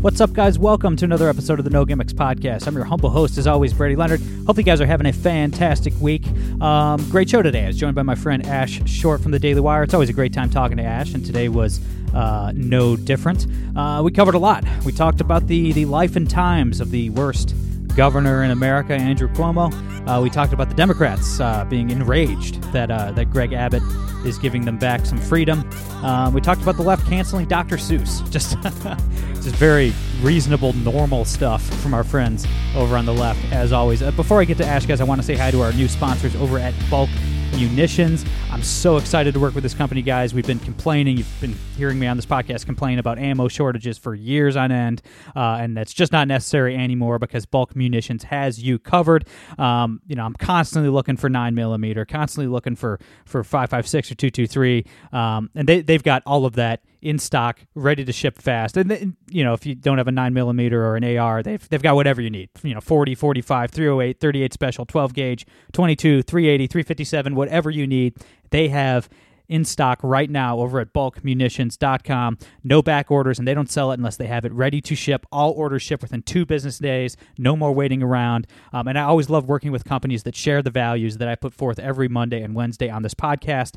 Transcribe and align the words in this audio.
What's 0.00 0.20
up, 0.20 0.32
guys? 0.32 0.60
Welcome 0.60 0.94
to 0.98 1.04
another 1.04 1.28
episode 1.28 1.58
of 1.58 1.64
the 1.64 1.72
No 1.72 1.84
Gimmicks 1.84 2.12
Podcast. 2.12 2.68
I'm 2.68 2.76
your 2.76 2.84
humble 2.84 3.10
host, 3.10 3.36
as 3.36 3.48
always, 3.48 3.72
Brady 3.72 3.96
Leonard. 3.96 4.20
Hope 4.46 4.56
you 4.56 4.62
guys 4.62 4.80
are 4.80 4.86
having 4.86 5.08
a 5.08 5.12
fantastic 5.12 5.92
week. 6.00 6.24
Um, 6.62 7.04
great 7.10 7.28
show 7.28 7.42
today. 7.42 7.64
I 7.64 7.66
was 7.66 7.76
joined 7.76 7.96
by 7.96 8.04
my 8.04 8.14
friend 8.14 8.46
Ashe 8.46 8.78
Schow 8.82 9.20
from 9.20 9.32
the 9.32 9.40
Daily 9.40 9.60
Wire. 9.60 9.82
It's 9.82 9.94
always 9.94 10.08
a 10.08 10.12
great 10.12 10.32
time 10.32 10.50
talking 10.50 10.76
to 10.76 10.84
Ashe, 10.84 11.14
and 11.14 11.26
today 11.26 11.48
was 11.48 11.80
uh, 12.14 12.52
no 12.54 12.94
different. 12.94 13.48
Uh, 13.74 14.00
we 14.04 14.12
covered 14.12 14.36
a 14.36 14.38
lot. 14.38 14.62
We 14.84 14.92
talked 14.92 15.20
about 15.20 15.48
the, 15.48 15.72
the 15.72 15.84
life 15.84 16.14
and 16.14 16.30
times 16.30 16.80
of 16.80 16.92
the 16.92 17.10
worst 17.10 17.52
governor 17.98 18.44
in 18.44 18.52
America, 18.52 18.94
Andrew 18.94 19.26
Cuomo. 19.26 19.74
Uh, 20.06 20.22
we 20.22 20.30
talked 20.30 20.52
about 20.52 20.68
the 20.68 20.74
Democrats 20.76 21.40
uh, 21.40 21.64
being 21.64 21.90
enraged 21.90 22.62
that 22.72 22.92
uh, 22.92 23.10
that 23.10 23.28
Greg 23.28 23.52
Abbott 23.52 23.82
is 24.24 24.38
giving 24.38 24.64
them 24.64 24.78
back 24.78 25.04
some 25.04 25.18
freedom. 25.18 25.68
Uh, 26.04 26.30
we 26.32 26.40
talked 26.40 26.62
about 26.62 26.76
the 26.76 26.82
left 26.82 27.04
canceling 27.08 27.48
Dr. 27.48 27.76
Seuss. 27.76 28.22
Just 28.30 28.56
just 29.42 29.56
very 29.56 29.92
reasonable, 30.20 30.72
normal 30.74 31.24
stuff 31.24 31.62
from 31.82 31.92
our 31.92 32.04
friends 32.04 32.46
over 32.76 32.96
on 32.96 33.04
the 33.04 33.12
left, 33.12 33.40
as 33.52 33.72
always. 33.72 34.00
Uh, 34.00 34.12
before 34.12 34.40
I 34.40 34.44
get 34.44 34.58
to 34.58 34.64
Ashe, 34.64 34.86
guys, 34.86 35.00
I 35.00 35.04
want 35.04 35.20
to 35.20 35.26
say 35.26 35.34
hi 35.34 35.50
to 35.50 35.60
our 35.60 35.72
new 35.72 35.88
sponsors 35.88 36.36
over 36.36 36.58
at 36.58 36.74
Bulk 36.88 37.10
Munitions. 37.52 38.24
I'm 38.50 38.62
so 38.62 38.96
excited 38.96 39.34
to 39.34 39.40
work 39.40 39.54
with 39.54 39.62
this 39.62 39.74
company, 39.74 40.02
guys. 40.02 40.34
We've 40.34 40.46
been 40.46 40.58
complaining. 40.58 41.16
You've 41.16 41.40
been 41.40 41.56
hearing 41.76 41.98
me 41.98 42.06
on 42.06 42.16
this 42.16 42.26
podcast 42.26 42.66
complain 42.66 42.98
about 42.98 43.18
ammo 43.18 43.48
shortages 43.48 43.98
for 43.98 44.14
years 44.14 44.56
on 44.56 44.72
end, 44.72 45.02
uh, 45.36 45.58
and 45.60 45.76
that's 45.76 45.92
just 45.92 46.12
not 46.12 46.28
necessary 46.28 46.76
anymore 46.76 47.18
because 47.18 47.46
Bulk 47.46 47.74
Munitions 47.74 48.24
has 48.24 48.62
you 48.62 48.78
covered. 48.78 49.26
Um, 49.58 50.00
you 50.06 50.16
know, 50.16 50.24
I'm 50.24 50.34
constantly 50.34 50.90
looking 50.90 51.16
for 51.16 51.28
nine 51.28 51.54
millimeter, 51.54 52.04
constantly 52.04 52.50
looking 52.50 52.76
for 52.76 53.00
for 53.24 53.44
five 53.44 53.70
five 53.70 53.86
six 53.86 54.10
or 54.10 54.14
two 54.14 54.30
two 54.30 54.46
three, 54.46 54.84
um, 55.12 55.50
and 55.54 55.68
they 55.68 55.80
they've 55.80 56.02
got 56.02 56.22
all 56.26 56.46
of 56.46 56.54
that 56.54 56.82
in 57.00 57.18
stock, 57.18 57.60
ready 57.74 58.04
to 58.04 58.12
ship 58.12 58.40
fast. 58.40 58.76
And 58.76 58.90
then, 58.90 59.16
you 59.30 59.44
know, 59.44 59.52
if 59.52 59.64
you 59.66 59.74
don't 59.74 59.98
have 59.98 60.08
a 60.08 60.12
9 60.12 60.34
millimeter 60.34 60.84
or 60.84 60.96
an 60.96 61.16
AR, 61.16 61.42
they've, 61.42 61.68
they've 61.68 61.82
got 61.82 61.94
whatever 61.94 62.20
you 62.20 62.30
need. 62.30 62.50
You 62.62 62.74
know, 62.74 62.80
40, 62.80 63.14
45, 63.14 63.70
308, 63.70 64.20
38 64.20 64.52
special, 64.52 64.86
12 64.86 65.14
gauge, 65.14 65.46
22, 65.72 66.22
380, 66.22 66.66
357, 66.66 67.34
whatever 67.34 67.70
you 67.70 67.86
need. 67.86 68.16
They 68.50 68.68
have 68.68 69.08
in 69.48 69.64
stock 69.64 69.98
right 70.02 70.28
now 70.28 70.58
over 70.58 70.78
at 70.80 70.92
bulkmunitions.com. 70.92 72.38
No 72.62 72.82
back 72.82 73.10
orders, 73.10 73.38
and 73.38 73.48
they 73.48 73.54
don't 73.54 73.70
sell 73.70 73.90
it 73.90 73.98
unless 73.98 74.16
they 74.16 74.26
have 74.26 74.44
it 74.44 74.52
ready 74.52 74.80
to 74.82 74.94
ship. 74.94 75.26
All 75.32 75.52
orders 75.52 75.82
ship 75.82 76.02
within 76.02 76.22
two 76.22 76.44
business 76.44 76.78
days. 76.78 77.16
No 77.38 77.56
more 77.56 77.72
waiting 77.72 78.02
around. 78.02 78.46
Um, 78.72 78.88
and 78.88 78.98
I 78.98 79.02
always 79.02 79.30
love 79.30 79.48
working 79.48 79.72
with 79.72 79.84
companies 79.84 80.22
that 80.24 80.36
share 80.36 80.62
the 80.62 80.70
values 80.70 81.16
that 81.16 81.28
I 81.28 81.34
put 81.34 81.54
forth 81.54 81.78
every 81.78 82.08
Monday 82.08 82.42
and 82.42 82.54
Wednesday 82.54 82.90
on 82.90 83.02
this 83.02 83.14
podcast. 83.14 83.76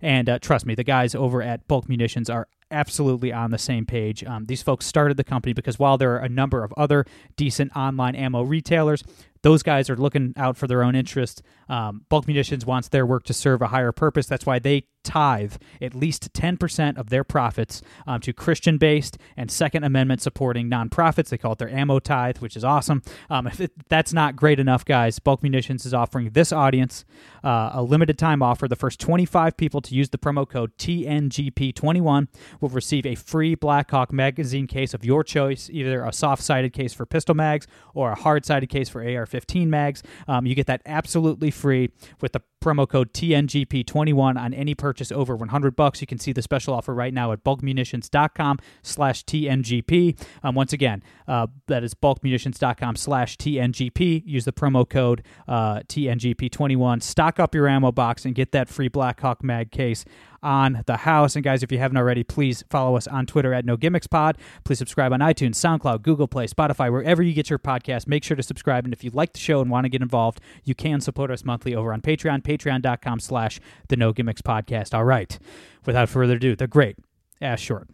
And 0.00 0.28
uh, 0.28 0.38
trust 0.38 0.66
me, 0.66 0.74
the 0.74 0.84
guys 0.84 1.14
over 1.14 1.42
at 1.42 1.68
Bulk 1.68 1.88
Munitions 1.88 2.30
are 2.30 2.48
absolutely 2.70 3.32
on 3.32 3.50
the 3.50 3.58
same 3.58 3.86
page. 3.86 4.24
Um, 4.24 4.46
these 4.46 4.62
folks 4.62 4.86
started 4.86 5.16
the 5.16 5.24
company 5.24 5.52
because 5.52 5.78
while 5.78 5.98
there 5.98 6.14
are 6.14 6.20
a 6.20 6.28
number 6.28 6.64
of 6.64 6.72
other 6.76 7.04
decent 7.36 7.74
online 7.76 8.14
ammo 8.14 8.42
retailers, 8.42 9.02
those 9.42 9.62
guys 9.62 9.88
are 9.88 9.96
looking 9.96 10.34
out 10.36 10.56
for 10.56 10.66
their 10.66 10.82
own 10.82 10.94
interest. 10.94 11.42
Um, 11.68 12.04
Bulk 12.08 12.26
Munitions 12.26 12.66
wants 12.66 12.88
their 12.88 13.06
work 13.06 13.24
to 13.24 13.34
serve 13.34 13.62
a 13.62 13.68
higher 13.68 13.92
purpose. 13.92 14.26
That's 14.26 14.46
why 14.46 14.58
they 14.58 14.84
tithe 15.02 15.54
at 15.80 15.94
least 15.94 16.32
10% 16.32 16.96
of 16.96 17.10
their 17.10 17.24
profits 17.24 17.82
um, 18.06 18.20
to 18.20 18.32
Christian 18.32 18.78
based 18.78 19.18
and 19.36 19.50
Second 19.50 19.84
Amendment 19.84 20.20
supporting 20.22 20.70
nonprofits. 20.70 21.28
They 21.28 21.38
call 21.38 21.52
it 21.52 21.58
their 21.58 21.70
ammo 21.70 21.98
tithe, 21.98 22.38
which 22.38 22.56
is 22.56 22.64
awesome. 22.64 23.02
Um, 23.28 23.46
if 23.46 23.60
it, 23.60 23.72
that's 23.88 24.12
not 24.12 24.36
great 24.36 24.60
enough, 24.60 24.84
guys, 24.84 25.18
Bulk 25.18 25.42
Munitions 25.42 25.86
is 25.86 25.94
offering 25.94 26.30
this 26.30 26.52
audience 26.52 27.04
uh, 27.44 27.70
a 27.74 27.82
limited 27.82 28.18
time 28.18 28.42
offer. 28.42 28.68
The 28.68 28.76
first 28.76 29.00
25 29.00 29.56
people 29.56 29.80
to 29.82 29.94
use 29.94 30.10
the 30.10 30.18
promo 30.18 30.48
code 30.48 30.76
TNGP21 30.78 32.28
will 32.60 32.68
receive 32.68 33.06
a 33.06 33.14
free 33.14 33.54
Blackhawk 33.54 34.12
magazine 34.12 34.66
case 34.66 34.94
of 34.94 35.04
your 35.04 35.24
choice, 35.24 35.68
either 35.72 36.04
a 36.04 36.12
soft 36.12 36.42
sided 36.42 36.72
case 36.72 36.92
for 36.92 37.06
pistol 37.06 37.34
mags 37.34 37.66
or 37.94 38.12
a 38.12 38.14
hard 38.14 38.44
sided 38.44 38.68
case 38.68 38.88
for 38.88 39.02
AR 39.04 39.26
15 39.26 39.70
mags. 39.70 40.02
Um, 40.28 40.46
you 40.46 40.54
get 40.54 40.66
that 40.66 40.82
absolutely 40.86 41.50
free 41.50 41.90
with 42.20 42.32
the 42.32 42.42
promo 42.60 42.88
code 42.88 43.12
TNGP21 43.12 44.38
on 44.38 44.54
any 44.54 44.74
purchase 44.74 45.10
over 45.10 45.34
100 45.34 45.74
bucks. 45.74 46.00
You 46.00 46.06
can 46.06 46.18
see 46.18 46.32
the 46.32 46.42
special 46.42 46.74
offer 46.74 46.94
right 46.94 47.12
now 47.12 47.32
at 47.32 47.42
bulkmunitions.com 47.42 48.58
slash 48.82 49.24
TNGP. 49.24 50.20
Um, 50.42 50.54
once 50.54 50.72
again, 50.72 51.02
uh, 51.26 51.46
that 51.66 51.82
is 51.82 51.94
bulkmunitions.com 51.94 52.96
slash 52.96 53.36
TNGP. 53.36 54.22
Use 54.26 54.44
the 54.44 54.52
promo 54.52 54.88
code 54.88 55.22
uh, 55.48 55.80
TNGP21. 55.80 57.02
Stock 57.02 57.40
up 57.40 57.54
your 57.54 57.66
ammo 57.66 57.92
box 57.92 58.24
and 58.24 58.34
get 58.34 58.52
that 58.52 58.68
free 58.68 58.88
Blackhawk 58.88 59.42
mag 59.42 59.70
case 59.70 60.04
on 60.42 60.82
the 60.86 60.98
house. 60.98 61.36
And 61.36 61.44
guys, 61.44 61.62
if 61.62 61.70
you 61.70 61.78
haven't 61.78 61.96
already, 61.96 62.22
please 62.22 62.64
follow 62.70 62.96
us 62.96 63.06
on 63.06 63.26
Twitter 63.26 63.52
at 63.52 63.64
No 63.64 63.76
Gimmicks 63.76 64.06
Pod. 64.06 64.38
Please 64.64 64.78
subscribe 64.78 65.12
on 65.12 65.20
iTunes, 65.20 65.56
SoundCloud, 65.56 66.02
Google 66.02 66.28
Play, 66.28 66.46
Spotify, 66.46 66.90
wherever 66.90 67.22
you 67.22 67.32
get 67.32 67.50
your 67.50 67.58
podcast. 67.58 68.06
Make 68.06 68.24
sure 68.24 68.36
to 68.36 68.42
subscribe. 68.42 68.84
And 68.84 68.92
if 68.94 69.04
you 69.04 69.10
like 69.10 69.32
the 69.32 69.38
show 69.38 69.60
and 69.60 69.70
want 69.70 69.84
to 69.84 69.88
get 69.88 70.02
involved, 70.02 70.40
you 70.64 70.74
can 70.74 71.00
support 71.00 71.30
us 71.30 71.44
monthly 71.44 71.74
over 71.74 71.92
on 71.92 72.00
Patreon, 72.00 72.42
patreon.com 72.42 73.20
slash 73.20 73.60
the 73.88 73.96
No 73.96 74.12
Gimmicks 74.12 74.42
Podcast. 74.42 74.94
All 74.94 75.04
right. 75.04 75.38
Without 75.86 76.08
further 76.08 76.36
ado, 76.36 76.56
the 76.56 76.66
great 76.66 76.96
Ashe 77.40 77.68
Schow. 77.68 77.86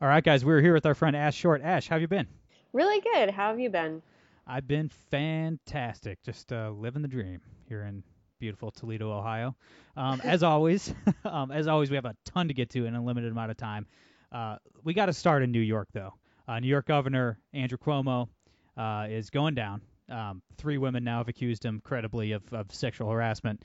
All 0.00 0.08
right, 0.08 0.24
guys, 0.24 0.44
we're 0.44 0.60
here 0.60 0.74
with 0.74 0.84
our 0.84 0.94
friend 0.94 1.14
Ashe 1.14 1.42
Schow. 1.42 1.62
Ashe, 1.62 1.88
how 1.88 1.94
have 1.94 2.02
you 2.02 2.08
been? 2.08 2.26
Really 2.72 3.00
good. 3.00 3.30
How 3.30 3.48
have 3.48 3.60
you 3.60 3.68
been? 3.68 4.00
I've 4.46 4.66
been 4.66 4.88
fantastic. 4.88 6.22
Just 6.22 6.52
uh, 6.52 6.70
living 6.70 7.02
the 7.02 7.08
dream 7.08 7.40
here 7.68 7.82
in 7.82 8.02
beautiful 8.38 8.70
Toledo, 8.70 9.12
Ohio. 9.12 9.54
Um, 9.96 10.20
as 10.24 10.42
always, 10.42 10.94
um, 11.24 11.50
as 11.50 11.68
always, 11.68 11.90
we 11.90 11.96
have 11.96 12.06
a 12.06 12.16
ton 12.24 12.48
to 12.48 12.54
get 12.54 12.70
to 12.70 12.86
in 12.86 12.94
a 12.94 13.04
limited 13.04 13.30
amount 13.30 13.50
of 13.50 13.58
time. 13.58 13.86
Uh, 14.32 14.56
we 14.84 14.94
got 14.94 15.06
to 15.06 15.12
start 15.12 15.42
in 15.42 15.52
New 15.52 15.60
York, 15.60 15.88
though. 15.92 16.14
Uh, 16.48 16.60
New 16.60 16.68
York 16.68 16.86
Governor 16.86 17.38
Andrew 17.52 17.78
Cuomo 17.78 18.28
uh, 18.76 19.06
is 19.08 19.28
going 19.28 19.54
down. 19.54 19.82
Um, 20.08 20.42
three 20.56 20.78
women 20.78 21.04
now 21.04 21.18
have 21.18 21.28
accused 21.28 21.64
him 21.64 21.80
credibly 21.84 22.32
of, 22.32 22.42
of 22.52 22.74
sexual 22.74 23.10
harassment 23.10 23.62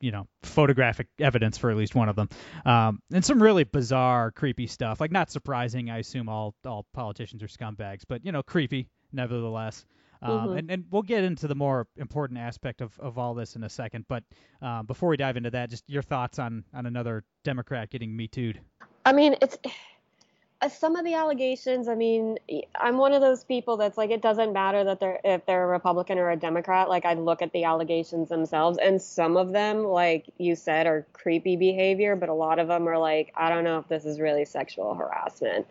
you 0.00 0.10
know 0.10 0.26
photographic 0.42 1.08
evidence 1.18 1.58
for 1.58 1.70
at 1.70 1.76
least 1.76 1.94
one 1.94 2.08
of 2.08 2.16
them, 2.16 2.28
um, 2.64 3.00
and 3.12 3.24
some 3.24 3.42
really 3.42 3.64
bizarre, 3.64 4.30
creepy 4.30 4.66
stuff. 4.66 5.00
Like 5.00 5.12
not 5.12 5.30
surprising, 5.30 5.90
I 5.90 5.98
assume 5.98 6.28
all 6.28 6.54
all 6.66 6.86
politicians 6.92 7.42
are 7.42 7.48
scumbags, 7.48 8.02
but 8.08 8.24
you 8.24 8.32
know 8.32 8.42
creepy 8.42 8.88
nevertheless. 9.12 9.84
Um, 10.22 10.30
mm-hmm. 10.30 10.56
and, 10.56 10.70
and 10.70 10.84
we'll 10.90 11.02
get 11.02 11.24
into 11.24 11.46
the 11.46 11.54
more 11.54 11.86
important 11.96 12.40
aspect 12.40 12.80
of, 12.80 12.98
of 12.98 13.18
all 13.18 13.34
this 13.34 13.54
in 13.54 13.64
a 13.64 13.68
second. 13.68 14.06
But 14.08 14.24
um, 14.62 14.86
before 14.86 15.10
we 15.10 15.18
dive 15.18 15.36
into 15.36 15.50
that, 15.50 15.68
just 15.68 15.84
your 15.88 16.02
thoughts 16.02 16.38
on 16.38 16.64
on 16.74 16.86
another 16.86 17.24
Democrat 17.44 17.90
getting 17.90 18.16
me 18.16 18.28
too'd. 18.28 18.60
I 19.04 19.12
mean, 19.12 19.36
it's 19.40 19.58
some 20.70 20.96
of 20.96 21.04
the 21.04 21.14
allegations, 21.14 21.86
I 21.86 21.94
mean, 21.94 22.38
I'm 22.74 22.96
one 22.96 23.12
of 23.12 23.20
those 23.20 23.44
people 23.44 23.76
that's 23.76 23.98
like, 23.98 24.10
it 24.10 24.22
doesn't 24.22 24.52
matter 24.52 24.84
that 24.84 25.00
they're 25.00 25.20
if 25.22 25.44
they're 25.44 25.64
a 25.64 25.66
Republican 25.66 26.18
or 26.18 26.30
a 26.30 26.36
Democrat. 26.36 26.88
Like, 26.88 27.04
I 27.04 27.14
look 27.14 27.42
at 27.42 27.52
the 27.52 27.64
allegations 27.64 28.30
themselves, 28.30 28.78
and 28.78 29.00
some 29.00 29.36
of 29.36 29.52
them, 29.52 29.84
like 29.84 30.26
you 30.38 30.56
said, 30.56 30.86
are 30.86 31.06
creepy 31.12 31.56
behavior, 31.56 32.16
but 32.16 32.28
a 32.28 32.34
lot 32.34 32.58
of 32.58 32.68
them 32.68 32.88
are 32.88 32.98
like, 32.98 33.32
I 33.36 33.50
don't 33.50 33.64
know 33.64 33.78
if 33.78 33.88
this 33.88 34.06
is 34.06 34.18
really 34.18 34.44
sexual 34.46 34.94
harassment. 34.94 35.66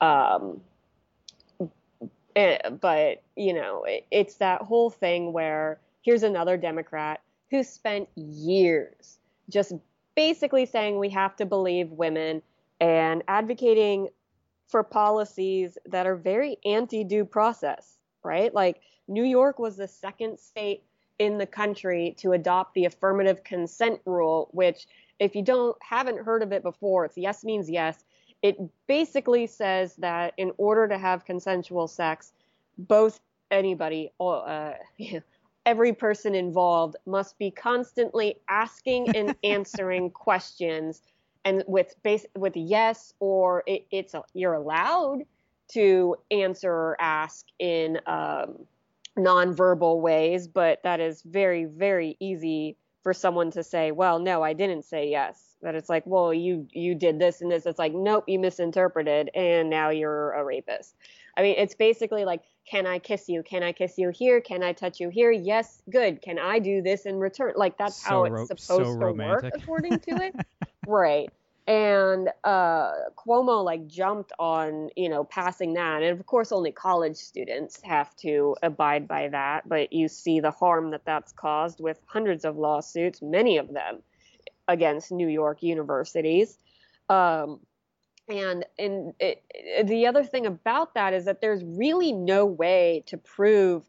Um, 0.00 0.60
it, 2.34 2.62
eh, 2.64 2.70
but 2.70 3.22
you 3.36 3.52
know, 3.52 3.84
it, 3.84 4.06
it's 4.10 4.36
that 4.36 4.62
whole 4.62 4.88
thing 4.88 5.32
where 5.32 5.78
here's 6.00 6.22
another 6.22 6.56
Democrat 6.56 7.20
who 7.50 7.62
spent 7.62 8.08
years 8.16 9.18
just 9.50 9.74
basically 10.14 10.64
saying 10.64 10.98
we 10.98 11.10
have 11.10 11.36
to 11.36 11.44
believe 11.44 11.90
women 11.90 12.40
and 12.80 13.22
advocating 13.28 14.08
for 14.72 14.82
policies 14.82 15.76
that 15.84 16.06
are 16.06 16.16
very 16.16 16.56
anti 16.64 17.04
due 17.04 17.26
process, 17.26 17.98
right? 18.24 18.52
Like 18.52 18.80
New 19.06 19.22
York 19.22 19.58
was 19.58 19.76
the 19.76 19.86
second 19.86 20.40
state 20.40 20.82
in 21.18 21.36
the 21.38 21.46
country 21.46 22.16
to 22.18 22.32
adopt 22.32 22.74
the 22.74 22.86
affirmative 22.86 23.44
consent 23.44 24.00
rule, 24.06 24.48
which, 24.52 24.86
if 25.20 25.36
you 25.36 25.42
don't 25.42 25.76
haven't 25.82 26.24
heard 26.24 26.42
of 26.42 26.52
it 26.52 26.62
before, 26.62 27.04
it's 27.04 27.18
yes 27.18 27.44
means 27.44 27.70
yes. 27.70 28.02
It 28.40 28.56
basically 28.88 29.46
says 29.46 29.94
that 29.96 30.32
in 30.38 30.50
order 30.56 30.88
to 30.88 30.98
have 30.98 31.24
consensual 31.26 31.86
sex, 31.86 32.32
both 32.76 33.20
anybody, 33.50 34.10
uh, 34.18 34.72
every 35.66 35.92
person 35.92 36.34
involved 36.34 36.96
must 37.06 37.38
be 37.38 37.50
constantly 37.50 38.36
asking 38.48 39.14
and 39.14 39.36
answering 39.44 40.10
questions 40.10 41.02
and 41.44 41.64
with 41.66 41.94
base 42.02 42.26
with 42.36 42.56
yes 42.56 43.12
or 43.20 43.62
it, 43.66 43.86
it's 43.90 44.14
a, 44.14 44.22
you're 44.34 44.54
allowed 44.54 45.22
to 45.68 46.16
answer 46.30 46.70
or 46.70 46.96
ask 47.00 47.46
in 47.58 47.98
um, 48.06 48.58
nonverbal 49.18 50.00
ways 50.00 50.46
but 50.48 50.82
that 50.82 51.00
is 51.00 51.22
very 51.22 51.64
very 51.64 52.16
easy 52.20 52.76
for 53.02 53.12
someone 53.12 53.50
to 53.50 53.62
say 53.62 53.90
well 53.90 54.18
no 54.18 54.42
i 54.42 54.52
didn't 54.52 54.84
say 54.84 55.08
yes. 55.10 55.52
That 55.62 55.76
it's 55.76 55.88
like 55.88 56.04
well 56.06 56.34
you 56.34 56.66
you 56.72 56.96
did 56.96 57.20
this 57.20 57.40
and 57.40 57.50
this. 57.50 57.66
It's 57.66 57.78
like 57.78 57.94
nope 57.94 58.24
you 58.26 58.40
misinterpreted 58.40 59.30
and 59.34 59.70
now 59.70 59.90
you're 59.90 60.32
a 60.32 60.44
rapist. 60.44 60.96
I 61.36 61.42
mean 61.42 61.54
it's 61.56 61.74
basically 61.76 62.24
like 62.24 62.42
can 62.68 62.86
i 62.86 62.98
kiss 62.98 63.28
you? 63.28 63.42
Can 63.44 63.62
i 63.62 63.70
kiss 63.72 63.96
you 63.96 64.10
here? 64.10 64.40
Can 64.40 64.62
i 64.64 64.72
touch 64.72 64.98
you 64.98 65.08
here? 65.08 65.30
Yes 65.30 65.80
good. 65.88 66.20
Can 66.20 66.38
i 66.38 66.58
do 66.58 66.82
this 66.82 67.06
in 67.06 67.16
return? 67.18 67.52
Like 67.54 67.78
that's 67.78 68.02
So 68.02 68.08
how 68.08 68.24
ro- 68.24 68.42
it's 68.42 68.66
so 68.66 68.78
supposed 68.78 69.00
to 69.00 69.12
work 69.12 69.44
according 69.54 70.00
to 70.00 70.16
it 70.16 70.34
right 70.86 71.30
and 71.66 72.28
uh, 72.42 72.92
Cuomo 73.16 73.64
like 73.64 73.86
jumped 73.86 74.32
on 74.38 74.90
you 74.96 75.08
know 75.08 75.24
passing 75.24 75.74
that, 75.74 76.02
and 76.02 76.18
of 76.18 76.26
course 76.26 76.50
only 76.50 76.72
college 76.72 77.16
students 77.16 77.80
have 77.82 78.14
to 78.16 78.56
abide 78.62 79.06
by 79.06 79.28
that. 79.28 79.68
But 79.68 79.92
you 79.92 80.08
see 80.08 80.40
the 80.40 80.50
harm 80.50 80.90
that 80.90 81.04
that's 81.04 81.32
caused 81.32 81.80
with 81.80 82.00
hundreds 82.06 82.44
of 82.44 82.56
lawsuits, 82.56 83.22
many 83.22 83.58
of 83.58 83.72
them 83.72 84.02
against 84.66 85.12
New 85.12 85.28
York 85.28 85.62
universities. 85.62 86.58
Um, 87.08 87.60
and 88.28 88.64
and 88.78 89.14
it, 89.20 89.44
it- 89.50 89.86
the 89.86 90.06
other 90.08 90.24
thing 90.24 90.46
about 90.46 90.94
that 90.94 91.12
is 91.12 91.26
that 91.26 91.40
there's 91.40 91.62
really 91.64 92.12
no 92.12 92.44
way 92.44 93.04
to 93.06 93.16
prove 93.18 93.84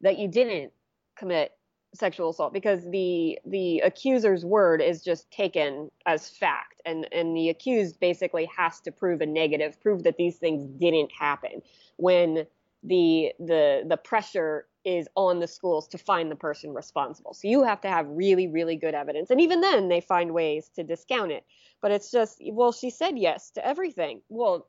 that 0.00 0.18
you 0.18 0.28
didn't 0.28 0.72
commit 1.14 1.57
sexual 1.94 2.30
assault 2.30 2.52
because 2.52 2.84
the 2.90 3.38
the 3.46 3.80
accuser's 3.80 4.44
word 4.44 4.80
is 4.82 5.02
just 5.02 5.30
taken 5.30 5.90
as 6.06 6.28
fact. 6.28 6.80
And 6.84 7.08
and 7.12 7.36
the 7.36 7.48
accused 7.48 7.98
basically 8.00 8.48
has 8.56 8.80
to 8.80 8.92
prove 8.92 9.20
a 9.20 9.26
negative 9.26 9.80
prove 9.80 10.02
that 10.04 10.16
these 10.16 10.36
things 10.36 10.64
didn't 10.78 11.12
happen 11.12 11.62
when 11.96 12.46
the 12.82 13.32
the 13.38 13.84
the 13.86 13.96
pressure 13.96 14.66
is 14.84 15.08
on 15.16 15.40
the 15.40 15.48
schools 15.48 15.88
to 15.88 15.98
find 15.98 16.30
the 16.30 16.36
person 16.36 16.72
responsible. 16.72 17.34
So 17.34 17.48
you 17.48 17.64
have 17.64 17.80
to 17.82 17.88
have 17.88 18.06
really 18.08 18.48
really 18.48 18.76
good 18.76 18.94
evidence. 18.94 19.30
And 19.30 19.40
even 19.40 19.60
then 19.60 19.88
they 19.88 20.00
find 20.00 20.32
ways 20.32 20.70
to 20.76 20.84
discount 20.84 21.32
it. 21.32 21.44
But 21.80 21.90
it's 21.90 22.10
just 22.10 22.40
well 22.52 22.72
she 22.72 22.90
said 22.90 23.18
yes 23.18 23.50
to 23.52 23.66
everything. 23.66 24.20
Well 24.28 24.68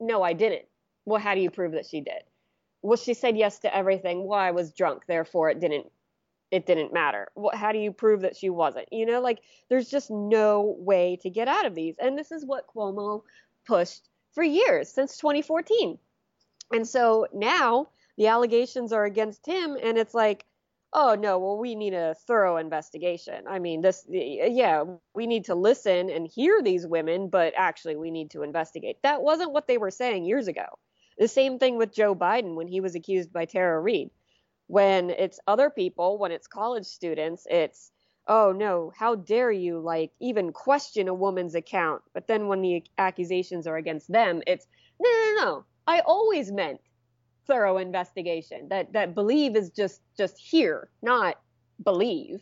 no 0.00 0.22
i 0.22 0.32
didn't. 0.32 0.66
Well 1.06 1.20
how 1.20 1.34
do 1.34 1.40
you 1.40 1.50
prove 1.50 1.72
that 1.72 1.86
she 1.86 2.00
did? 2.00 2.22
Well 2.82 2.96
she 2.96 3.14
said 3.14 3.36
yes 3.36 3.58
to 3.60 3.76
everything. 3.76 4.26
Well 4.26 4.38
i 4.38 4.52
was 4.52 4.72
drunk 4.72 5.06
therefore 5.08 5.50
it 5.50 5.60
didn't 5.60 5.86
it 6.52 6.66
didn't 6.66 6.92
matter. 6.92 7.28
What, 7.34 7.54
how 7.54 7.72
do 7.72 7.78
you 7.78 7.90
prove 7.90 8.20
that 8.20 8.36
she 8.36 8.50
wasn't? 8.50 8.92
You 8.92 9.06
know, 9.06 9.20
like 9.20 9.40
there's 9.70 9.88
just 9.88 10.10
no 10.10 10.76
way 10.78 11.18
to 11.22 11.30
get 11.30 11.48
out 11.48 11.64
of 11.64 11.74
these. 11.74 11.96
And 11.98 12.16
this 12.16 12.30
is 12.30 12.44
what 12.44 12.66
Cuomo 12.72 13.22
pushed 13.66 14.06
for 14.34 14.44
years 14.44 14.90
since 14.90 15.16
2014. 15.16 15.98
And 16.70 16.86
so 16.86 17.26
now 17.32 17.88
the 18.18 18.26
allegations 18.26 18.92
are 18.92 19.04
against 19.04 19.46
him, 19.46 19.78
and 19.82 19.96
it's 19.96 20.14
like, 20.14 20.44
oh 20.92 21.16
no, 21.18 21.38
well, 21.38 21.56
we 21.56 21.74
need 21.74 21.94
a 21.94 22.14
thorough 22.26 22.58
investigation. 22.58 23.44
I 23.48 23.58
mean, 23.58 23.80
this, 23.80 24.04
yeah, 24.08 24.84
we 25.14 25.26
need 25.26 25.46
to 25.46 25.54
listen 25.54 26.10
and 26.10 26.28
hear 26.28 26.60
these 26.62 26.86
women, 26.86 27.28
but 27.28 27.54
actually 27.56 27.96
we 27.96 28.10
need 28.10 28.30
to 28.32 28.42
investigate. 28.42 28.98
That 29.02 29.22
wasn't 29.22 29.52
what 29.52 29.66
they 29.66 29.78
were 29.78 29.90
saying 29.90 30.26
years 30.26 30.48
ago. 30.48 30.66
The 31.18 31.28
same 31.28 31.58
thing 31.58 31.78
with 31.78 31.94
Joe 31.94 32.14
Biden 32.14 32.56
when 32.56 32.68
he 32.68 32.80
was 32.82 32.94
accused 32.94 33.32
by 33.32 33.46
Tara 33.46 33.80
Reade 33.80 34.10
when 34.72 35.10
it's 35.10 35.38
other 35.46 35.68
people, 35.68 36.16
when 36.16 36.32
it's 36.32 36.46
college 36.46 36.86
students, 36.86 37.46
it's, 37.50 37.92
oh 38.26 38.52
no, 38.52 38.90
how 38.96 39.14
dare 39.14 39.52
you 39.52 39.78
like 39.78 40.12
even 40.18 40.50
question 40.50 41.08
a 41.08 41.12
woman's 41.12 41.54
account? 41.54 42.00
But 42.14 42.26
then 42.26 42.48
when 42.48 42.62
the 42.62 42.82
accusations 42.96 43.66
are 43.66 43.76
against 43.76 44.10
them, 44.10 44.40
it's, 44.46 44.66
no, 44.98 45.10
no, 45.10 45.44
no. 45.44 45.64
I 45.86 46.00
always 46.00 46.50
meant 46.50 46.80
thorough 47.46 47.76
investigation. 47.76 48.68
That 48.70 48.94
that 48.94 49.14
believe 49.14 49.56
is 49.56 49.68
just 49.68 50.00
just 50.16 50.38
here, 50.38 50.88
not 51.02 51.38
believe. 51.84 52.40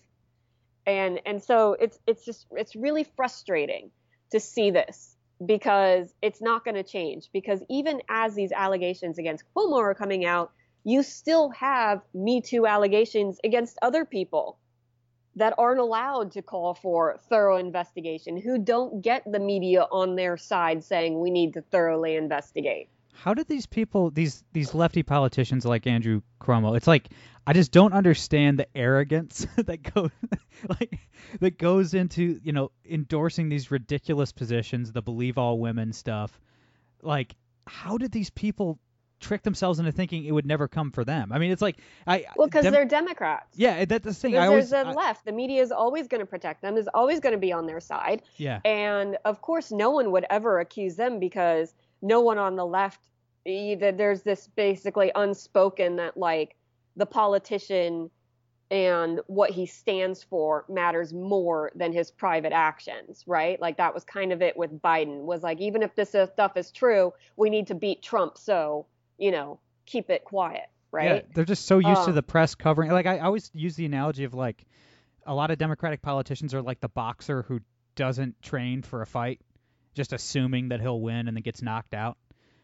And 0.86 1.20
and 1.26 1.42
so 1.42 1.76
it's 1.80 1.98
it's 2.06 2.24
just 2.24 2.46
it's 2.52 2.76
really 2.76 3.02
frustrating 3.16 3.90
to 4.30 4.38
see 4.38 4.70
this 4.70 5.16
because 5.44 6.14
it's 6.22 6.40
not 6.40 6.64
going 6.64 6.76
to 6.76 6.84
change 6.84 7.28
because 7.32 7.60
even 7.68 8.02
as 8.08 8.36
these 8.36 8.52
allegations 8.52 9.18
against 9.18 9.42
Cuomo 9.52 9.78
are 9.78 9.94
coming 9.96 10.24
out, 10.24 10.52
you 10.84 11.02
still 11.02 11.50
have 11.50 12.02
Me 12.14 12.40
Too 12.40 12.66
allegations 12.66 13.38
against 13.44 13.78
other 13.82 14.04
people 14.04 14.58
that 15.36 15.54
aren't 15.58 15.80
allowed 15.80 16.32
to 16.32 16.42
call 16.42 16.74
for 16.74 17.18
thorough 17.28 17.56
investigation, 17.56 18.36
who 18.36 18.58
don't 18.58 19.00
get 19.00 19.22
the 19.30 19.38
media 19.38 19.82
on 19.90 20.16
their 20.16 20.36
side 20.36 20.82
saying 20.82 21.18
we 21.18 21.30
need 21.30 21.54
to 21.54 21.62
thoroughly 21.62 22.16
investigate. 22.16 22.88
How 23.12 23.34
did 23.34 23.48
these 23.48 23.66
people, 23.66 24.10
these 24.10 24.42
these 24.52 24.74
lefty 24.74 25.02
politicians 25.02 25.64
like 25.64 25.86
Andrew 25.86 26.22
Cuomo, 26.40 26.76
it's 26.76 26.86
like 26.86 27.10
I 27.46 27.52
just 27.52 27.72
don't 27.72 27.92
understand 27.92 28.58
the 28.58 28.66
arrogance 28.76 29.46
that 29.56 29.82
goes 29.94 30.10
like 30.68 30.98
that 31.40 31.58
goes 31.58 31.94
into 31.94 32.40
you 32.42 32.52
know 32.52 32.70
endorsing 32.88 33.48
these 33.48 33.70
ridiculous 33.70 34.32
positions, 34.32 34.92
the 34.92 35.02
believe 35.02 35.38
all 35.38 35.58
women 35.58 35.92
stuff. 35.92 36.40
Like, 37.02 37.34
how 37.66 37.98
did 37.98 38.12
these 38.12 38.30
people 38.30 38.78
trick 39.20 39.42
themselves 39.42 39.78
into 39.78 39.92
thinking 39.92 40.24
it 40.24 40.32
would 40.32 40.46
never 40.46 40.66
come 40.66 40.90
for 40.90 41.04
them? 41.04 41.30
I 41.32 41.38
mean, 41.38 41.52
it's 41.52 41.62
like 41.62 41.76
I 42.06 42.24
Well, 42.36 42.48
because 42.48 42.64
Dem- 42.64 42.72
they're 42.72 42.84
Democrats. 42.84 43.56
yeah, 43.56 43.84
that's 43.84 44.04
the 44.04 44.14
thing. 44.14 44.34
I 44.36 44.40
There's, 44.40 44.48
always 44.48 44.70
there's 44.70 44.84
the 44.86 44.90
I- 45.00 45.04
left. 45.06 45.24
The 45.24 45.32
media 45.32 45.62
is 45.62 45.70
always 45.72 46.08
going 46.08 46.20
to 46.20 46.26
protect 46.26 46.62
them. 46.62 46.76
Is 46.76 46.88
always 46.94 47.20
going 47.20 47.34
to 47.34 47.38
be 47.38 47.52
on 47.52 47.66
their 47.66 47.80
side. 47.80 48.22
yeah. 48.36 48.60
And 48.64 49.16
of 49.24 49.40
course, 49.42 49.70
no 49.70 49.90
one 49.90 50.10
would 50.12 50.24
ever 50.30 50.58
accuse 50.60 50.96
them 50.96 51.20
because 51.20 51.74
no 52.02 52.20
one 52.20 52.38
on 52.38 52.56
the 52.56 52.66
left. 52.66 53.00
Either 53.46 53.92
there's 53.92 54.22
this 54.22 54.48
basically 54.56 55.12
unspoken 55.14 55.96
that 55.96 56.16
like 56.16 56.56
the 56.96 57.06
politician 57.06 58.10
and 58.70 59.20
what 59.26 59.50
he 59.50 59.66
stands 59.66 60.22
for 60.22 60.64
matters 60.68 61.12
more 61.12 61.72
than 61.74 61.92
his 61.92 62.10
private 62.10 62.52
actions, 62.52 63.24
right? 63.26 63.60
Like 63.60 63.78
that 63.78 63.94
was 63.94 64.04
kind 64.04 64.32
of 64.32 64.42
it 64.42 64.56
with 64.56 64.80
Biden 64.80 65.22
was 65.22 65.42
like 65.42 65.60
even 65.60 65.82
if 65.82 65.94
this 65.96 66.10
stuff 66.10 66.56
is 66.56 66.70
true, 66.70 67.12
we 67.36 67.50
need 67.50 67.66
to 67.68 67.74
beat 67.74 68.00
Trump, 68.02 68.38
so 68.38 68.86
you 69.20 69.30
know 69.30 69.60
keep 69.86 70.10
it 70.10 70.24
quiet, 70.24 70.66
right? 70.90 71.24
Yeah, 71.26 71.32
they're 71.34 71.44
just 71.44 71.66
so 71.66 71.78
used 71.78 72.04
to 72.04 72.10
Um, 72.10 72.14
the 72.14 72.22
press 72.22 72.54
covering. 72.54 72.90
Like 72.90 73.06
I, 73.06 73.18
I 73.18 73.20
always 73.20 73.50
use 73.54 73.76
the 73.76 73.86
analogy 73.86 74.24
of 74.24 74.34
like 74.34 74.64
a 75.26 75.34
lot 75.34 75.50
of 75.50 75.58
Democratic 75.58 76.02
politicians 76.02 76.54
are 76.54 76.62
like 76.62 76.80
the 76.80 76.88
boxer 76.88 77.42
who 77.42 77.60
doesn't 77.94 78.40
train 78.42 78.82
for 78.82 79.02
a 79.02 79.06
fight, 79.06 79.40
just 79.94 80.12
assuming 80.12 80.70
that 80.70 80.80
he'll 80.80 81.00
win 81.00 81.28
and 81.28 81.36
then 81.36 81.42
gets 81.42 81.62
knocked 81.62 81.94
out. 81.94 82.16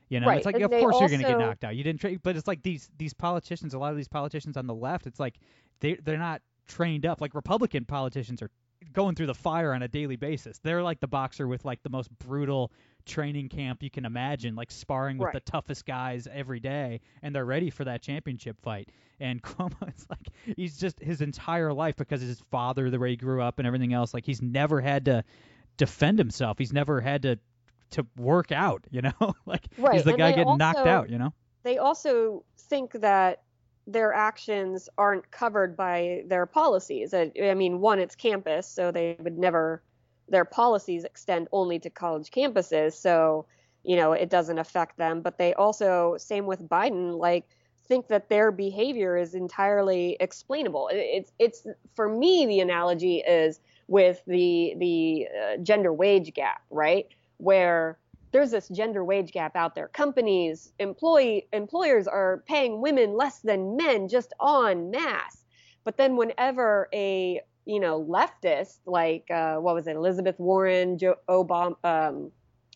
You 0.08 0.20
know, 0.20 0.28
Right, 0.28 0.36
it's 0.38 0.46
like 0.46 0.54
and 0.54 0.64
of 0.64 0.70
course 0.70 1.00
you're 1.00 1.08
gonna 1.08 1.24
get 1.24 1.38
knocked 1.38 1.64
out. 1.64 1.76
You 1.76 1.82
didn't 1.84 2.00
train, 2.00 2.20
but 2.22 2.36
it's 2.36 2.46
like 2.46 2.62
these 2.62 2.88
these 2.96 3.12
politicians. 3.12 3.74
A 3.74 3.78
lot 3.78 3.90
of 3.90 3.96
these 3.96 4.08
politicians 4.08 4.56
on 4.56 4.66
the 4.66 4.74
left, 4.74 5.06
it's 5.06 5.20
like 5.20 5.34
they 5.80 5.94
they're 5.94 6.16
not 6.16 6.42
trained 6.68 7.04
up. 7.04 7.20
Like 7.20 7.34
Republican 7.34 7.84
politicians 7.84 8.40
are 8.40 8.50
going 8.92 9.14
through 9.16 9.26
the 9.26 9.34
fire 9.34 9.72
on 9.72 9.82
a 9.82 9.88
daily 9.88 10.16
basis. 10.16 10.58
They're 10.62 10.82
like 10.82 11.00
the 11.00 11.08
boxer 11.08 11.48
with 11.48 11.64
like 11.64 11.82
the 11.82 11.90
most 11.90 12.08
brutal 12.20 12.70
training 13.06 13.48
camp 13.48 13.82
you 13.82 13.90
can 13.90 14.04
imagine, 14.04 14.54
like 14.54 14.70
sparring 14.70 15.18
with 15.18 15.26
Right. 15.26 15.34
the 15.34 15.40
toughest 15.50 15.86
guys 15.86 16.28
every 16.30 16.60
day, 16.60 17.00
and 17.22 17.34
they're 17.34 17.44
ready 17.44 17.70
for 17.70 17.84
that 17.84 18.02
championship 18.02 18.60
fight. 18.60 18.90
And 19.20 19.42
Cuomo, 19.42 19.88
it's 19.88 20.06
like 20.10 20.28
he's 20.56 20.76
just 20.78 21.00
his 21.00 21.20
entire 21.22 21.72
life 21.72 21.96
because 21.96 22.20
his 22.20 22.40
father, 22.50 22.90
the 22.90 22.98
way 22.98 23.10
he 23.10 23.16
grew 23.16 23.40
up, 23.42 23.58
and 23.58 23.66
everything 23.66 23.92
else. 23.94 24.12
Like 24.12 24.26
he's 24.26 24.42
never 24.42 24.80
had 24.80 25.06
to 25.06 25.24
defend 25.76 26.18
himself. 26.18 26.58
He's 26.58 26.72
never 26.72 27.00
had 27.00 27.22
to 27.22 27.38
to 27.92 28.06
work 28.16 28.52
out. 28.52 28.84
You 28.90 29.02
know, 29.02 29.12
like 29.46 29.66
Right, 29.78 29.94
he's 29.94 30.04
the 30.04 30.10
and 30.10 30.18
guy 30.18 30.32
getting 30.32 30.58
knocked 30.58 30.86
out. 30.86 31.08
You 31.08 31.18
know. 31.18 31.32
they 31.62 31.78
also 31.78 32.44
think 32.58 32.92
that 32.92 33.42
their 33.88 34.12
actions 34.12 34.88
aren't 34.98 35.30
covered 35.30 35.76
by 35.76 36.24
their 36.26 36.44
policies. 36.44 37.14
I, 37.14 37.30
I 37.40 37.54
mean, 37.54 37.80
one, 37.80 38.00
it's 38.00 38.16
campus, 38.16 38.66
so 38.66 38.90
they 38.90 39.16
would 39.20 39.38
never, 39.38 39.80
their 40.28 40.44
policies 40.44 41.04
extend 41.04 41.48
only 41.52 41.78
to 41.80 41.90
college 41.90 42.30
campuses, 42.30 42.92
so, 42.94 43.46
you 43.84 43.96
know, 43.96 44.12
it 44.12 44.30
doesn't 44.30 44.58
affect 44.58 44.98
them. 44.98 45.20
But 45.20 45.38
they 45.38 45.54
also, 45.54 46.16
same 46.18 46.46
with 46.46 46.68
Biden, 46.68 47.18
like, 47.18 47.44
think 47.86 48.08
that 48.08 48.28
their 48.28 48.50
behavior 48.50 49.16
is 49.16 49.34
entirely 49.34 50.16
explainable. 50.18 50.90
It's, 50.92 51.32
it's, 51.38 51.66
for 51.94 52.08
me, 52.08 52.44
the 52.46 52.60
analogy 52.60 53.18
is 53.18 53.60
with 53.86 54.20
the, 54.26 54.74
the 54.78 55.28
uh, 55.28 55.56
gender 55.62 55.92
wage 55.92 56.34
gap, 56.34 56.62
right? 56.70 57.06
Where 57.36 57.98
there's 58.32 58.50
this 58.50 58.68
gender 58.68 59.04
wage 59.04 59.30
gap 59.30 59.54
out 59.54 59.76
there. 59.76 59.88
Companies, 59.88 60.72
employee 60.80 61.46
employers 61.52 62.08
are 62.08 62.42
paying 62.48 62.80
women 62.80 63.14
less 63.16 63.38
than 63.38 63.76
men 63.76 64.08
just 64.08 64.32
on 64.40 64.90
mass. 64.90 65.44
But 65.84 65.96
then 65.96 66.16
whenever 66.16 66.88
a 66.92 67.40
you 67.66 67.80
know 67.80 68.02
leftist 68.02 68.78
like 68.86 69.30
uh, 69.30 69.56
what 69.56 69.74
was 69.74 69.86
it, 69.86 69.96
Elizabeth 69.96 70.38
Warren, 70.38 70.98
Joe 70.98 71.16
Obama, 71.28 71.76
um, 71.84 72.30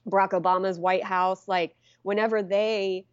Barack 0.09 0.30
Obama's 0.30 0.78
White 0.78 1.04
House, 1.04 1.49
like 1.49 1.75
whenever 2.02 2.42
they 2.42 3.06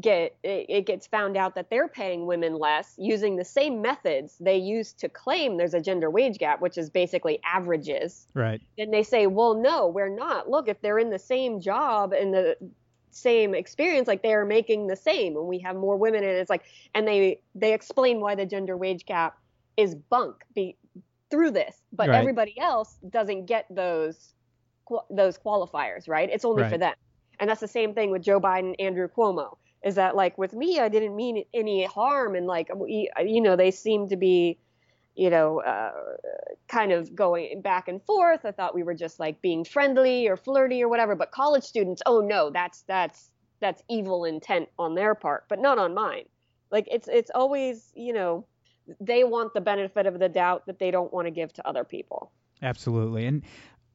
get 0.00 0.34
it, 0.42 0.66
it 0.68 0.86
gets 0.86 1.06
found 1.06 1.36
out 1.36 1.54
that 1.54 1.68
they're 1.70 1.88
paying 1.88 2.26
women 2.26 2.58
less 2.58 2.94
using 2.98 3.36
the 3.36 3.44
same 3.44 3.82
methods 3.82 4.36
they 4.40 4.56
use 4.56 4.92
to 4.94 5.08
claim 5.08 5.56
there's 5.56 5.74
a 5.74 5.80
gender 5.80 6.10
wage 6.10 6.38
gap, 6.38 6.60
which 6.60 6.78
is 6.78 6.88
basically 6.88 7.38
averages. 7.44 8.26
Right. 8.34 8.60
Then 8.78 8.90
they 8.90 9.02
say, 9.02 9.26
well, 9.26 9.54
no, 9.54 9.88
we're 9.88 10.14
not. 10.14 10.48
Look, 10.48 10.68
if 10.68 10.80
they're 10.80 10.98
in 10.98 11.10
the 11.10 11.18
same 11.18 11.60
job 11.60 12.12
and 12.12 12.32
the 12.32 12.56
same 13.10 13.54
experience, 13.54 14.08
like 14.08 14.22
they 14.22 14.32
are 14.32 14.46
making 14.46 14.86
the 14.86 14.96
same, 14.96 15.36
and 15.36 15.46
we 15.46 15.58
have 15.58 15.76
more 15.76 15.96
women, 15.96 16.24
and 16.24 16.32
it's 16.32 16.50
like, 16.50 16.64
and 16.94 17.06
they 17.06 17.40
they 17.54 17.74
explain 17.74 18.20
why 18.20 18.34
the 18.34 18.46
gender 18.46 18.76
wage 18.76 19.04
gap 19.04 19.38
is 19.76 19.94
bunk 19.94 20.36
be, 20.54 20.76
through 21.32 21.50
this, 21.50 21.74
but 21.92 22.10
Right. 22.10 22.18
everybody 22.20 22.54
else 22.60 22.96
doesn't 23.10 23.46
get 23.46 23.66
those 23.70 24.34
those 25.10 25.38
qualifiers, 25.38 26.08
right? 26.08 26.28
It's 26.30 26.44
only 26.44 26.62
for 26.70 26.78
them. 26.78 26.94
And 27.40 27.50
that's 27.50 27.60
the 27.60 27.68
same 27.68 27.94
thing 27.94 28.10
with 28.12 28.22
Joe 28.22 28.40
Biden, 28.40 28.74
Andrew 28.78 29.08
Cuomo. 29.08 29.56
Is 29.84 29.96
that 29.96 30.14
like 30.14 30.38
with 30.38 30.52
me, 30.52 30.78
I 30.78 30.88
didn't 30.88 31.16
mean 31.16 31.44
any 31.54 31.84
harm, 31.86 32.36
and 32.36 32.46
like 32.46 32.68
we, 32.74 33.10
you 33.24 33.40
know, 33.40 33.56
they 33.56 33.70
seem 33.72 34.08
to 34.10 34.16
be, 34.16 34.58
you 35.16 35.30
know, 35.30 35.60
uh, 35.62 35.92
kind 36.68 36.92
of 36.92 37.14
going 37.16 37.62
back 37.62 37.88
and 37.88 38.02
forth. 38.04 38.44
I 38.44 38.52
thought 38.52 38.74
we 38.74 38.84
were 38.84 38.94
just 38.94 39.18
like 39.18 39.40
being 39.42 39.64
friendly 39.64 40.28
or 40.28 40.36
flirty 40.36 40.82
or 40.84 40.88
whatever. 40.88 41.16
But 41.16 41.32
college 41.32 41.64
students, 41.64 42.02
oh 42.06 42.20
no, 42.20 42.50
that's 42.50 42.82
that's 42.82 43.30
that's 43.60 43.82
evil 43.88 44.24
intent 44.24 44.68
on 44.78 44.94
their 44.94 45.14
part, 45.14 45.44
but 45.48 45.58
not 45.58 45.78
on 45.78 45.94
mine. 45.94 46.26
Like 46.70 46.86
it's 46.90 47.08
it's 47.08 47.30
always, 47.34 47.90
you 47.94 48.12
know, 48.12 48.46
they 49.00 49.24
want 49.24 49.54
the 49.54 49.60
benefit 49.60 50.06
of 50.06 50.18
the 50.18 50.28
doubt 50.28 50.66
that 50.66 50.78
they 50.78 50.90
don't 50.90 51.12
want 51.12 51.26
to 51.26 51.30
give 51.30 51.52
to 51.54 51.66
other 51.68 51.84
people. 51.84 52.30
Absolutely. 52.62 53.26
And 53.26 53.42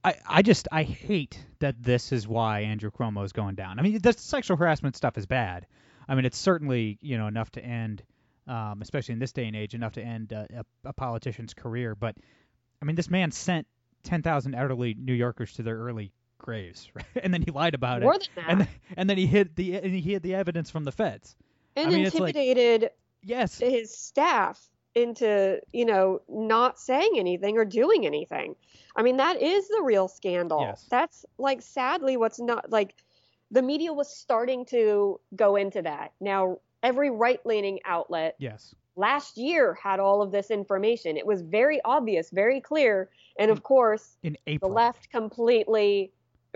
I, 0.03 0.15
I 0.27 0.41
just 0.41 0.67
I 0.71 0.83
hate 0.83 1.43
that 1.59 1.81
this 1.81 2.11
is 2.11 2.27
why 2.27 2.61
Andrew 2.61 2.91
Cuomo 2.91 3.23
is 3.25 3.31
going 3.33 3.55
down. 3.55 3.79
I 3.79 3.81
mean, 3.81 3.99
the 3.99 4.13
sexual 4.13 4.57
harassment 4.57 4.95
stuff 4.95 5.17
is 5.17 5.25
bad. 5.25 5.65
I 6.07 6.15
mean, 6.15 6.25
it's 6.25 6.37
certainly 6.37 6.97
you 7.01 7.17
know 7.17 7.27
enough 7.27 7.51
to 7.51 7.63
end, 7.63 8.03
um, 8.47 8.81
especially 8.81 9.13
in 9.13 9.19
this 9.19 9.33
day 9.33 9.45
and 9.45 9.55
age, 9.55 9.73
enough 9.73 9.93
to 9.93 10.01
end 10.01 10.31
uh, 10.33 10.45
a, 10.53 10.89
a 10.89 10.93
politician's 10.93 11.53
career. 11.53 11.95
But 11.95 12.15
I 12.81 12.85
mean, 12.85 12.95
this 12.95 13.09
man 13.09 13.31
sent 13.31 13.67
ten 14.03 14.21
thousand 14.21 14.55
elderly 14.55 14.93
New 14.93 15.13
Yorkers 15.13 15.53
to 15.53 15.63
their 15.63 15.77
early 15.77 16.13
graves, 16.37 16.89
right? 16.93 17.05
and 17.21 17.33
then 17.33 17.41
he 17.41 17.51
lied 17.51 17.73
about 17.73 18.01
More 18.01 18.13
it, 18.15 18.29
than 18.35 18.43
that. 18.45 18.51
and 18.51 18.59
then, 18.61 18.67
and 18.97 19.09
then 19.09 19.17
he 19.17 19.27
hid 19.27 19.55
the 19.55 19.75
and 19.75 19.93
he 19.93 19.99
hid 20.01 20.23
the 20.23 20.35
evidence 20.35 20.69
from 20.69 20.83
the 20.85 20.91
feds. 20.91 21.35
and 21.75 21.87
I 21.87 21.91
mean, 21.91 22.05
it's 22.05 22.15
like- 22.15 22.35
intimidated 22.35 22.91
Yes, 23.23 23.57
his 23.57 23.91
staff 23.97 24.61
into 24.97 25.59
you 25.71 25.85
know 25.85 26.21
not 26.27 26.79
saying 26.79 27.11
anything 27.15 27.57
or 27.57 27.65
doing 27.65 28.05
anything. 28.05 28.55
I 28.95 29.03
mean 29.03 29.17
that 29.17 29.41
is 29.41 29.67
the 29.67 29.81
real 29.83 30.07
scandal. 30.07 30.61
Yes. 30.61 30.85
that's 30.89 31.25
like 31.37 31.61
sadly 31.61 32.17
what's 32.17 32.39
not 32.39 32.69
like 32.71 32.95
the 33.51 33.61
media 33.61 33.93
was 33.93 34.13
starting 34.13 34.65
to 34.65 35.19
go 35.35 35.55
into 35.55 35.81
that. 35.83 36.13
Now 36.19 36.57
every 36.83 37.09
right-leaning 37.09 37.79
outlet 37.85 38.35
yes, 38.39 38.75
last 38.95 39.37
year 39.37 39.77
had 39.81 39.99
all 39.99 40.21
of 40.21 40.31
this 40.31 40.51
information. 40.51 41.15
It 41.17 41.25
was 41.25 41.41
very 41.41 41.79
obvious 41.85 42.29
very 42.31 42.59
clear 42.59 43.09
and 43.37 43.51
of 43.51 43.63
course 43.63 44.17
in 44.23 44.35
the 44.45 44.67
left 44.67 45.09
completely 45.11 46.11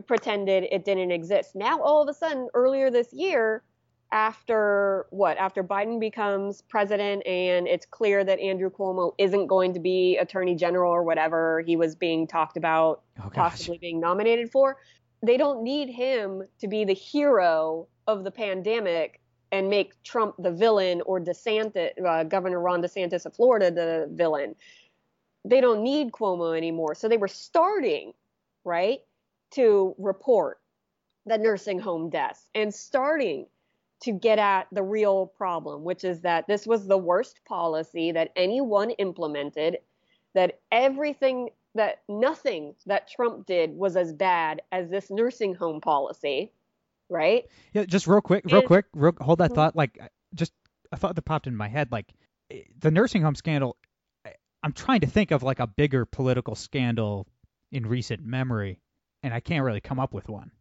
pretended 0.08 0.66
it 0.72 0.86
didn't 0.86 1.12
exist. 1.12 1.56
Now, 1.56 1.82
all 1.82 2.02
of 2.02 2.10
a 2.10 2.14
sudden, 2.14 2.48
earlier 2.54 2.90
this 2.90 3.14
year, 3.14 3.64
after 4.12 5.08
what? 5.10 5.38
After 5.38 5.64
Biden 5.64 6.00
becomes 6.00 6.62
president 6.62 7.26
and 7.26 7.68
it's 7.68 7.86
clear 7.86 8.24
that 8.24 8.40
Andrew 8.40 8.70
Cuomo 8.70 9.14
isn't 9.18 9.48
going 9.48 9.74
to 9.74 9.80
be 9.80 10.18
attorney 10.18 10.56
general 10.56 10.92
or 10.92 11.04
whatever 11.04 11.62
he 11.62 11.76
was 11.76 11.96
being 11.96 12.28
talked 12.28 12.58
about 12.58 13.02
oh 13.24 13.30
possibly 13.34 13.78
being 13.78 14.00
nominated 14.00 14.52
for, 14.52 14.78
they 15.24 15.38
don't 15.38 15.64
need 15.64 15.90
him 15.90 16.44
to 16.60 16.68
be 16.68 16.84
the 16.84 16.94
hero 16.94 17.88
of 18.08 18.24
the 18.24 18.32
pandemic 18.32 19.22
and 19.52 19.70
make 19.70 20.02
Trump 20.04 20.36
the 20.40 20.52
villain 20.52 21.02
or 21.06 21.20
DeSantis, 21.20 21.92
uh, 22.06 22.24
Governor 22.24 22.60
Ron 22.60 22.82
DeSantis 22.82 23.26
of 23.26 23.36
Florida 23.36 23.70
the 23.72 24.10
villain. 24.12 24.56
They 25.46 25.62
don't 25.62 25.84
need 25.84 26.12
Cuomo 26.12 26.56
anymore. 26.56 26.96
So 26.96 27.08
they 27.08 27.18
were 27.18 27.28
starting, 27.28 28.14
right, 28.64 29.00
to 29.52 29.96
report 29.98 30.60
the 31.26 31.38
nursing 31.38 31.80
home 31.80 32.10
deaths 32.10 32.50
and 32.56 32.74
starting 32.74 33.46
to 34.02 34.12
get 34.12 34.40
at 34.40 34.68
the 34.72 34.84
real 34.84 35.28
problem, 35.28 35.84
which 35.84 36.04
is 36.04 36.22
that 36.22 36.48
this 36.48 36.66
was 36.66 36.88
the 36.88 36.98
worst 36.98 37.40
policy 37.46 38.12
that 38.12 38.32
anyone 38.36 38.92
implemented, 38.92 39.78
that 40.34 40.60
everything 40.72 41.50
that 41.76 42.02
nothing 42.10 42.76
that 42.86 43.08
Trump 43.10 43.46
did 43.46 43.76
was 43.76 43.96
as 43.96 44.12
bad 44.12 44.62
as 44.72 44.90
this 44.90 45.10
nursing 45.10 45.54
home 45.56 45.80
policy, 45.82 46.52
right? 47.10 47.46
Yeah, 47.74 47.86
just 47.86 48.08
real 48.08 48.22
quick, 48.22 48.44
real 48.46 48.58
And- 48.58 48.68
quick, 48.68 48.86
real, 48.94 49.14
hold 49.22 49.40
that 49.40 49.52
Mhm. 49.52 49.56
thought. 49.56 49.76
Like, 49.76 50.00
just 50.34 50.54
a 50.92 50.98
thought 50.98 51.16
that 51.16 51.22
popped 51.22 51.48
in 51.48 51.56
my 51.56 51.68
head. 51.70 51.92
Like, 51.92 52.12
eh, 52.50 52.64
the 52.78 52.92
nursing 52.92 53.22
home 53.22 53.36
scandal. 53.36 53.78
I'm 54.64 54.74
trying 54.74 55.02
to 55.02 55.08
think 55.08 55.32
of 55.32 55.42
like 55.42 55.60
a 55.60 55.66
bigger 55.66 56.06
political 56.06 56.54
scandal 56.56 57.28
in 57.72 57.86
recent 57.88 58.24
memory, 58.24 58.80
and 59.24 59.34
I 59.34 59.40
can't 59.40 59.64
really 59.66 59.82
come 59.82 60.00
up 60.00 60.14
with 60.14 60.30
one. 60.30 60.52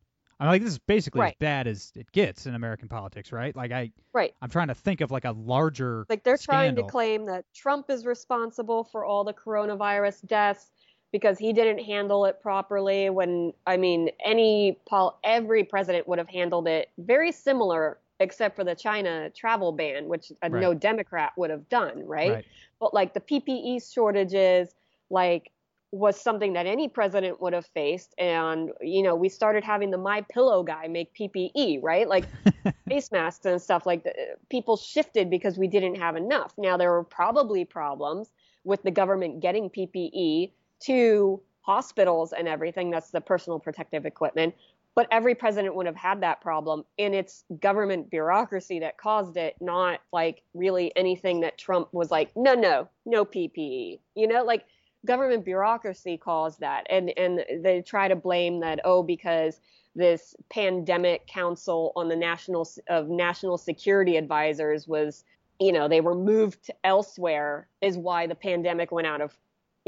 I'm 0.41 0.49
like, 0.49 0.63
this 0.63 0.73
is 0.73 0.79
basically 0.79 1.27
as 1.27 1.35
bad 1.39 1.67
as 1.67 1.93
it 1.95 2.11
gets 2.13 2.47
in 2.47 2.55
American 2.55 2.89
politics, 2.89 3.31
right? 3.31 3.55
Like, 3.55 3.73
I, 3.73 3.93
Right. 4.13 4.35
I'm 4.41 4.49
trying 4.49 4.69
to 4.69 4.75
think 4.75 5.03
of 5.03 5.11
like 5.11 5.25
a 5.25 5.33
larger. 5.33 6.07
Like 6.09 6.25
they're 6.25 6.39
trying 6.39 6.75
to 6.77 6.83
claim 6.83 7.27
that 7.27 7.45
Trump 7.55 7.91
is 7.91 8.07
responsible 8.07 8.85
for 8.85 9.05
all 9.05 9.23
the 9.23 9.35
coronavirus 9.35 10.27
deaths 10.27 10.71
because 11.13 11.39
he 11.39 11.53
didn't 11.53 11.85
handle 11.85 12.25
it 12.25 12.41
properly 12.41 13.11
when 13.11 13.53
I 13.67 13.77
mean 13.77 14.11
any 14.25 14.79
pol- 14.89 15.19
every 15.23 15.65
president 15.65 16.09
would 16.09 16.19
have 16.19 16.29
handled 16.29 16.67
it 16.69 16.91
very 16.99 17.33
similar 17.33 17.99
except 18.19 18.57
for 18.57 18.65
the 18.65 18.75
China 18.75 19.31
travel 19.31 19.73
ban 19.73 20.07
which 20.09 20.33
uh, 20.43 20.49
no 20.49 20.75
democrat 20.75 21.33
would 21.37 21.51
have 21.51 21.69
done, 21.69 22.07
right? 22.07 22.33
Right. 22.33 22.47
But 22.81 22.95
like 22.95 23.15
the 23.15 23.21
PPE 23.21 23.93
shortages 23.93 24.75
like 25.09 25.51
was 25.93 26.21
something 26.21 26.53
that 26.53 26.67
any 26.67 26.89
president 26.89 27.41
would 27.41 27.53
have 27.53 27.67
faced. 27.67 28.15
And 28.19 28.71
you 28.81 29.03
know 29.03 29.15
we 29.15 29.29
started 29.29 29.65
having 29.65 29.91
the 29.91 29.99
my 29.99 30.23
pillow 30.23 30.63
guy 30.63 30.87
make 30.89 31.15
ppe 31.15 31.81
right? 31.83 32.09
Like 32.09 32.25
face 32.89 33.11
masks 33.11 33.47
and 33.47 33.61
stuff 33.61 33.87
like 33.87 34.05
that 34.05 34.17
people 34.49 34.77
shifted 34.77 35.31
because 35.31 35.59
we 35.59 35.67
didn't 35.67 35.97
have 35.97 36.17
enough. 36.17 36.55
Now 36.57 36.77
there 36.77 36.93
were 36.93 37.05
probably 37.05 37.65
problems 37.65 38.31
with 38.65 38.83
the 38.83 38.91
government 38.91 39.41
getting 39.41 39.69
ppe 39.71 40.53
to 40.81 41.41
hospitals 41.63 42.33
and 42.33 42.49
everything. 42.49 42.91
That's 42.91 43.11
the 43.11 43.21
personal 43.21 43.59
protective 43.59 44.07
equipment. 44.07 44.55
But 44.97 45.07
every 45.13 45.35
president 45.35 45.77
would 45.77 45.87
have 45.87 45.97
had 45.97 46.21
that 46.23 46.41
problem. 46.41 46.85
And 46.99 47.15
it's 47.15 47.45
government 47.61 48.11
bureaucracy 48.11 48.81
that 48.81 48.99
caused 48.99 49.37
it 49.37 49.55
not 49.61 50.01
like 50.13 50.43
really 50.53 50.95
anything 50.97 51.41
that 51.41 51.59
trump 51.59 51.89
was 51.93 52.11
like 52.11 52.31
no 52.37 52.55
no 52.55 52.89
no 53.07 53.25
ppe 53.25 53.99
you 54.15 54.27
know? 54.29 54.45
Like 54.45 54.65
government 55.07 55.45
bureaucracy 55.45 56.17
caused 56.17 56.61
that 56.61 56.87
and 56.91 57.11
and 57.17 57.45
they 57.63 57.81
try 57.81 58.09
to 58.09 58.17
blame 58.17 58.61
that 58.61 58.81
oh 58.85 59.03
because 59.03 59.61
this 59.95 60.35
pandemic 60.51 61.27
council 61.27 61.93
on 61.97 62.09
the 62.09 62.17
national 62.17 62.69
of 62.89 63.09
national 63.09 63.57
security 63.57 64.17
advisors 64.17 64.87
was 64.87 65.25
you 65.59 65.73
know 65.73 65.89
they 65.89 66.01
were 66.01 66.15
moved 66.15 66.71
elsewhere 66.85 67.67
is 67.81 67.97
why 67.97 68.27
the 68.27 68.35
pandemic 68.35 68.93
went 68.93 69.07
out 69.07 69.21
of 69.21 69.37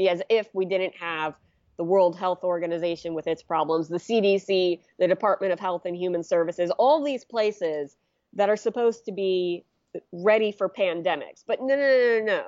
as 0.09 0.21
if 0.29 0.49
we 0.53 0.65
didn't 0.65 0.95
have 0.95 1.37
the 1.77 1.83
World 1.83 2.15
Health 2.15 2.43
Organization 2.43 3.13
with 3.13 3.27
its 3.27 3.41
problems, 3.41 3.89
the 3.89 3.97
CDC, 3.97 4.79
the 4.99 5.07
Department 5.07 5.53
of 5.53 5.59
Health 5.59 5.85
and 5.85 5.95
Human 5.95 6.23
Services, 6.23 6.71
all 6.77 7.03
these 7.03 7.25
places 7.25 7.95
that 8.33 8.49
are 8.49 8.55
supposed 8.55 9.05
to 9.05 9.11
be 9.11 9.65
ready 10.11 10.51
for 10.51 10.69
pandemics. 10.69 11.43
But 11.45 11.61
no, 11.61 11.75
no, 11.75 11.75
no, 11.75 12.19
no, 12.19 12.25
no. 12.25 12.43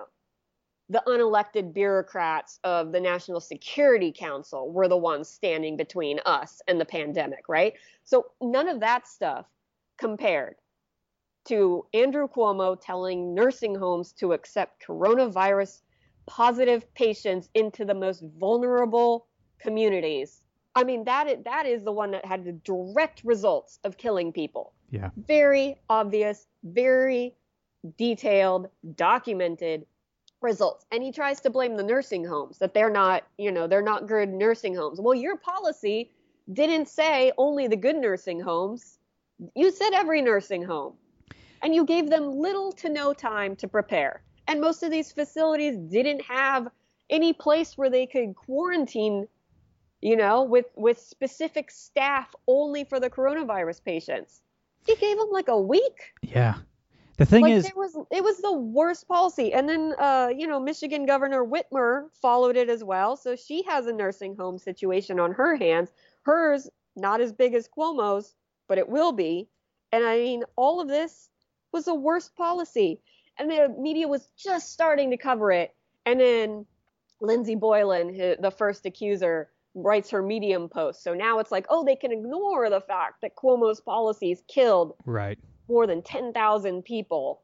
The 0.89 1.01
unelected 1.07 1.73
bureaucrats 1.73 2.59
of 2.63 2.91
the 2.91 2.99
National 2.99 3.39
Security 3.39 4.11
Council 4.11 4.71
were 4.71 4.87
the 4.87 4.97
ones 4.97 5.27
standing 5.27 5.77
between 5.77 6.19
us 6.25 6.61
and 6.67 6.79
the 6.79 6.85
pandemic, 6.85 7.49
right? 7.49 7.73
So 8.03 8.27
none 8.39 8.67
of 8.67 8.79
that 8.81 9.07
stuff 9.07 9.47
compared 9.97 10.55
to 11.45 11.85
Andrew 11.93 12.27
Cuomo 12.27 12.77
telling 12.79 13.33
nursing 13.33 13.75
homes 13.75 14.11
to 14.13 14.33
accept 14.33 14.85
coronavirus 14.85 15.81
positive 16.27 16.91
patients 16.93 17.49
into 17.53 17.85
the 17.85 17.93
most 17.93 18.23
vulnerable 18.39 19.27
communities. 19.59 20.41
I 20.75 20.83
mean, 20.83 21.03
that 21.05 21.27
is, 21.27 21.37
that 21.45 21.65
is 21.65 21.83
the 21.83 21.91
one 21.91 22.11
that 22.11 22.25
had 22.25 22.43
the 22.43 22.51
direct 22.51 23.23
results 23.23 23.79
of 23.83 23.97
killing 23.97 24.31
people. 24.33 24.73
Yeah. 24.91 25.09
Very 25.15 25.77
obvious, 25.89 26.47
very 26.63 27.35
detailed, 27.97 28.69
documented 28.95 29.85
results. 30.45 30.85
And 30.91 31.03
he 31.03 31.11
tries 31.11 31.41
to 31.41 31.49
blame 31.49 31.75
the 31.75 31.83
nursing 31.83 32.23
homes 32.23 32.59
that 32.59 32.73
they're 32.73 32.89
not, 32.89 33.23
you 33.37 33.51
know, 33.51 33.67
they're 33.67 33.81
not 33.81 34.07
good 34.07 34.29
nursing 34.29 34.73
homes. 34.73 35.01
Well, 35.01 35.15
your 35.15 35.35
policy 35.35 36.11
didn't 36.53 36.87
say 36.87 37.33
only 37.37 37.67
the 37.67 37.75
good 37.75 37.97
nursing 37.97 38.39
homes. 38.39 38.99
You 39.55 39.71
said 39.71 39.91
every 39.93 40.21
nursing 40.21 40.63
home. 40.63 40.93
And 41.61 41.75
you 41.75 41.83
gave 41.83 42.09
them 42.09 42.39
little 42.39 42.71
to 42.73 42.89
no 42.89 43.13
time 43.13 43.55
to 43.57 43.67
prepare. 43.67 44.21
And 44.47 44.61
most 44.61 44.83
of 44.83 44.91
these 44.91 45.11
facilities 45.11 45.75
didn't 45.77 46.21
have 46.21 46.69
any 47.09 47.33
place 47.33 47.77
where 47.77 47.89
they 47.89 48.05
could 48.05 48.35
quarantine, 48.35 49.27
you 50.01 50.15
know, 50.15 50.43
with 50.43 50.67
with 50.75 50.99
specific 50.99 51.71
staff 51.71 52.33
only 52.47 52.83
for 52.83 52.99
the 52.99 53.09
coronavirus 53.09 53.83
patients. 53.83 54.41
He 54.85 54.95
gave 54.95 55.17
them 55.17 55.29
like 55.31 55.47
a 55.47 55.59
week. 55.59 56.13
Yeah. 56.21 56.55
The 57.17 57.25
thing 57.25 57.43
like 57.43 57.53
is, 57.53 57.63
there 57.63 57.73
was 57.75 57.97
it 58.11 58.23
was 58.23 58.37
the 58.39 58.51
worst 58.51 59.07
policy. 59.07 59.53
And 59.53 59.69
then 59.69 59.93
uh, 59.97 60.29
you 60.35 60.47
know, 60.47 60.59
Michigan 60.59 61.05
Governor 61.05 61.45
Whitmer 61.45 62.07
followed 62.21 62.57
it 62.57 62.69
as 62.69 62.83
well. 62.83 63.15
So 63.15 63.35
she 63.35 63.63
has 63.63 63.87
a 63.87 63.93
nursing 63.93 64.35
home 64.35 64.57
situation 64.57 65.19
on 65.19 65.31
her 65.33 65.55
hands. 65.55 65.91
Hers 66.23 66.69
not 66.95 67.21
as 67.21 67.31
big 67.31 67.53
as 67.53 67.67
Cuomo's, 67.67 68.35
but 68.67 68.77
it 68.77 68.89
will 68.89 69.11
be. 69.11 69.47
And 69.91 70.03
I 70.05 70.17
mean, 70.17 70.43
all 70.55 70.81
of 70.81 70.87
this 70.87 71.29
was 71.71 71.85
the 71.85 71.95
worst 71.95 72.35
policy. 72.35 73.01
And 73.37 73.49
the 73.49 73.73
media 73.77 74.07
was 74.07 74.29
just 74.37 74.71
starting 74.71 75.11
to 75.11 75.17
cover 75.17 75.51
it. 75.51 75.75
And 76.05 76.19
then 76.19 76.65
Lindsey 77.21 77.55
Boylan, 77.55 78.15
the 78.39 78.51
first 78.51 78.85
accuser, 78.85 79.49
writes 79.73 80.09
her 80.11 80.21
Medium 80.21 80.69
post. 80.69 81.03
So 81.03 81.13
now 81.13 81.39
it's 81.39 81.51
like, 81.51 81.65
oh, 81.69 81.83
they 81.83 81.97
can 81.97 82.11
ignore 82.11 82.69
the 82.69 82.79
fact 82.79 83.21
that 83.21 83.35
Cuomo's 83.35 83.81
policies 83.81 84.41
killed 84.47 84.95
right 85.05 85.37
more 85.67 85.87
than 85.87 86.01
10,000 86.01 86.83
people. 86.83 87.41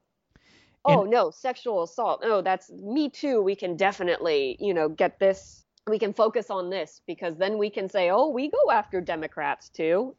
Oh, 0.84 1.02
And- 1.02 1.12
no, 1.12 1.30
sexual 1.32 1.84
assault. 1.84 2.22
No, 2.24 2.42
that's 2.42 2.72
me 2.72 3.10
too. 3.10 3.42
We 3.42 3.56
can 3.56 3.76
definitely, 3.78 4.58
you 4.60 4.74
know, 4.74 4.90
get 4.90 5.20
this. 5.20 5.66
We 5.88 6.00
can 6.00 6.14
focus 6.14 6.50
on 6.50 6.70
this 6.70 7.02
because 7.08 7.38
then 7.38 7.58
we 7.58 7.70
can 7.70 7.90
say, 7.90 8.10
oh, 8.12 8.30
we 8.30 8.50
go 8.50 8.72
after 8.72 9.02
Democrats 9.02 9.70
too. 9.70 10.16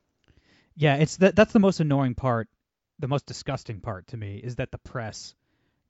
Yeah, 0.77 0.97
it's 0.97 1.17
that 1.19 1.37
that's 1.37 1.53
the 1.53 1.59
most 1.61 1.81
annoying 1.81 2.15
part, 2.15 2.49
the 2.99 3.09
most 3.09 3.27
disgusting 3.27 3.81
part 3.81 4.07
to 4.09 4.17
me 4.17 4.37
is 4.43 4.57
that 4.57 4.71
the 4.73 4.79
press 4.79 5.35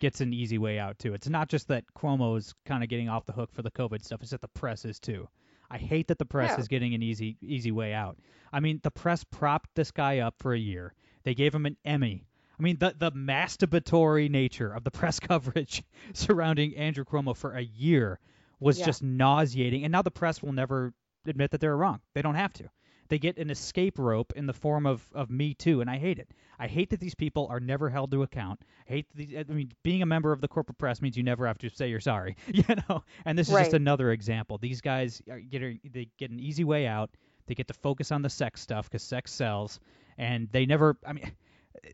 gets 0.00 0.20
an 0.20 0.32
easy 0.34 0.58
way 0.58 0.78
out 0.78 0.98
too. 0.98 1.14
It's 1.14 1.28
not 1.28 1.48
just 1.48 1.68
that 1.68 1.84
Cuomo's 1.96 2.54
kind 2.66 2.82
of 2.82 2.88
getting 2.88 3.08
off 3.08 3.24
the 3.24 3.32
hook 3.32 3.52
for 3.52 3.62
the 3.62 3.70
COVID 3.70 4.04
stuff, 4.04 4.20
it's 4.22 4.32
that 4.32 4.40
the 4.40 4.48
press 4.48 4.84
is 4.84 4.98
too. 4.98 5.28
I 5.70 5.78
hate 5.78 6.08
that 6.08 6.18
the 6.18 6.26
press 6.26 6.50
Yeah. 6.50 6.60
is 6.60 6.68
getting 6.68 6.94
an 6.94 7.02
easy 7.02 7.36
easy 7.40 7.70
way 7.70 7.94
out. 7.94 8.18
I 8.52 8.60
mean, 8.60 8.80
the 8.82 8.90
press 8.90 9.22
propped 9.24 9.70
this 9.74 9.90
guy 9.90 10.18
up 10.18 10.34
for 10.38 10.52
a 10.52 10.58
year. 10.58 10.92
They 11.24 11.34
gave 11.34 11.54
him 11.54 11.66
an 11.66 11.76
Emmy. 11.84 12.26
I 12.58 12.62
mean, 12.62 12.76
the 12.78 12.94
the 12.96 13.10
masturbatory 13.12 14.30
nature 14.30 14.72
of 14.72 14.84
the 14.84 14.90
press 15.00 15.20
coverage 15.20 15.82
surrounding 16.12 16.76
Andrew 16.76 17.04
Cuomo 17.04 17.36
for 17.36 17.52
a 17.52 17.62
year 17.62 18.18
was 18.60 18.78
Yeah. 18.78 18.86
just 18.86 19.02
nauseating. 19.02 19.84
And 19.84 19.92
now 19.92 20.02
the 20.02 20.10
press 20.10 20.42
will 20.42 20.52
never 20.52 20.92
admit 21.26 21.50
that 21.52 21.60
they're 21.60 21.76
wrong. 21.76 22.00
They 22.14 22.22
don't 22.22 22.34
have 22.36 22.52
to. 22.54 22.68
They 23.08 23.18
get 23.18 23.36
an 23.36 23.50
escape 23.50 23.98
rope 23.98 24.32
in 24.36 24.46
the 24.46 24.54
form 24.54 24.86
of, 24.86 25.06
of 25.12 25.28
Me 25.28 25.52
Too, 25.52 25.82
and 25.82 25.90
I 25.90 25.98
hate 25.98 26.18
it. 26.18 26.30
I 26.58 26.66
hate 26.66 26.90
that 26.90 27.00
these 27.00 27.14
people 27.14 27.46
are 27.50 27.60
never 27.60 27.90
held 27.90 28.10
to 28.12 28.22
account. 28.22 28.60
I 28.88 28.92
hate 28.92 29.06
these, 29.14 29.34
I 29.36 29.52
mean, 29.52 29.72
being 29.82 30.00
a 30.00 30.06
member 30.06 30.32
of 30.32 30.40
the 30.40 30.48
corporate 30.48 30.78
press 30.78 31.02
means 31.02 31.16
you 31.16 31.22
never 31.22 31.46
have 31.46 31.58
to 31.58 31.68
say 31.68 31.88
you're 31.90 32.00
sorry, 32.00 32.36
you 32.46 32.64
know. 32.88 33.02
And 33.26 33.36
this 33.38 33.48
is 33.48 33.54
just 33.54 33.74
another 33.74 34.12
example. 34.12 34.56
These 34.56 34.80
guys 34.80 35.20
are 35.30 35.40
get 35.40 35.60
they 35.92 36.08
get 36.18 36.30
an 36.30 36.40
easy 36.40 36.64
way 36.64 36.86
out. 36.86 37.10
They 37.46 37.54
get 37.54 37.68
to 37.68 37.74
focus 37.74 38.12
on 38.12 38.22
the 38.22 38.30
sex 38.30 38.62
stuff 38.62 38.88
because 38.88 39.02
sex 39.02 39.30
sells, 39.32 39.78
and 40.18 40.48
they 40.52 40.66
never. 40.66 40.96
I 41.06 41.12
mean, 41.12 41.30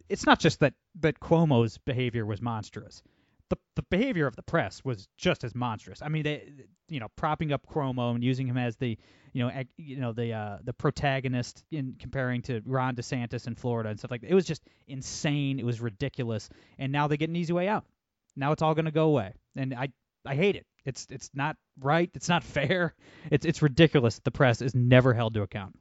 it's 0.08 0.26
not 0.26 0.40
just 0.40 0.60
that 0.60 0.74
that 1.00 1.20
Cuomo's 1.20 1.78
behavior 1.78 2.24
was 2.26 2.40
monstrous. 2.40 3.02
The 3.50 3.56
the 3.76 3.82
behavior 3.82 4.26
of 4.26 4.36
the 4.36 4.42
press 4.42 4.84
was 4.84 5.08
just 5.16 5.44
as 5.44 5.54
monstrous. 5.54 6.02
I 6.02 6.08
mean, 6.08 6.22
they 6.24 6.52
you 6.88 7.00
know 7.00 7.08
propping 7.16 7.52
up 7.52 7.66
Cuomo 7.66 8.14
and 8.14 8.22
using 8.22 8.46
him 8.46 8.58
as 8.58 8.76
the 8.76 8.98
you 9.32 9.42
know 9.42 9.50
ag- 9.50 9.68
you 9.76 9.96
know 9.96 10.12
the 10.12 10.32
uh, 10.32 10.58
the 10.64 10.72
protagonist 10.74 11.64
in 11.70 11.96
comparing 11.98 12.42
to 12.42 12.60
Ron 12.66 12.94
DeSantis 12.94 13.46
in 13.46 13.54
Florida 13.54 13.88
and 13.88 13.98
stuff 13.98 14.10
like 14.10 14.20
that. 14.20 14.30
It 14.30 14.34
was 14.34 14.46
just 14.46 14.62
insane. 14.86 15.58
It 15.58 15.64
was 15.64 15.80
ridiculous. 15.80 16.50
And 16.78 16.92
now 16.92 17.06
they 17.08 17.16
get 17.16 17.30
an 17.30 17.36
easy 17.36 17.52
way 17.52 17.68
out. 17.68 17.84
Now 18.36 18.52
it's 18.52 18.62
all 18.62 18.74
going 18.74 18.84
to 18.84 18.90
go 18.90 19.06
away, 19.06 19.32
and 19.56 19.72
I 19.74 19.88
I 20.26 20.34
hate 20.34 20.56
it. 20.56 20.66
It's 20.84 21.06
it's 21.10 21.30
not 21.32 21.56
right. 21.80 22.10
It's 22.14 22.28
not 22.28 22.44
fair. 22.56 22.94
It's 23.30 23.46
it's 23.46 23.62
ridiculous. 23.62 24.16
that 24.16 24.24
The 24.24 24.30
press 24.30 24.60
is 24.60 24.74
never 24.74 25.14
held 25.14 25.34
to 25.34 25.42
account. 25.42 25.78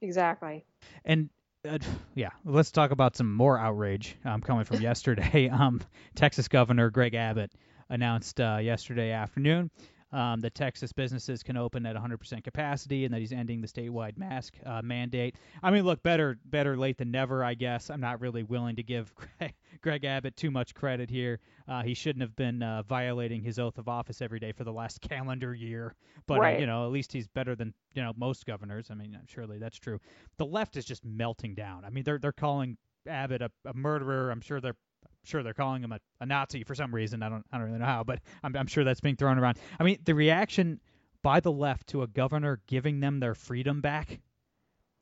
Exactly. 0.00 0.64
And 1.04 1.30
uh, 1.68 1.78
yeah, 2.14 2.30
let's 2.44 2.70
talk 2.72 2.90
about 2.90 3.16
some 3.16 3.32
more 3.32 3.58
outrage 3.58 4.16
um, 4.24 4.40
coming 4.40 4.64
from 4.64 4.80
yesterday. 4.80 5.48
Um, 5.48 5.80
Texas 6.14 6.48
Governor 6.48 6.90
Greg 6.90 7.14
Abbott 7.14 7.52
announced 7.88 8.40
uh, 8.40 8.58
yesterday 8.60 9.12
afternoon 9.12 9.70
um, 10.12 10.40
that 10.40 10.54
Texas 10.54 10.92
businesses 10.92 11.42
can 11.42 11.56
open 11.56 11.86
at 11.86 11.96
100% 11.96 12.44
capacity 12.44 13.04
and 13.04 13.14
that 13.14 13.20
he's 13.20 13.32
ending 13.32 13.60
the 13.60 13.66
statewide 13.68 14.16
mask 14.18 14.54
uh, 14.66 14.82
mandate. 14.82 15.36
I 15.62 15.70
mean, 15.70 15.84
look, 15.84 16.02
better 16.02 16.38
better 16.44 16.76
late 16.76 16.98
than 16.98 17.10
never, 17.10 17.42
I 17.44 17.54
guess. 17.54 17.90
I'm 17.90 18.00
not 18.00 18.20
really 18.20 18.42
willing 18.42 18.76
to 18.76 18.82
give 18.82 19.12
Greg, 19.38 19.54
Greg 19.80 20.04
Abbott 20.04 20.36
too 20.36 20.50
much 20.50 20.74
credit 20.74 21.10
here. 21.10 21.40
Uh, 21.68 21.82
he 21.82 21.94
shouldn't 21.94 22.22
have 22.22 22.36
been 22.36 22.62
uh, 22.62 22.82
violating 22.82 23.42
his 23.42 23.58
oath 23.58 23.78
of 23.78 23.88
office 23.88 24.20
every 24.20 24.38
day 24.38 24.52
for 24.52 24.64
the 24.64 24.72
last 24.72 25.00
calendar 25.08 25.54
year. 25.54 25.94
But 26.26 26.38
uh, 26.38 26.42
Right. 26.42 26.60
you 26.60 26.66
know, 26.66 26.84
at 26.86 26.92
least 26.92 27.12
he's 27.12 27.28
better 27.28 27.54
than 27.54 27.72
you 27.94 28.02
know 28.02 28.12
most 28.16 28.46
governors. 28.46 28.88
I 28.90 28.94
mean, 28.94 29.18
surely 29.26 29.58
that's 29.58 29.78
true 29.78 29.98
the 30.38 30.46
left 30.46 30.76
is 30.76 30.84
just 30.84 31.04
melting 31.04 31.54
down. 31.54 31.84
I 31.84 31.90
mean, 31.90 32.04
they're 32.04 32.18
they're 32.18 32.32
calling 32.32 32.76
Abbott 33.06 33.42
a, 33.42 33.50
a 33.64 33.74
murderer. 33.74 34.30
I'm 34.30 34.40
sure 34.40 34.60
they're 34.60 34.76
sure 35.24 35.42
they're 35.42 35.54
calling 35.54 35.82
him 35.82 35.92
a, 35.92 36.00
a 36.20 36.26
Nazi 36.26 36.64
for 36.64 36.74
some 36.74 36.94
reason. 36.94 37.22
I 37.22 37.28
don't 37.28 37.44
I 37.52 37.58
don't 37.58 37.66
really 37.66 37.78
know 37.78 37.86
how, 37.86 38.04
but 38.04 38.20
I'm 38.42 38.56
I'm 38.56 38.66
sure 38.66 38.84
that's 38.84 39.00
being 39.00 39.16
thrown 39.16 39.38
around. 39.38 39.58
I 39.78 39.84
mean, 39.84 39.98
the 40.04 40.14
reaction 40.14 40.80
by 41.22 41.40
the 41.40 41.52
left 41.52 41.88
to 41.88 42.02
a 42.02 42.06
governor 42.06 42.60
giving 42.66 43.00
them 43.00 43.20
their 43.20 43.34
freedom 43.34 43.80
back 43.80 44.20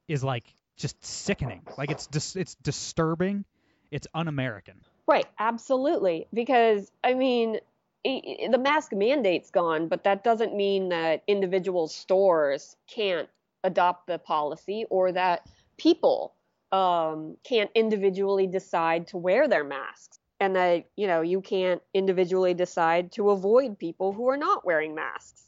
is 0.08 0.22
like 0.22 0.44
just 0.76 1.02
sickening. 1.04 1.62
Like 1.78 1.90
it's 1.90 2.06
dis- 2.06 2.36
it's 2.36 2.54
disturbing. 2.56 3.44
It's 3.90 4.06
un-American. 4.14 4.80
Right, 5.06 5.26
absolutely. 5.38 6.28
Because 6.32 6.90
I 7.02 7.14
mean, 7.14 7.58
the 8.04 8.60
mask 8.60 8.92
mandate's 8.92 9.50
gone, 9.50 9.88
but 9.88 10.04
that 10.04 10.24
doesn't 10.24 10.54
mean 10.54 10.90
that 10.90 11.22
individual 11.26 11.88
stores 11.88 12.76
can't 12.86 13.28
adopt 13.64 14.06
the 14.06 14.18
policy 14.18 14.86
or 14.88 15.12
that 15.12 15.46
people 15.76 16.34
um, 16.72 17.36
can't 17.44 17.70
individually 17.74 18.46
decide 18.46 19.08
to 19.08 19.16
wear 19.16 19.48
their 19.48 19.64
masks. 19.64 20.18
And 20.38 20.56
that, 20.56 20.86
you 20.96 21.06
know, 21.06 21.20
you 21.20 21.42
can't 21.42 21.82
individually 21.92 22.54
decide 22.54 23.12
to 23.12 23.30
avoid 23.30 23.78
people 23.78 24.12
who 24.12 24.28
are 24.30 24.38
not 24.38 24.64
wearing 24.64 24.94
masks, 24.94 25.42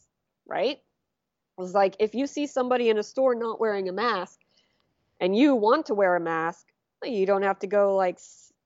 right? 0.46 0.80
It's 1.58 1.72
like 1.72 1.96
if 1.98 2.14
you 2.14 2.26
see 2.26 2.46
somebody 2.46 2.90
in 2.90 2.98
a 2.98 3.02
store 3.02 3.34
not 3.34 3.60
wearing 3.60 3.88
a 3.88 3.92
mask 3.92 4.38
and 5.18 5.34
you 5.34 5.54
want 5.54 5.86
to 5.86 5.94
wear 5.94 6.14
a 6.16 6.20
mask, 6.20 6.66
you 7.02 7.24
don't 7.24 7.42
have 7.42 7.58
to 7.60 7.66
go 7.66 7.96
like 7.96 8.18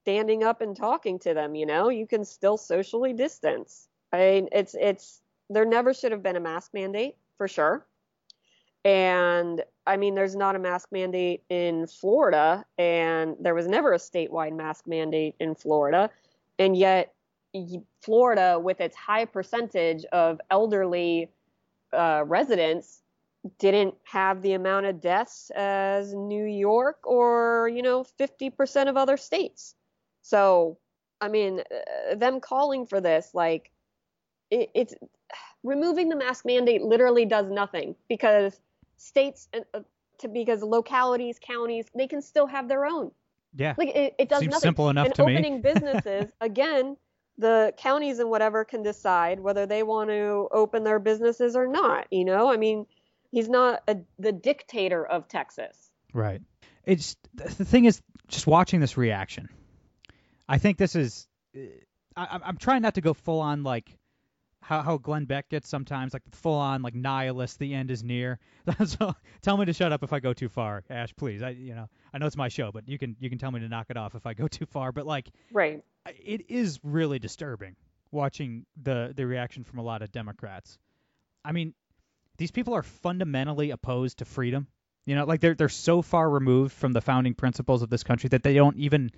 standing 0.03 0.43
up 0.43 0.61
and 0.61 0.77
talking 0.77 1.19
to 1.21 1.35
them, 1.35 1.55
you 1.55 1.67
know? 1.67 1.91
You 1.91 2.07
can 2.07 2.25
still 2.25 2.57
socially 2.57 3.13
distance. 3.13 3.89
I 4.13 4.19
mean, 4.19 4.49
it's 4.53 4.75
it's 4.75 5.21
there 5.49 5.65
never 5.65 5.95
should 5.95 6.13
have 6.13 6.23
been 6.23 6.37
a 6.37 6.41
mask 6.41 6.73
mandate 6.75 7.17
for 7.37 7.49
sure. 7.49 7.87
And 8.87 9.65
I 9.85 9.97
mean, 9.97 10.15
there's 10.15 10.37
not 10.37 10.55
a 10.55 10.61
mask 10.61 10.93
mandate 10.93 11.43
in 11.49 11.89
Florida, 11.89 12.65
and 12.79 13.35
there 13.41 13.53
was 13.53 13.67
never 13.67 13.93
a 13.93 13.99
statewide 13.99 14.55
mask 14.55 14.87
mandate 14.87 15.35
in 15.41 15.57
Florida. 15.57 16.09
And 16.61 16.77
yet, 16.77 17.13
Florida, 18.01 18.61
with 18.63 18.81
its 18.81 18.95
high 18.95 19.25
percentage 19.25 20.05
of 20.13 20.41
elderly 20.53 21.31
uh, 21.93 22.23
residents, 22.27 23.03
didn't 23.59 23.97
have 24.05 24.41
the 24.43 24.53
amount 24.53 24.87
of 24.87 25.01
deaths 25.01 25.51
as 25.57 26.15
New 26.15 26.45
York 26.45 26.99
or, 27.03 27.69
you 27.75 27.83
know, 27.83 28.05
50% 28.21 28.89
of 28.89 28.97
other 28.97 29.17
states. 29.17 29.75
So, 30.23 30.79
I 31.21 31.27
mean, 31.27 31.61
uh, 31.61 32.15
them 32.15 32.41
calling 32.41 32.87
for 32.87 33.01
this, 33.01 33.31
like, 33.35 33.73
it, 34.53 34.71
it's 34.75 34.95
removing 35.65 36.09
the 36.09 36.17
mask 36.17 36.45
mandate 36.45 36.83
literally 36.83 37.25
does 37.25 37.51
nothing 37.51 37.97
because 38.09 38.61
states, 38.97 39.49
uh, 39.55 39.61
uh, 39.75 39.81
to 40.19 40.29
because 40.29 40.63
localities, 40.63 41.39
counties, 41.41 41.87
they 41.95 42.07
can 42.07 42.23
still 42.23 42.47
have 42.47 42.69
their 42.69 42.87
own. 42.87 43.11
Yeah. 43.55 43.75
Like 43.77 43.89
it, 43.89 44.15
it 44.19 44.29
does 44.29 44.41
Seems 44.41 44.53
nothing. 44.53 44.69
simple 44.69 44.89
enough 44.91 45.07
and 45.07 45.15
to 45.17 45.27
me. 45.27 45.35
opening 45.35 45.61
businesses 45.63 46.31
again, 46.41 46.97
the 47.39 47.75
counties 47.77 48.19
and 48.19 48.31
whatever 48.31 48.65
can 48.65 48.83
decide 48.83 49.41
whether 49.41 49.67
they 49.67 49.83
want 49.83 50.11
to 50.11 50.49
open 50.51 50.85
their 50.85 50.99
businesses 50.99 51.57
or 51.57 51.67
not. 51.67 52.07
You 52.11 52.25
know, 52.25 52.51
I 52.51 52.57
mean, 52.57 52.87
he's 53.31 53.49
not 53.49 53.83
a, 53.89 53.99
the 54.19 54.33
dictator 54.33 55.05
of 55.07 55.29
Texas. 55.29 55.77
Right. 56.13 56.41
It's 56.85 57.17
the 57.35 57.65
thing 57.65 57.85
is 57.85 58.01
just 58.29 58.47
watching 58.47 58.81
this 58.81 58.97
reaction. 58.97 59.49
I 60.49 60.59
think 60.59 60.79
this 60.79 60.95
is. 60.95 61.27
uh, 61.55 61.61
I, 62.17 62.41
I'm 62.45 62.57
trying 62.57 62.83
not 62.83 62.95
to 62.95 63.01
go 63.01 63.13
full 63.13 63.41
on 63.41 63.63
like 63.63 63.95
how 64.67 64.83
how 64.83 64.97
Glenn 64.97 65.27
Beck 65.27 65.49
gets 65.49 65.69
sometimes, 65.69 66.13
like 66.13 66.23
full 66.33 66.55
on 66.55 66.83
like 66.83 66.95
nihilist. 66.95 67.59
The 67.61 67.73
end 67.73 67.91
is 67.93 68.03
near. 68.03 68.41
so 68.85 69.15
tell 69.41 69.57
me 69.57 69.65
to 69.67 69.73
shut 69.73 69.93
up 69.93 70.03
if 70.03 70.13
I 70.13 70.19
go 70.19 70.33
too 70.33 70.49
far, 70.49 70.83
Ashe. 70.91 71.15
Please. 71.17 71.41
I 71.43 71.51
you 71.51 71.75
know 71.75 71.89
I 72.13 72.19
know 72.19 72.27
it's 72.27 72.37
my 72.37 72.49
show, 72.49 72.73
but 72.73 72.89
you 72.89 72.99
can 72.99 73.15
you 73.21 73.31
can 73.31 73.39
tell 73.39 73.53
me 73.53 73.61
to 73.61 73.69
knock 73.69 73.87
it 73.91 73.97
off 73.97 74.17
if 74.17 74.27
I 74.27 74.35
go 74.35 74.49
too 74.59 74.67
far. 74.67 74.91
But 74.91 75.07
like 75.07 75.29
Right. 75.53 75.85
it 76.07 76.51
is 76.51 76.81
really 76.83 77.21
disturbing 77.21 77.77
watching 78.11 78.67
the 78.83 79.13
the 79.15 79.25
reaction 79.27 79.63
from 79.63 79.79
a 79.79 79.83
lot 79.83 80.03
of 80.03 80.11
Democrats. 80.11 80.79
I 81.45 81.53
mean, 81.53 81.75
these 82.37 82.51
people 82.51 82.75
are 82.75 82.83
fundamentally 82.83 83.71
opposed 83.71 84.19
to 84.19 84.25
freedom. 84.25 84.67
You 85.05 85.15
know, 85.15 85.25
like 85.27 85.41
they're 85.41 85.55
they're 85.55 85.69
so 85.69 86.03
far 86.03 86.29
removed 86.29 86.73
from 86.75 86.93
the 86.93 87.01
founding 87.01 87.35
principles 87.35 87.83
of 87.83 87.89
this 87.91 88.03
country 88.03 88.29
that 88.31 88.43
they 88.43 88.55
don't 88.55 88.77
even 88.79 89.13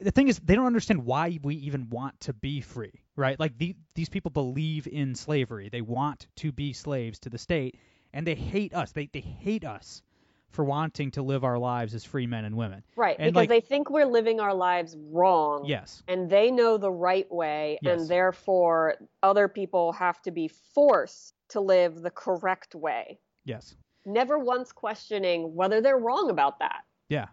the 0.00 0.10
thing 0.10 0.28
is 0.28 0.38
they 0.38 0.54
don't 0.54 0.66
understand 0.66 1.04
why 1.04 1.38
we 1.42 1.54
even 1.56 1.90
want 1.90 2.18
to 2.20 2.32
be 2.32 2.60
free, 2.60 3.02
right? 3.16 3.38
Like 3.38 3.58
the, 3.58 3.76
these 3.94 4.08
people 4.08 4.30
believe 4.30 4.86
in 4.86 5.14
slavery. 5.14 5.68
They 5.68 5.82
want 5.82 6.26
to 6.36 6.52
be 6.52 6.72
slaves 6.72 7.18
to 7.20 7.30
the 7.30 7.38
state 7.38 7.76
and 8.12 8.26
they 8.26 8.34
hate 8.34 8.74
us. 8.74 8.92
They 8.92 9.06
they 9.12 9.20
hate 9.20 9.64
us 9.64 10.02
for 10.50 10.64
wanting 10.64 11.12
to 11.12 11.22
live 11.22 11.44
our 11.44 11.58
lives 11.58 11.94
as 11.94 12.04
free 12.04 12.26
men 12.26 12.44
and 12.44 12.56
women. 12.56 12.82
Right, 12.96 13.14
And, 13.20 13.32
because 13.32 13.42
like- 13.42 13.48
they 13.48 13.60
think 13.60 13.88
we're 13.88 14.04
living 14.06 14.40
our 14.40 14.52
lives 14.54 14.96
wrong. 14.98 15.64
Yes. 15.64 16.02
And 16.08 16.28
they 16.28 16.50
know 16.50 16.76
the 16.76 16.90
right 16.90 17.30
way, 17.30 17.78
Yes. 17.82 18.00
and 18.00 18.08
therefore 18.10 18.96
other 19.22 19.46
people 19.46 19.92
have 19.92 20.20
to 20.22 20.32
be 20.32 20.48
forced 20.74 21.34
to 21.50 21.60
live 21.60 22.02
the 22.02 22.10
correct 22.10 22.74
way. 22.74 23.20
Yes. 23.44 23.76
Never 24.04 24.38
once 24.40 24.72
questioning 24.72 25.54
whether 25.54 25.80
they're 25.80 25.98
wrong 25.98 26.30
about 26.30 26.58
that. 26.58 26.82
Yeah. 27.08 27.26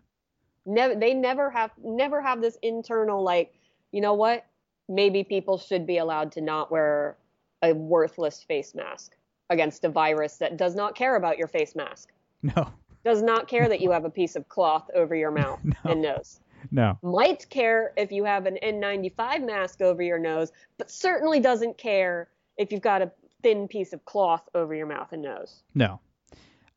Never, 0.67 0.95
they 0.95 1.13
never 1.13 1.49
have, 1.49 1.71
never 1.81 2.21
have 2.21 2.41
this 2.41 2.57
internal 2.61 3.23
like, 3.23 3.53
you 3.91 4.01
know 4.01 4.13
what? 4.13 4.45
Maybe 4.89 5.23
people 5.23 5.57
should 5.57 5.87
be 5.87 5.97
allowed 5.97 6.33
to 6.33 6.41
not 6.41 6.69
wear 6.71 7.17
a 7.63 7.73
worthless 7.73 8.43
face 8.43 8.75
mask 8.75 9.13
against 9.49 9.85
a 9.85 9.89
virus 9.89 10.35
that 10.37 10.57
does 10.57 10.75
not 10.75 10.93
care 10.93 11.15
about 11.15 11.37
your 11.37 11.47
face 11.47 11.73
mask. 11.75 12.09
No. 12.43 12.69
Does 13.05 13.21
not 13.23 13.47
care 13.47 13.69
that 13.69 13.79
you 13.81 13.91
have 13.97 14.03
a 14.05 14.09
piece 14.09 14.35
of 14.35 14.47
cloth 14.49 14.89
over 14.93 15.15
your 15.15 15.31
mouth 15.31 15.59
No. 15.63 15.73
and 15.85 16.01
nose. 16.01 16.41
No. 16.71 16.97
might 17.01 17.49
care 17.49 17.93
if 17.95 18.11
you 18.11 18.25
have 18.25 18.45
an 18.45 18.57
N95 18.61 19.45
mask 19.45 19.81
over 19.81 20.01
your 20.01 20.19
nose, 20.19 20.51
but 20.77 20.91
certainly 20.91 21.39
doesn't 21.39 21.77
care 21.77 22.27
if 22.57 22.71
you've 22.73 22.81
got 22.81 23.01
a 23.01 23.11
thin 23.41 23.67
piece 23.69 23.93
of 23.93 24.03
cloth 24.03 24.41
over 24.53 24.75
your 24.75 24.87
mouth 24.87 25.13
and 25.13 25.21
nose. 25.21 25.61
No. 25.75 26.01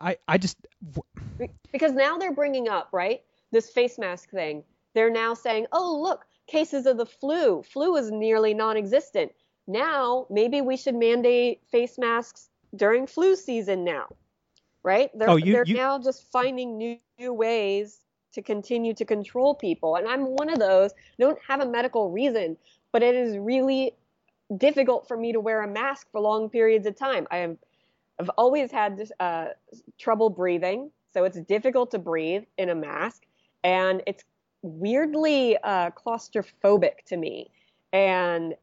I 0.01 0.17
I 0.29 0.39
just 0.39 0.57
Because 1.73 1.93
now 1.93 2.19
they're 2.19 2.33
bringing 2.35 2.69
up, 2.69 2.89
right, 2.93 3.23
this 3.53 3.71
face 3.71 3.99
mask 3.99 4.31
thing. 4.31 4.63
They're 4.95 5.11
now 5.11 5.35
saying, 5.35 5.67
oh, 5.73 6.01
look, 6.01 6.27
cases 6.47 6.87
of 6.87 6.97
the 6.97 7.07
flu. 7.07 7.63
Flu 7.63 7.97
is 7.97 8.11
nearly 8.11 8.55
non 8.55 8.77
existent. 8.77 9.33
Now, 9.67 10.27
maybe 10.31 10.61
we 10.61 10.77
should 10.77 10.97
mandate 10.97 11.61
face 11.71 11.99
masks 11.99 12.49
during 12.75 13.07
flu 13.07 13.37
season 13.37 13.85
now, 13.85 14.07
right? 14.83 15.11
They're, 15.17 15.31
Oh, 15.31 15.37
you- 15.37 15.53
they're 15.53 15.65
you- 15.67 15.77
now 15.77 15.99
just 15.99 16.31
finding 16.33 16.77
new, 16.77 16.99
new 17.19 17.33
ways 17.33 18.01
to 18.33 18.43
continue 18.43 18.95
to 18.95 19.05
control 19.05 19.55
people. 19.55 19.97
And 19.97 20.07
I'm 20.09 20.25
one 20.37 20.49
of 20.51 20.59
those. 20.59 20.93
I 20.93 20.97
don't 21.19 21.39
have 21.47 21.61
a 21.61 21.67
medical 21.67 22.11
reason, 22.11 22.57
but 22.93 23.03
it 23.03 23.15
is 23.15 23.37
really 23.39 23.95
difficult 24.57 25.07
for 25.07 25.17
me 25.17 25.33
to 25.33 25.41
wear 25.41 25.63
a 25.63 25.69
mask 25.69 26.09
for 26.11 26.21
long 26.21 26.49
periods 26.49 26.87
of 26.87 26.97
time. 26.97 27.27
I 27.31 27.39
have 27.39 27.57
I've 28.19 28.31
always 28.37 28.71
had 28.71 28.99
this, 28.99 29.11
uh, 29.19 29.47
trouble 29.99 30.29
breathing, 30.29 30.91
so 31.15 31.25
it's 31.25 31.41
difficult 31.41 31.91
to 31.93 31.99
breathe 31.99 32.45
in 32.59 32.69
a 32.69 32.75
mask, 32.75 33.25
and 33.65 34.03
it's 34.07 34.25
weirdly 34.63 35.57
uh, 35.63 35.91
claustrophobic 35.91 37.05
to 37.07 37.17
me. 37.17 37.51
And 37.93 38.55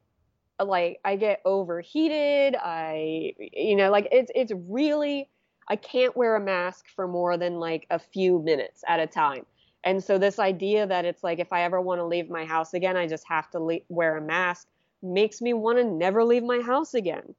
like 0.62 1.00
I 1.04 1.16
get 1.16 1.40
overheated. 1.44 2.56
I 2.60 3.32
you 3.38 3.76
know 3.76 3.90
like 3.90 4.08
it's 4.10 4.30
it's 4.34 4.52
really 4.68 5.28
I 5.68 5.76
can't 5.76 6.16
wear 6.16 6.36
a 6.36 6.40
mask 6.40 6.86
for 6.94 7.06
more 7.06 7.36
than 7.36 7.60
like 7.60 7.86
a 7.90 7.98
few 7.98 8.40
minutes 8.42 8.82
at 8.88 9.00
a 9.00 9.06
time. 9.06 9.44
And 9.84 10.02
so 10.02 10.18
this 10.18 10.38
idea 10.38 10.86
that 10.86 11.04
it's 11.04 11.22
like 11.22 11.38
if 11.38 11.52
I 11.52 11.62
ever 11.62 11.80
want 11.80 12.00
to 12.00 12.04
leave 12.04 12.28
my 12.28 12.44
house 12.44 12.74
again, 12.74 12.96
I 12.96 13.06
just 13.06 13.24
have 13.28 13.50
to 13.50 13.60
le- 13.60 13.80
wear 13.88 14.16
a 14.16 14.20
mask 14.20 14.66
makes 15.02 15.40
me 15.40 15.52
want 15.52 15.78
to 15.78 15.84
never 15.84 16.24
leave 16.24 16.42
my 16.42 16.60
house 16.60 16.94
again. 16.94 17.34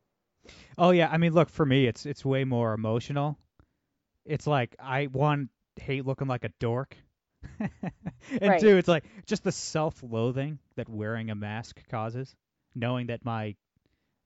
Oh 0.78 0.92
yeah, 0.92 1.10
I 1.12 1.18
mean, 1.18 1.34
look 1.34 1.50
for 1.50 1.66
me, 1.66 1.88
it's 1.88 2.06
it's 2.06 2.24
way 2.24 2.46
more 2.46 2.74
emotional. 2.74 3.38
It's 4.26 4.48
like 4.48 4.76
I 4.80 5.06
one 5.06 5.50
hate 5.80 6.06
looking 6.06 6.28
like 6.28 6.44
a 6.44 6.50
dork, 6.60 6.96
and 8.42 8.42
Right. 8.42 8.60
two, 8.60 8.78
it's 8.78 8.88
like 8.88 9.06
just 9.26 9.44
the 9.44 9.52
self-loathing 9.52 10.60
that 10.76 10.90
wearing 10.90 11.30
a 11.30 11.36
mask 11.36 11.82
causes, 11.90 12.36
knowing 12.76 13.08
that 13.08 13.26
my 13.26 13.56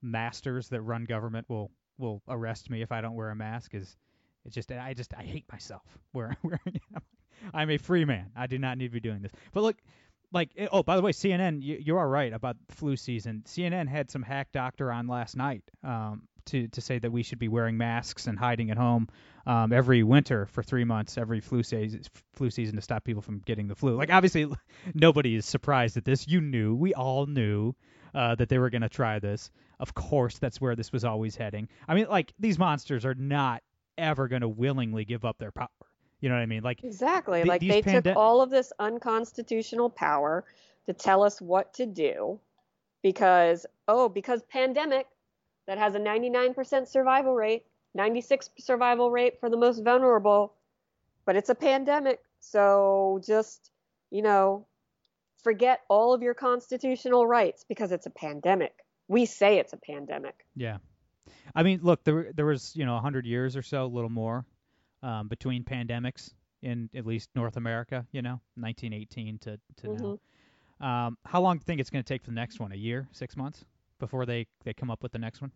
masters 0.02 0.69
that 0.69 0.82
run 0.82 1.06
government 1.06 1.49
will 1.49 1.71
will 1.97 2.21
arrest 2.28 2.69
me 2.69 2.82
if 2.82 2.91
I 2.91 3.02
don't 3.02 3.15
wear 3.15 3.30
a 3.30 3.36
mask 3.36 3.73
is 3.73 3.95
it's 4.45 4.56
just 4.56 4.71
I 4.71 4.93
just 4.93 5.13
I 5.13 5.23
hate 5.23 5.45
myself 5.52 5.84
wearing 6.13 6.38
wearing 6.43 6.60
it. 6.65 6.82
I'm 7.54 7.69
a 7.69 7.78
free 7.78 8.06
man. 8.06 8.32
I 8.36 8.47
do 8.47 8.58
not 8.58 8.78
need 8.78 8.88
to 8.88 8.93
be 8.93 8.99
doing 8.99 9.21
this. 9.21 9.32
But 9.54 9.62
look, 9.63 9.78
like 10.32 10.52
eh, 10.58 10.67
oh 10.71 10.84
by 10.84 10.95
the 10.95 11.02
way, 11.02 11.12
CNN, 11.12 11.62
you, 11.62 11.78
you 11.80 11.97
are 11.97 12.08
right 12.08 12.34
about 12.34 12.58
flu 12.69 12.95
season. 12.95 13.43
CNN 13.45 13.88
had 13.88 14.10
some 14.12 14.23
hack 14.23 14.49
doctor 14.52 14.91
on 14.91 15.08
last 15.08 15.36
night 15.38 15.63
um, 15.84 16.28
to 16.45 16.67
to 16.67 16.82
say 16.82 16.99
that 16.99 17.12
we 17.12 17.23
should 17.23 17.39
be 17.39 17.47
wearing 17.47 17.77
masks 17.77 18.27
and 18.27 18.38
hiding 18.38 18.71
at 18.71 18.77
home 18.77 19.08
um, 19.45 19.73
every 19.73 20.03
winter 20.03 20.45
for 20.45 20.63
three 20.63 20.84
months, 20.84 21.17
every 21.17 21.41
flu 21.41 21.63
season, 21.63 22.01
flu 22.34 22.49
season 22.49 22.75
to 22.75 22.82
stop 22.82 23.03
people 23.03 23.21
from 23.21 23.39
getting 23.39 23.67
the 23.67 23.75
flu. 23.75 23.95
Like 23.95 24.12
obviously, 24.12 24.47
nobody 24.93 25.36
is 25.36 25.45
surprised 25.45 25.97
at 25.97 26.06
this. 26.06 26.27
You 26.27 26.41
knew, 26.41 26.75
we 26.75 26.93
all 26.93 27.25
knew 27.25 27.75
uh, 28.13 28.36
that 28.36 28.49
they 28.49 28.58
were 28.58 28.69
going 28.69 28.84
to 28.84 28.89
try 28.89 29.19
this. 29.19 29.51
Of 29.79 29.93
course, 29.93 30.38
that's 30.38 30.62
where 30.62 30.75
this 30.75 30.91
was 30.91 31.03
always 31.03 31.36
heading. 31.36 31.67
I 31.88 31.95
mean, 31.95 32.08
like 32.10 32.34
these 32.39 32.58
monsters 32.58 33.06
are 33.06 33.15
not 33.15 33.63
ever 33.97 34.27
going 34.27 34.41
to 34.41 34.47
willingly 34.47 35.06
give 35.06 35.25
up 35.25 35.38
their 35.39 35.51
power. 35.51 35.67
You 36.21 36.29
know 36.29 36.36
what 36.36 36.41
I 36.41 36.45
mean? 36.45 36.63
Like 36.63 36.84
Exactly. 36.84 37.41
The- 37.41 37.49
like 37.49 37.62
they 37.62 37.82
pande- 37.82 38.03
took 38.03 38.15
all 38.15 38.41
of 38.41 38.49
this 38.49 38.71
unconstitutional 38.79 39.89
power 39.89 40.45
to 40.86 40.93
tell 40.93 41.23
us 41.23 41.41
what 41.41 41.73
to 41.75 41.86
do 41.86 42.39
because 43.01 43.65
oh, 43.88 44.08
because 44.08 44.41
pandemic 44.43 45.08
that 45.67 45.78
has 45.78 45.95
a 45.95 45.99
99% 45.99 46.88
survival 46.88 47.36
rate, 47.36 47.65
96 47.93 48.49
survival 48.60 49.12
rate 49.12 49.39
for 49.39 49.49
the 49.49 49.58
most 49.58 49.84
vulnerable, 49.84 50.54
but 51.26 51.36
it's 51.36 51.49
a 51.49 51.56
pandemic. 51.56 52.19
So 52.39 53.21
just, 53.26 53.71
you 54.12 54.21
know, 54.21 54.65
forget 55.43 55.82
all 55.89 56.13
of 56.13 56.21
your 56.21 56.34
constitutional 56.34 57.26
rights 57.26 57.65
because 57.67 57.91
it's 57.91 58.06
a 58.06 58.10
pandemic. 58.10 58.73
We 59.08 59.26
say 59.26 59.58
it's 59.60 59.73
a 59.73 59.78
pandemic. 59.78 60.45
Yeah. 60.56 60.78
I 61.56 61.63
mean, 61.63 61.80
look, 61.84 62.04
there 62.04 62.32
there 62.34 62.45
was 62.45 62.76
you 62.76 62.86
know 62.86 62.97
a 62.97 62.99
hundred 62.99 63.26
years 63.26 63.56
or 63.56 63.62
so, 63.62 63.86
a 63.86 63.88
little 63.88 64.10
more, 64.10 64.45
um, 65.02 65.28
between 65.28 65.63
pandemics 65.63 66.32
in 66.62 66.89
at 66.95 67.06
least 67.06 67.30
North 67.36 67.58
America. 67.58 68.06
You 68.12 68.21
know, 68.21 68.39
1918 68.56 69.39
to 69.39 69.60
to 69.78 69.88
Mhm. 69.88 70.19
now. 70.80 71.06
Um, 71.08 71.17
how 71.26 71.41
long 71.41 71.58
do 71.58 71.62
you 71.62 71.65
think 71.65 71.80
it's 71.80 71.89
going 71.89 72.04
to 72.04 72.08
take 72.08 72.23
for 72.23 72.32
the 72.32 72.36
next 72.36 72.60
one? 72.60 72.71
A 72.71 72.76
year, 72.76 73.08
six 73.12 73.38
months 73.38 73.63
before 73.99 74.25
they 74.25 74.47
they 74.63 74.73
come 74.73 74.91
up 74.91 75.03
with 75.03 75.12
the 75.12 75.19
next 75.19 75.41
one? 75.41 75.51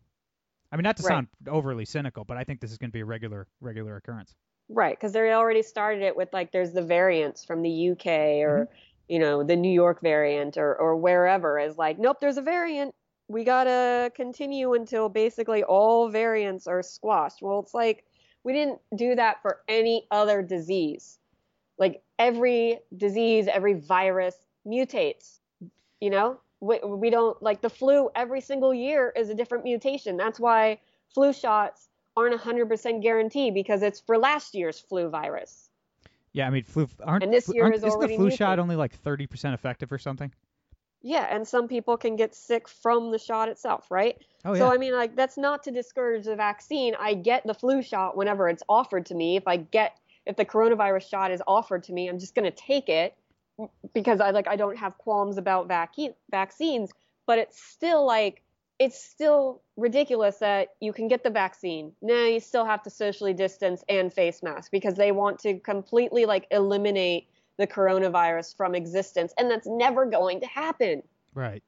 I 0.71 0.75
mean, 0.75 0.83
not 0.83 0.97
to 0.97 1.03
Right. 1.03 1.09
sound 1.09 1.27
overly 1.47 1.85
cynical, 1.85 2.25
but 2.25 2.37
I 2.37 2.43
think 2.43 2.59
this 2.59 2.71
is 2.71 2.77
going 2.77 2.89
to 2.89 2.93
be 2.93 3.01
a 3.01 3.05
regular 3.05 3.47
regular 3.61 3.95
occurrence. 3.95 4.35
Right, 4.69 4.97
because 4.97 5.13
they 5.13 5.31
already 5.31 5.61
started 5.61 6.03
it 6.03 6.15
with 6.15 6.33
like 6.33 6.51
there's 6.51 6.73
the 6.73 6.81
variants 6.81 7.45
from 7.45 7.61
the 7.61 7.91
UK 7.91 8.05
or 8.41 8.65
mm-hmm. 8.65 8.73
you 9.07 9.19
know 9.19 9.43
the 9.43 9.55
New 9.55 9.71
York 9.71 10.01
variant 10.01 10.57
or 10.57 10.75
or 10.75 10.97
wherever 10.97 11.57
is 11.57 11.77
like 11.77 11.97
nope 11.97 12.19
there's 12.19 12.37
a 12.37 12.41
variant 12.41 12.93
we 13.27 13.43
gotta 13.43 14.11
continue 14.15 14.73
until 14.73 15.09
basically 15.09 15.63
all 15.63 16.09
variants 16.09 16.67
are 16.67 16.81
squashed. 16.81 17.41
Well, 17.41 17.59
it's 17.59 17.73
like 17.73 18.05
we 18.43 18.53
didn't 18.53 18.79
do 18.95 19.15
that 19.15 19.41
for 19.41 19.61
any 19.67 20.07
other 20.11 20.41
disease. 20.41 21.19
Like 21.77 22.01
every 22.17 22.79
disease, 22.95 23.47
every 23.47 23.73
virus 23.73 24.35
mutates. 24.65 25.39
You 25.99 26.11
know, 26.11 26.39
we, 26.59 26.79
we 26.79 27.09
don't 27.09 27.41
like 27.41 27.61
the 27.61 27.69
flu. 27.69 28.09
Every 28.15 28.41
single 28.41 28.73
year 28.73 29.13
is 29.15 29.29
a 29.29 29.35
different 29.35 29.63
mutation. 29.63 30.17
That's 30.17 30.39
why 30.39 30.79
flu 31.13 31.33
shots 31.33 31.87
aren't 32.15 32.39
100% 32.39 33.01
guarantee 33.01 33.51
because 33.51 33.83
it's 33.83 33.99
for 33.99 34.17
last 34.17 34.55
year's 34.55 34.79
flu 34.79 35.09
virus. 35.09 35.69
Yeah, 36.33 36.47
I 36.47 36.49
mean, 36.49 36.63
flu 36.63 36.87
aren't 37.03 37.23
And 37.23 37.33
this 37.33 37.49
year 37.53 37.63
aren't, 37.63 37.75
is 37.75 37.83
isn't 37.83 37.99
the 37.99 38.15
flu 38.15 38.31
shot 38.31 38.59
only 38.59 38.75
like 38.75 39.01
30% 39.03 39.53
effective 39.53 39.91
or 39.91 39.97
something? 39.97 40.31
Yeah, 41.01 41.27
and 41.29 41.47
some 41.47 41.67
people 41.67 41.95
can 41.95 42.15
get 42.15 42.33
sick 42.33 42.67
from 42.67 43.11
the 43.11 43.19
shot 43.19 43.49
itself, 43.49 43.89
right? 43.91 44.17
Oh 44.43 44.53
yeah. 44.53 44.59
So. 44.59 44.73
I 44.73 44.77
mean, 44.77 44.93
like 44.93 45.15
that's 45.15 45.37
not 45.37 45.63
to 45.63 45.71
discourage 45.71 46.25
the 46.25 46.35
vaccine. 46.35 46.95
I 46.99 47.13
get 47.13 47.45
the 47.45 47.53
flu 47.53 47.81
shot 47.83 48.17
whenever 48.17 48.49
it's 48.49 48.63
offered 48.67 49.05
to 49.07 49.15
me. 49.15 49.37
If 49.37 49.47
I 49.47 49.57
get 49.57 49.97
if 50.25 50.35
the 50.35 50.45
coronavirus 50.45 51.07
shot 51.07 51.31
is 51.31 51.41
offered 51.47 51.83
to 51.83 51.93
me, 51.93 52.09
I'm 52.09 52.19
just 52.19 52.35
going 52.35 52.45
to 52.45 52.55
take 52.55 52.89
it 52.89 53.15
because 53.93 54.19
I 54.19 54.31
like 54.31 54.47
I 54.47 54.55
don't 54.55 54.77
have 54.77 54.97
qualms 54.97 55.37
about 55.37 55.67
vac- 55.67 56.15
vaccines. 56.31 56.91
But 57.25 57.39
it's 57.39 57.61
still 57.61 58.05
like 58.05 58.41
it's 58.79 59.03
still 59.03 59.61
ridiculous 59.75 60.37
that 60.37 60.69
you 60.79 60.93
can 60.93 61.07
get 61.07 61.23
the 61.23 61.29
vaccine. 61.29 61.91
No, 62.01 62.25
you 62.25 62.39
still 62.39 62.65
have 62.65 62.83
to 62.83 62.89
socially 62.89 63.33
distance 63.33 63.83
and 63.89 64.13
face 64.13 64.43
mask 64.43 64.71
because 64.71 64.95
they 64.95 65.11
want 65.11 65.39
to 65.39 65.59
completely 65.59 66.25
like 66.25 66.47
eliminate 66.51 67.27
the 67.57 67.67
coronavirus 67.67 68.55
from 68.55 68.75
existence, 68.75 69.33
and 69.37 69.49
that's 69.49 69.67
never 69.67 70.05
going 70.05 70.39
to 70.41 70.47
happen 70.47 71.01
right. 71.37 71.63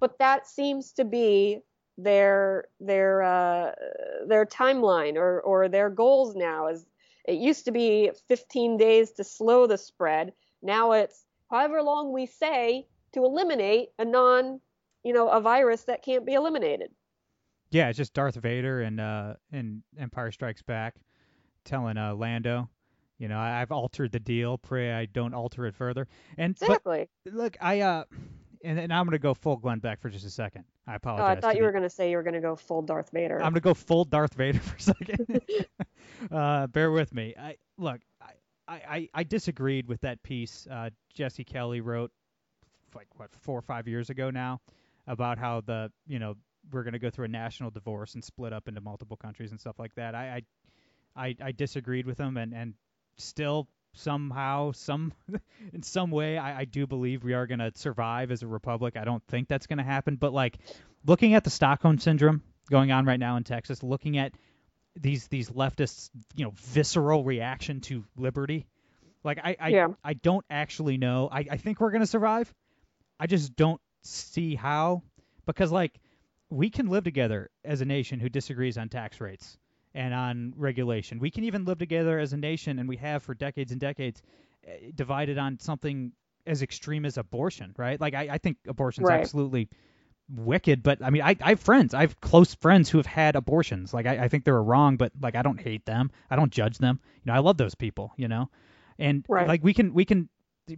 but 0.00 0.18
that 0.18 0.46
seems 0.46 0.92
to 0.92 1.04
be 1.04 1.60
their 1.96 2.66
their 2.80 3.22
uh, 3.22 3.72
their 4.26 4.44
timeline 4.46 5.16
or 5.16 5.40
or 5.40 5.68
their 5.68 5.90
goals 5.90 6.34
now 6.34 6.68
is 6.68 6.86
it 7.26 7.36
used 7.36 7.64
to 7.64 7.70
be 7.70 8.10
15 8.28 8.76
days 8.76 9.12
to 9.12 9.24
slow 9.24 9.66
the 9.66 9.78
spread 9.78 10.32
now 10.62 10.92
it's 10.92 11.23
however 11.54 11.82
long 11.82 12.12
we 12.12 12.26
say 12.26 12.86
to 13.12 13.24
eliminate 13.24 13.90
a 13.98 14.04
non 14.04 14.60
you 15.04 15.12
know 15.12 15.28
a 15.28 15.40
virus 15.40 15.84
that 15.84 16.02
can't 16.02 16.26
be 16.26 16.34
eliminated 16.34 16.90
Yeah, 17.70 17.88
it's 17.88 17.96
just 17.96 18.12
Darth 18.14 18.34
Vader 18.36 18.80
and 18.80 19.00
uh 19.00 19.34
in 19.52 19.82
Empire 19.98 20.32
Strikes 20.32 20.62
Back 20.62 20.96
telling 21.64 21.96
uh 21.96 22.14
Lando, 22.14 22.68
you 23.18 23.28
know, 23.28 23.38
I, 23.38 23.62
I've 23.62 23.72
altered 23.72 24.12
the 24.12 24.20
deal. 24.20 24.58
Pray 24.58 24.92
I 24.92 25.06
don't 25.06 25.34
alter 25.34 25.66
it 25.66 25.74
further. 25.74 26.08
And 26.36 26.56
exactly 26.60 27.08
look, 27.24 27.56
I 27.60 27.80
uh, 27.80 28.04
and, 28.64 28.78
and 28.78 28.92
I'm 28.92 29.06
gonna 29.06 29.18
go 29.18 29.34
full 29.34 29.56
Glenn 29.56 29.78
Beck 29.78 30.00
for 30.00 30.08
just 30.08 30.26
a 30.26 30.30
second. 30.30 30.64
I 30.86 30.92
oh, 30.92 30.96
apologize. 30.96 31.38
i 31.38 31.40
thought 31.40 31.54
you 31.54 31.60
the- 31.60 31.66
were 31.66 31.72
going 31.72 31.84
to 31.84 31.90
say 31.90 32.10
you 32.10 32.16
were 32.16 32.22
going 32.22 32.34
to 32.34 32.40
go 32.40 32.56
full 32.56 32.82
darth 32.82 33.10
vader 33.10 33.36
I'm 33.36 33.52
gonna 33.52 33.60
go 33.60 33.74
full 33.74 34.04
Darth 34.04 34.34
Vader 34.34 34.58
for 34.68 34.76
a 34.76 34.80
second. 34.80 35.66
uh, 36.30 36.66
bear 36.66 36.90
with 36.90 37.14
me. 37.14 37.34
I 37.38 37.56
look. 37.78 38.00
I, 38.66 38.74
I, 38.74 39.08
I, 39.14 39.22
disagreed 39.24 39.86
with 39.88 40.00
that 40.02 40.22
piece 40.22 40.66
uh, 40.70 40.90
Jesse 41.12 41.44
Kelly 41.44 41.80
wrote 41.80 42.10
like 42.94 43.08
what 43.16 43.30
four 43.42 43.58
or 43.58 43.62
five 43.62 43.88
years 43.88 44.10
ago 44.10 44.30
now 44.30 44.60
about 45.06 45.38
how 45.38 45.60
the 45.60 45.90
you 46.06 46.18
know 46.18 46.34
we're 46.72 46.82
going 46.82 46.94
to 46.94 46.98
go 46.98 47.10
through 47.10 47.26
a 47.26 47.28
national 47.28 47.70
divorce 47.70 48.14
and 48.14 48.24
split 48.24 48.52
up 48.52 48.68
into 48.68 48.80
multiple 48.80 49.16
countries 49.16 49.50
and 49.50 49.60
stuff 49.60 49.78
like 49.78 49.94
that. 49.96 50.14
I 50.14 50.42
I 51.16 51.26
I, 51.26 51.36
I 51.42 51.52
disagreed 51.52 52.06
with 52.06 52.18
him 52.18 52.36
and 52.36 52.54
and 52.54 52.74
still 53.16 53.68
somehow 53.92 54.72
some 54.72 55.12
in 55.72 55.82
some 55.82 56.10
way 56.10 56.38
I, 56.38 56.60
I 56.60 56.64
do 56.64 56.86
believe 56.86 57.22
we 57.22 57.34
are 57.34 57.46
going 57.46 57.60
to 57.60 57.72
survive 57.74 58.30
as 58.30 58.42
a 58.42 58.46
republic. 58.46 58.96
I 58.96 59.04
don't 59.04 59.22
think 59.28 59.48
that's 59.48 59.66
going 59.66 59.78
to 59.78 59.84
happen, 59.84 60.16
but 60.16 60.32
like 60.32 60.58
looking 61.06 61.34
at 61.34 61.44
the 61.44 61.50
Stockholm 61.50 61.98
syndrome 61.98 62.42
going 62.70 62.90
on 62.92 63.04
right 63.04 63.20
now 63.20 63.36
in 63.36 63.44
Texas, 63.44 63.82
looking 63.82 64.18
at 64.18 64.32
these 64.96 65.28
these 65.28 65.50
leftists, 65.50 66.10
you 66.34 66.44
know, 66.44 66.52
visceral 66.56 67.24
reaction 67.24 67.80
to 67.82 68.04
liberty. 68.16 68.66
Like 69.24 69.38
I 69.42 69.56
I, 69.60 69.68
Yeah. 69.70 69.88
I 70.04 70.14
don't 70.14 70.44
actually 70.50 70.98
know. 70.98 71.28
I, 71.30 71.40
I 71.50 71.56
think 71.56 71.80
we're 71.80 71.90
gonna 71.90 72.06
survive. 72.06 72.52
I 73.18 73.26
just 73.26 73.56
don't 73.56 73.80
see 74.02 74.54
how 74.54 75.02
because 75.46 75.72
like 75.72 75.98
we 76.50 76.70
can 76.70 76.88
live 76.88 77.04
together 77.04 77.50
as 77.64 77.80
a 77.80 77.84
nation 77.84 78.20
who 78.20 78.28
disagrees 78.28 78.76
on 78.78 78.88
tax 78.88 79.20
rates 79.20 79.58
and 79.94 80.12
on 80.14 80.52
regulation. 80.56 81.18
We 81.18 81.30
can 81.30 81.44
even 81.44 81.64
live 81.64 81.78
together 81.78 82.18
as 82.18 82.32
a 82.32 82.36
nation, 82.36 82.78
and 82.78 82.88
we 82.88 82.96
have 82.98 83.22
for 83.22 83.34
decades 83.34 83.72
and 83.72 83.80
decades, 83.80 84.22
eh, 84.66 84.90
divided 84.94 85.38
on 85.38 85.58
something 85.58 86.12
as 86.46 86.62
extreme 86.62 87.04
as 87.06 87.16
abortion, 87.16 87.74
right? 87.78 88.00
Like 88.00 88.14
I, 88.14 88.28
I 88.32 88.38
think 88.38 88.58
abortion's 88.68 89.08
Right. 89.08 89.20
absolutely 89.20 89.68
wicked, 90.28 90.82
but 90.82 91.02
I 91.02 91.10
mean, 91.10 91.22
I, 91.22 91.36
I 91.40 91.50
have 91.50 91.60
friends, 91.60 91.94
I 91.94 92.02
have 92.02 92.20
close 92.20 92.54
friends 92.54 92.88
who 92.88 92.98
have 92.98 93.06
had 93.06 93.36
abortions. 93.36 93.92
Like 93.92 94.06
I, 94.06 94.24
I 94.24 94.28
think 94.28 94.44
they 94.44 94.52
were 94.52 94.62
wrong, 94.62 94.96
but 94.96 95.12
like 95.20 95.36
I 95.36 95.42
don't 95.42 95.60
hate 95.60 95.84
them, 95.84 96.10
I 96.30 96.36
don't 96.36 96.52
judge 96.52 96.78
them. 96.78 97.00
You 97.22 97.32
know, 97.32 97.34
I 97.34 97.40
love 97.40 97.56
those 97.56 97.74
people. 97.74 98.12
You 98.16 98.28
know, 98.28 98.50
and 98.98 99.24
Right. 99.28 99.48
like 99.48 99.62
we 99.62 99.74
can 99.74 99.92
we 99.92 100.04
can 100.04 100.28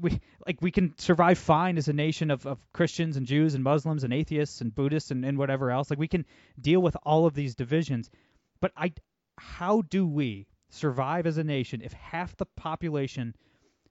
we 0.00 0.20
like 0.46 0.58
we 0.60 0.70
can 0.72 0.98
survive 0.98 1.38
fine 1.38 1.78
as 1.78 1.88
a 1.88 1.92
nation 1.92 2.30
of, 2.30 2.44
of 2.46 2.58
Christians 2.72 3.16
and 3.16 3.26
Jews 3.26 3.54
and 3.54 3.62
Muslims 3.62 4.02
and 4.04 4.12
atheists 4.12 4.60
and 4.60 4.74
Buddhists 4.74 5.10
and, 5.10 5.24
and 5.24 5.38
whatever 5.38 5.70
else. 5.70 5.90
Like 5.90 5.98
we 5.98 6.08
can 6.08 6.24
deal 6.60 6.80
with 6.80 6.96
all 7.04 7.26
of 7.26 7.34
these 7.34 7.54
divisions, 7.54 8.10
but 8.60 8.72
I 8.76 8.92
how 9.38 9.82
do 9.82 10.06
we 10.06 10.48
survive 10.70 11.26
as 11.26 11.38
a 11.38 11.44
nation 11.44 11.82
if 11.82 11.92
half 11.92 12.36
the 12.36 12.46
population 12.46 13.34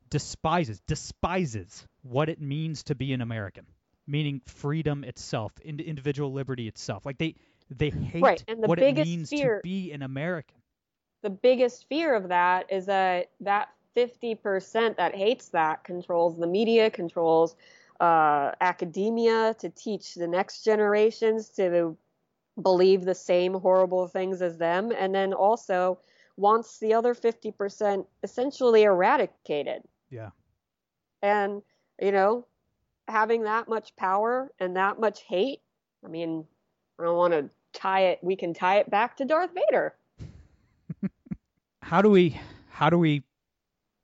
despises 0.10 0.82
despises 0.82 1.88
what 2.04 2.30
it 2.30 2.42
means 2.42 2.84
to 2.84 2.96
be 2.96 3.14
an 3.14 3.22
American, 3.22 3.66
meaning 4.08 4.42
freedom 4.46 5.04
itself, 5.04 5.54
ind- 5.64 5.82
individual 5.82 6.32
liberty 6.32 6.68
itself. 6.68 7.06
Like 7.06 7.18
they 7.18 7.36
they 7.70 7.90
hate 7.90 8.22
Right, 8.24 8.44
and 8.48 8.64
the 8.64 8.68
what 8.68 8.78
it 8.80 8.82
biggest 8.82 9.08
means 9.08 9.30
fear- 9.30 9.58
to 9.58 9.64
be 9.64 9.92
an 9.92 10.02
American. 10.02 10.58
the 11.22 11.30
biggest 11.32 11.88
fear 11.90 12.14
of 12.14 12.28
that 12.30 12.72
is 12.72 12.86
that 12.86 13.32
that 13.40 13.70
50% 13.96 14.98
that 14.98 15.16
hates 15.16 15.50
that 15.50 15.84
controls 15.84 16.38
the 16.38 16.46
media, 16.48 16.92
controls 16.92 17.56
uh, 18.00 18.52
academia 18.62 19.56
to 19.60 19.70
teach 19.70 20.16
the 20.16 20.28
next 20.28 20.64
generations 20.64 21.50
to 21.50 21.98
believe 22.62 23.06
the 23.06 23.16
same 23.16 23.54
horrible 23.54 24.08
things 24.08 24.42
as 24.42 24.58
them, 24.58 24.92
and 24.92 25.16
then 25.16 25.34
also 25.34 25.98
wants 26.38 26.78
the 26.80 26.94
other 26.94 27.14
50% 27.16 28.06
essentially 28.22 28.84
eradicated. 28.84 29.82
Yeah. 30.10 30.32
And, 31.22 31.62
you 32.02 32.12
know, 32.12 32.46
having 33.08 33.44
that 33.44 33.68
much 33.68 33.96
power 33.96 34.52
and 34.60 34.76
that 34.76 35.00
much 35.00 35.22
hate, 35.24 35.60
I 36.04 36.08
mean, 36.08 36.46
I 37.00 37.04
don't 37.04 37.18
want 37.18 37.34
to 37.34 37.50
tie 37.74 38.08
it, 38.08 38.20
we 38.22 38.36
can 38.36 38.54
tie 38.54 38.78
it 38.78 38.90
back 38.90 39.18
to 39.18 39.26
Darth 39.26 39.52
Vader. 39.54 39.96
how 41.82 42.02
do 42.02 42.10
we 42.10 42.40
how 42.70 42.90
do 42.90 42.98
we 42.98 43.24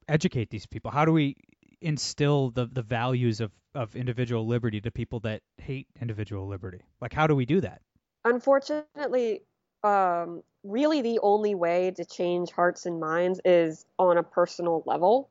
educate 0.07 0.49
these 0.49 0.65
people? 0.65 0.91
How 0.91 1.05
do 1.05 1.11
we 1.11 1.37
instill 1.81 2.51
the 2.51 2.65
the 2.65 2.81
values 2.81 3.41
of 3.41 3.51
of 3.73 3.95
individual 3.95 4.45
liberty 4.45 4.81
to 4.81 4.91
people 4.91 5.21
that 5.21 5.41
hate 5.57 5.87
individual 6.01 6.47
liberty? 6.47 6.81
Like 6.99 7.13
how 7.13 7.27
do 7.27 7.35
we 7.35 7.45
do 7.45 7.61
that? 7.61 7.81
unfortunately, 8.25 9.41
um, 9.83 10.43
really 10.63 11.01
the 11.01 11.19
only 11.21 11.55
way 11.55 11.91
to 11.91 12.05
change 12.05 12.51
hearts 12.51 12.85
and 12.85 12.99
minds 12.99 13.39
is 13.45 13.85
on 13.97 14.17
a 14.17 14.23
personal 14.23 14.83
level, 14.85 15.29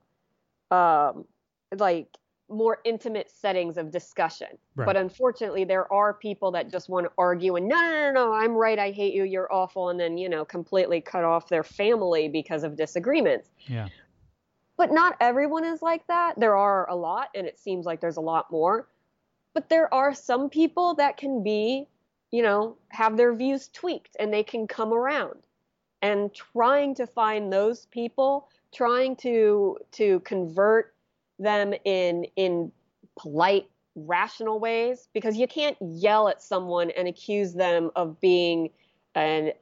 um, 0.70 1.24
like 1.76 2.08
more 2.50 2.78
intimate 2.84 3.30
settings 3.30 3.76
of 3.76 3.90
discussion. 3.90 4.48
Right. 4.74 4.86
But 4.86 4.96
unfortunately, 4.96 5.64
there 5.64 5.90
are 5.92 6.14
people 6.14 6.50
that 6.52 6.70
just 6.70 6.88
want 6.88 7.06
to 7.06 7.12
argue 7.16 7.56
and 7.56 7.68
no, 7.68 7.76
no, 7.76 7.90
no, 7.90 8.12
no, 8.12 8.32
I'm 8.32 8.52
right, 8.52 8.78
I 8.78 8.90
hate 8.90 9.14
you, 9.14 9.24
you're 9.24 9.52
awful, 9.52 9.90
and 9.90 9.98
then 9.98 10.18
you 10.18 10.28
know 10.28 10.44
completely 10.44 11.00
cut 11.00 11.24
off 11.24 11.48
their 11.48 11.64
family 11.64 12.28
because 12.28 12.64
of 12.64 12.76
disagreements. 12.76 13.50
Yeah. 13.66 13.88
But 14.76 14.92
not 14.92 15.16
everyone 15.20 15.64
is 15.64 15.82
like 15.82 16.06
that. 16.06 16.40
There 16.40 16.56
are 16.56 16.88
a 16.88 16.96
lot, 16.96 17.28
and 17.34 17.46
it 17.46 17.58
seems 17.58 17.84
like 17.84 18.00
there's 18.00 18.16
a 18.16 18.22
lot 18.22 18.50
more. 18.50 18.88
But 19.52 19.68
there 19.68 19.92
are 19.92 20.14
some 20.14 20.48
people 20.48 20.94
that 20.94 21.16
can 21.16 21.42
be, 21.42 21.86
you 22.30 22.42
know, 22.42 22.76
have 22.88 23.16
their 23.16 23.34
views 23.34 23.68
tweaked 23.68 24.16
and 24.18 24.32
they 24.32 24.42
can 24.42 24.66
come 24.66 24.92
around. 24.92 25.40
And 26.02 26.32
trying 26.32 26.94
to 26.94 27.06
find 27.06 27.52
those 27.52 27.86
people, 27.86 28.48
trying 28.72 29.16
to 29.16 29.76
to 29.92 30.20
convert 30.20 30.94
them 31.40 31.74
in 31.84 32.26
in 32.36 32.70
polite, 33.18 33.68
rational 33.96 34.60
ways, 34.60 35.08
because 35.12 35.36
you 35.36 35.48
can't 35.48 35.76
yell 35.80 36.28
at 36.28 36.42
someone 36.42 36.90
and 36.90 37.08
accuse 37.08 37.52
them 37.54 37.90
of 37.96 38.20
being 38.20 38.70
an 39.14 39.52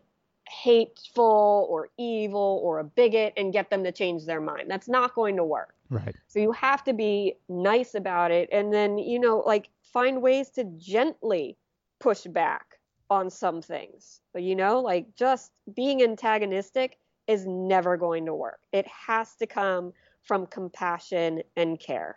hateful 0.49 1.67
or 1.71 1.89
evil 1.99 2.61
or 2.63 2.79
a 2.79 2.85
bigot 2.85 3.33
and 3.37 3.53
get 3.53 3.71
them 3.71 3.85
to 3.85 3.93
change 3.93 4.25
their 4.25 4.41
mind. 4.41 4.71
That's 4.71 4.89
not 4.89 5.15
going 5.15 5.37
to 5.37 5.45
work. 5.45 5.75
Right. 5.91 6.15
So 6.27 6.39
you 6.39 6.53
have 6.53 6.85
to 6.85 6.93
be 6.93 7.35
nice 7.49 7.95
about 7.95 8.31
it 8.31 8.49
and 8.53 8.73
then, 8.73 8.99
you 8.99 9.19
know, 9.19 9.43
like 9.47 9.69
find 9.93 10.23
ways 10.23 10.51
to 10.51 10.65
gently 10.77 11.57
push 11.99 12.23
back 12.23 12.79
on 13.11 13.31
some 13.31 13.63
things. 13.63 14.21
But, 14.33 14.43
you 14.43 14.55
know, 14.55 14.81
like 14.81 15.15
just 15.15 15.53
being 15.75 16.03
antagonistic 16.03 16.99
is 17.27 17.47
never 17.47 17.97
going 17.97 18.27
to 18.27 18.35
work. 18.35 18.61
It 18.73 18.87
has 18.87 19.35
to 19.37 19.47
come 19.47 19.93
from 20.29 20.47
compassion 20.47 21.43
and 21.57 21.81
care. 21.81 22.17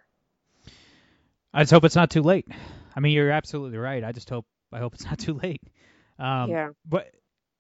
I 1.54 1.64
just 1.64 1.72
hope 1.72 1.84
it's 1.86 1.96
not 1.96 2.12
too 2.12 2.22
late. 2.22 2.48
I 2.96 3.00
mean, 3.00 3.14
you're 3.14 3.32
absolutely 3.32 3.78
right. 3.78 4.04
I 4.04 4.12
just 4.12 4.30
hope 4.30 4.46
I 4.72 4.80
hope 4.80 4.94
it's 4.94 5.06
not 5.12 5.18
too 5.18 5.34
late. 5.34 5.64
Um, 6.20 6.50
Yeah. 6.52 6.70
But 6.86 7.08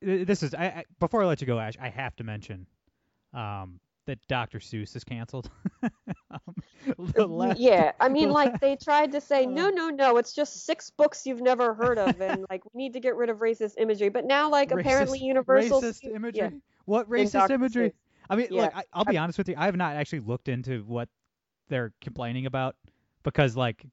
this 0.01 0.43
is 0.43 0.53
I, 0.53 0.65
I 0.65 0.83
before 0.99 1.23
I 1.23 1.25
let 1.25 1.41
you 1.41 1.47
go, 1.47 1.59
Ashe. 1.59 1.77
I 1.81 1.89
have 1.89 2.15
to 2.17 2.23
mention 2.23 2.67
um, 3.33 3.79
that 4.07 4.19
Dr. 4.27 4.59
Seuss 4.59 4.95
is 4.95 5.03
canceled. 5.03 5.49
um, 5.83 6.55
the 7.13 7.27
la- 7.27 7.53
yeah, 7.55 7.91
I 7.99 8.09
mean, 8.09 8.29
like 8.41 8.59
they 8.59 8.75
tried 8.75 9.11
to 9.13 9.21
say, 9.21 9.45
no, 9.45 9.69
no, 9.69 9.89
no, 9.89 10.17
it's 10.17 10.33
just 10.33 10.65
six 10.65 10.89
books 10.89 11.25
you've 11.25 11.41
never 11.41 11.73
heard 11.73 11.97
of, 11.99 12.19
and 12.19 12.45
like 12.49 12.63
we 12.73 12.83
need 12.83 12.93
to 12.93 12.99
get 12.99 13.15
rid 13.15 13.29
of 13.29 13.37
racist 13.37 13.73
imagery. 13.77 14.09
But 14.09 14.25
now, 14.25 14.49
like 14.49 14.71
apparently, 14.71 15.19
Universal 15.19 15.81
racist 15.81 16.03
imagery. 16.03 16.39
yeah, 16.41 16.49
What 16.85 17.09
racist 17.09 17.51
imagery? 17.51 17.89
Seuss. 17.89 17.93
I 18.31 18.35
mean, 18.37 18.47
Yeah. 18.49 18.61
look, 18.63 18.75
I, 18.75 18.83
I'll 18.93 19.05
be 19.05 19.17
honest 19.17 19.37
with 19.37 19.49
you. 19.49 19.55
I 19.57 19.65
have 19.65 19.75
not 19.75 19.95
actually 19.95 20.21
looked 20.21 20.47
into 20.47 20.83
what 20.83 21.09
they're 21.67 21.93
complaining 22.01 22.45
about 22.45 22.75
because, 23.23 23.55
like, 23.55 23.85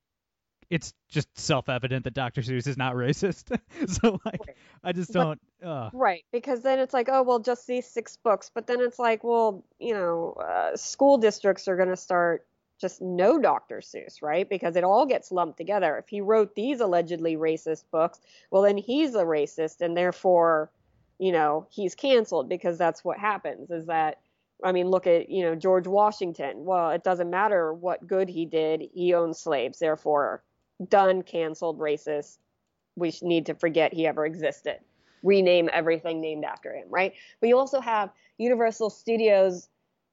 it's 0.71 0.93
just 1.09 1.29
self-evident 1.39 2.05
that 2.05 2.15
Dr. 2.15 2.43
Seuss 2.43 2.67
is 2.67 2.77
not 2.77 2.95
racist. 2.95 3.49
so, 3.89 4.21
like, 4.25 4.47
Right. 4.47 4.57
I 4.85 4.93
just 4.93 5.13
don't. 5.13 5.41
Uh, 5.63 5.91
Right, 5.93 6.25
because 6.33 6.63
then 6.63 6.79
it's 6.79 6.95
like, 6.95 7.09
oh, 7.11 7.23
well, 7.23 7.41
just 7.41 7.67
these 7.67 7.87
six 7.87 8.17
books. 8.17 8.51
But 8.55 8.67
then 8.67 8.81
it's 8.81 8.99
like, 8.99 9.25
well, 9.25 9.65
you 9.79 9.95
know, 9.95 10.35
uh, 10.35 10.77
school 10.77 11.19
districts 11.19 11.67
are 11.69 11.77
going 11.77 11.89
to 11.89 11.97
start 11.97 12.47
just 12.81 13.03
no 13.03 13.41
Dr. 13.41 13.79
Seuss, 13.81 14.23
right? 14.23 14.49
Because 14.49 14.77
it 14.77 14.85
all 14.85 15.05
gets 15.05 15.33
lumped 15.33 15.57
together. 15.57 15.99
If 15.99 16.09
he 16.09 16.21
wrote 16.21 16.55
these 16.55 16.79
allegedly 16.81 17.37
racist 17.37 17.83
books, 17.91 18.21
well, 18.53 18.63
then 18.63 18.77
he's 18.77 19.17
a 19.17 19.25
racist, 19.25 19.81
and 19.81 19.97
therefore, 19.97 20.71
you 21.19 21.33
know, 21.33 21.67
he's 21.71 21.97
canceled 21.97 22.49
because 22.49 22.79
that's 22.79 23.03
what 23.05 23.19
happens. 23.19 23.71
Is 23.73 23.87
that, 23.87 24.19
I 24.65 24.73
mean, 24.73 24.89
look 24.89 25.07
at 25.07 25.31
you 25.31 25.45
know 25.45 25.55
George 25.55 25.87
Washington. 25.87 26.65
Well, 26.65 26.91
it 26.91 27.05
doesn't 27.05 27.31
matter 27.31 27.73
what 27.73 28.07
good 28.07 28.29
he 28.29 28.47
did; 28.47 28.83
he 28.93 29.15
owned 29.15 29.37
slaves, 29.37 29.79
therefore, 29.79 30.43
done, 30.89 31.23
canceled, 31.23 31.79
racist. 31.79 32.39
We 32.97 33.13
need 33.23 33.47
to 33.47 33.55
forget 33.55 33.93
he 33.93 34.07
ever 34.07 34.27
existed 34.27 34.79
rename 35.23 35.69
everything 35.73 36.21
named 36.21 36.45
after 36.45 36.73
him, 36.73 36.87
right? 36.89 37.13
But 37.41 37.49
you 37.49 37.59
also 37.59 37.81
have 37.81 38.11
Universal 38.39 38.91
Studios 38.91 39.69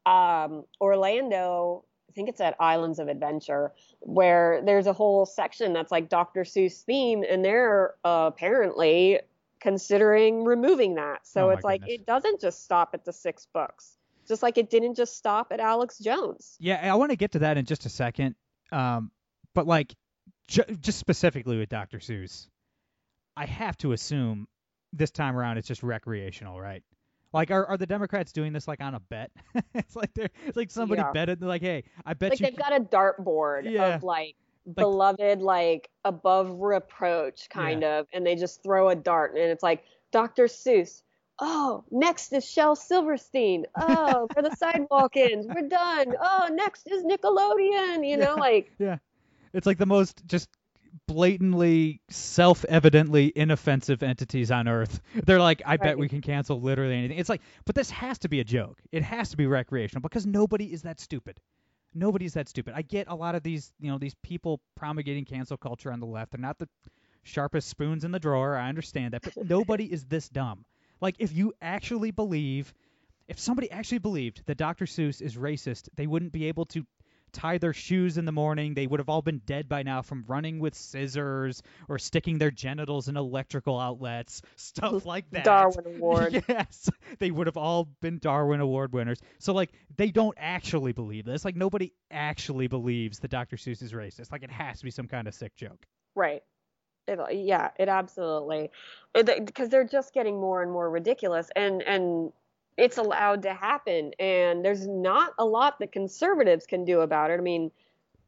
um, 0.05 0.65
Orlando, 0.79 1.84
I 2.10 2.12
think 2.13 2.29
it's 2.29 2.41
at 2.41 2.55
Islands 2.60 2.99
of 2.99 3.08
Adventure, 3.08 3.73
where 3.99 4.62
there's 4.63 4.88
a 4.88 4.93
whole 4.93 5.25
section 5.25 5.73
that's 5.73 5.91
like 5.91 6.10
Dr. 6.10 6.41
Seuss 6.41 6.84
theme, 6.84 7.23
and 7.27 7.43
they're 7.43 7.95
uh, 8.03 8.29
apparently 8.34 9.19
considering 9.60 10.43
removing 10.43 10.95
that. 10.95 11.25
So 11.25 11.47
Oh 11.47 11.49
it's 11.49 11.63
like 11.63 11.81
goodness. 11.81 12.01
it 12.01 12.05
doesn't 12.05 12.41
just 12.41 12.63
stop 12.63 12.91
at 12.93 13.03
the 13.03 13.13
six 13.13 13.47
books, 13.51 13.94
just 14.27 14.43
like 14.43 14.57
it 14.57 14.69
didn't 14.69 14.95
just 14.95 15.15
stop 15.17 15.47
at 15.51 15.59
Alex 15.59 15.97
Jones. 15.99 16.55
yeah, 16.59 16.79
I 16.91 16.95
want 16.95 17.11
to 17.11 17.15
get 17.17 17.33
to 17.33 17.39
that 17.39 17.57
in 17.57 17.65
just 17.65 17.85
a 17.85 17.89
second. 17.89 18.35
Um, 18.71 19.11
but 19.53 19.67
like, 19.67 19.93
ju- 20.47 20.63
just 20.81 20.99
specifically 20.99 21.57
with 21.57 21.69
Dr. 21.69 21.99
Seuss, 21.99 22.47
I 23.38 23.45
have 23.45 23.77
to 23.79 23.91
assume 23.91 24.47
this 24.93 25.11
time 25.11 25.35
around 25.38 25.57
it's 25.57 25.67
just 25.67 25.83
recreational, 25.83 26.59
right? 26.59 26.83
Like, 27.33 27.51
are, 27.51 27.65
are 27.65 27.77
the 27.77 27.85
Democrats 27.85 28.31
doing 28.31 28.53
this 28.53 28.67
like 28.67 28.81
on 28.81 28.95
a 28.95 28.99
bet? 28.99 29.31
it's 29.73 29.95
like 29.95 30.13
they're 30.13 30.29
it's 30.47 30.55
like 30.57 30.71
somebody 30.71 31.01
Yeah. 31.01 31.11
betted. 31.11 31.39
They're 31.39 31.49
like, 31.49 31.61
hey, 31.61 31.83
I 32.05 32.13
bet 32.13 32.31
like 32.31 32.39
you. 32.39 32.45
Like 32.45 32.53
they've 32.55 32.59
got 32.59 32.75
a 32.75 32.79
dartboard 32.81 33.69
Yeah. 33.71 33.95
of 33.95 34.03
like 34.03 34.35
beloved 34.73 35.41
like 35.41 35.89
above 36.03 36.49
reproach 36.59 37.49
kind 37.49 37.83
of 37.83 38.07
and 38.11 38.25
they 38.25 38.35
just 38.35 38.63
throw 38.63 38.89
a 38.89 38.95
dart 38.95 39.33
and 39.35 39.43
it's 39.51 39.61
like 39.61 39.83
dr 40.11 40.43
seuss 40.45 41.03
oh 41.39 41.83
next 41.91 42.31
is 42.33 42.47
shel 42.49 42.75
silverstein 42.75 43.65
oh 43.75 44.27
for 44.33 44.41
the 44.41 44.55
Sidewalk 44.55 45.17
Ends 45.17 45.47
we're 45.47 45.67
done 45.67 46.13
oh 46.19 46.49
next 46.51 46.87
is 46.87 47.03
nickelodeon 47.03 48.07
you 48.07 48.17
know 48.17 48.35
Yeah. 48.35 48.39
like 48.41 48.71
Yeah. 48.79 48.97
It's 49.53 49.65
like 49.65 49.77
the 49.77 49.85
most 49.85 50.21
just 50.25 50.49
blatantly, 51.07 52.01
self-evidently 52.09 53.31
inoffensive 53.35 54.03
entities 54.03 54.51
on 54.51 54.67
Earth. 54.67 54.99
They're 55.13 55.39
like, 55.39 55.61
I 55.65 55.77
bet 55.77 55.97
we 55.97 56.09
can 56.09 56.21
cancel 56.21 56.59
literally 56.59 56.95
anything. 56.95 57.17
It's 57.17 57.29
like, 57.29 57.41
but 57.65 57.75
this 57.75 57.89
has 57.91 58.19
to 58.19 58.29
be 58.29 58.39
a 58.39 58.43
joke. 58.43 58.81
It 58.91 59.03
has 59.03 59.29
to 59.29 59.37
be 59.37 59.45
recreational 59.45 60.01
because 60.01 60.25
nobody 60.25 60.71
is 60.73 60.81
that 60.83 60.99
stupid. 60.99 61.39
Nobody's 61.93 62.33
that 62.33 62.49
stupid. 62.49 62.73
I 62.75 62.81
get 62.81 63.07
a 63.07 63.15
lot 63.15 63.35
of 63.35 63.43
these, 63.43 63.71
you 63.79 63.89
know, 63.89 63.97
these 63.97 64.15
people 64.23 64.59
promulgating 64.75 65.25
cancel 65.25 65.57
culture 65.57 65.91
on 65.91 65.99
the 65.99 66.05
left. 66.05 66.31
They're 66.31 66.41
not 66.41 66.59
the 66.59 66.67
sharpest 67.23 67.69
spoons 67.69 68.03
in 68.03 68.11
the 68.11 68.19
drawer. 68.19 68.57
I 68.57 68.67
understand 68.67 69.13
that, 69.13 69.21
but 69.21 69.49
nobody 69.49 69.85
is 69.85 70.05
this 70.05 70.27
dumb. 70.27 70.65
Like, 71.01 71.15
if 71.19 71.34
you 71.34 71.53
actually 71.62 72.12
believe, 72.12 72.73
if 73.27 73.39
somebody 73.39 73.69
actually 73.71 73.99
believed 73.99 74.43
that 74.45 74.58
Dr. 74.58 74.86
Seuss 74.86 75.21
is 75.21 75.36
racist, 75.36 75.89
they 75.95 76.08
wouldn't 76.08 76.31
be 76.31 76.45
able 76.45 76.65
to 76.67 76.86
tie 77.36 77.58
their 77.58 77.73
shoes 77.73 78.17
in 78.17 78.25
the 78.25 78.31
morning. 78.31 78.73
They 78.73 78.88
would 78.88 78.99
have 78.99 79.10
all 79.10 79.21
been 79.21 79.41
dead 79.45 79.67
by 79.67 79.84
now 79.84 80.01
from 80.01 80.23
running 80.27 80.60
with 80.60 80.73
scissors 80.73 81.62
or 81.88 81.99
sticking 81.99 82.38
their 82.38 82.49
genitals 82.49 83.08
in 83.08 83.17
electrical 83.17 83.79
outlets, 83.79 84.41
stuff 84.55 85.05
like 85.05 85.29
that. 85.31 85.43
Darwin 85.43 85.97
Award. 85.97 86.43
yes, 86.47 86.89
they 87.19 87.29
would 87.29 87.47
have 87.47 87.58
all 87.58 87.88
been 88.01 88.19
Darwin 88.19 88.62
Award 88.62 88.93
winners. 88.93 89.19
So 89.39 89.53
like 89.53 89.71
they 89.95 90.12
don't 90.12 90.38
actually 90.39 90.93
believe 90.93 91.25
this. 91.25 91.45
Like 91.45 91.55
nobody 91.55 91.93
actually 92.10 92.67
believes 92.67 93.19
that 93.19 93.31
Dr. 93.31 93.58
Seuss 93.58 93.81
is 93.81 93.91
racist. 93.91 94.31
Like 94.31 94.43
it 94.43 94.51
has 94.51 94.79
to 94.79 94.86
be 94.86 94.91
some 94.91 95.08
kind 95.08 95.27
of 95.27 95.34
sick 95.34 95.55
joke. 95.55 95.86
Right. 96.15 96.41
It, 97.07 97.19
yeah, 97.35 97.69
it 97.77 97.87
absolutely 97.87 98.71
because 99.23 99.69
they're 99.69 99.87
just 99.87 100.13
getting 100.13 100.39
more 100.39 100.61
and 100.61 100.71
more 100.71 100.89
ridiculous, 100.89 101.49
and 101.55 101.81
and 101.83 102.31
it's 102.77 102.97
allowed 102.97 103.43
to 103.43 103.53
happen, 103.53 104.11
and 104.19 104.65
there's 104.65 104.87
not 104.87 105.33
a 105.39 105.45
lot 105.45 105.79
that 105.79 105.91
conservatives 105.91 106.65
can 106.65 106.83
do 106.83 107.01
about 107.01 107.31
it. 107.31 107.35
I 107.35 107.43
mean, 107.43 107.71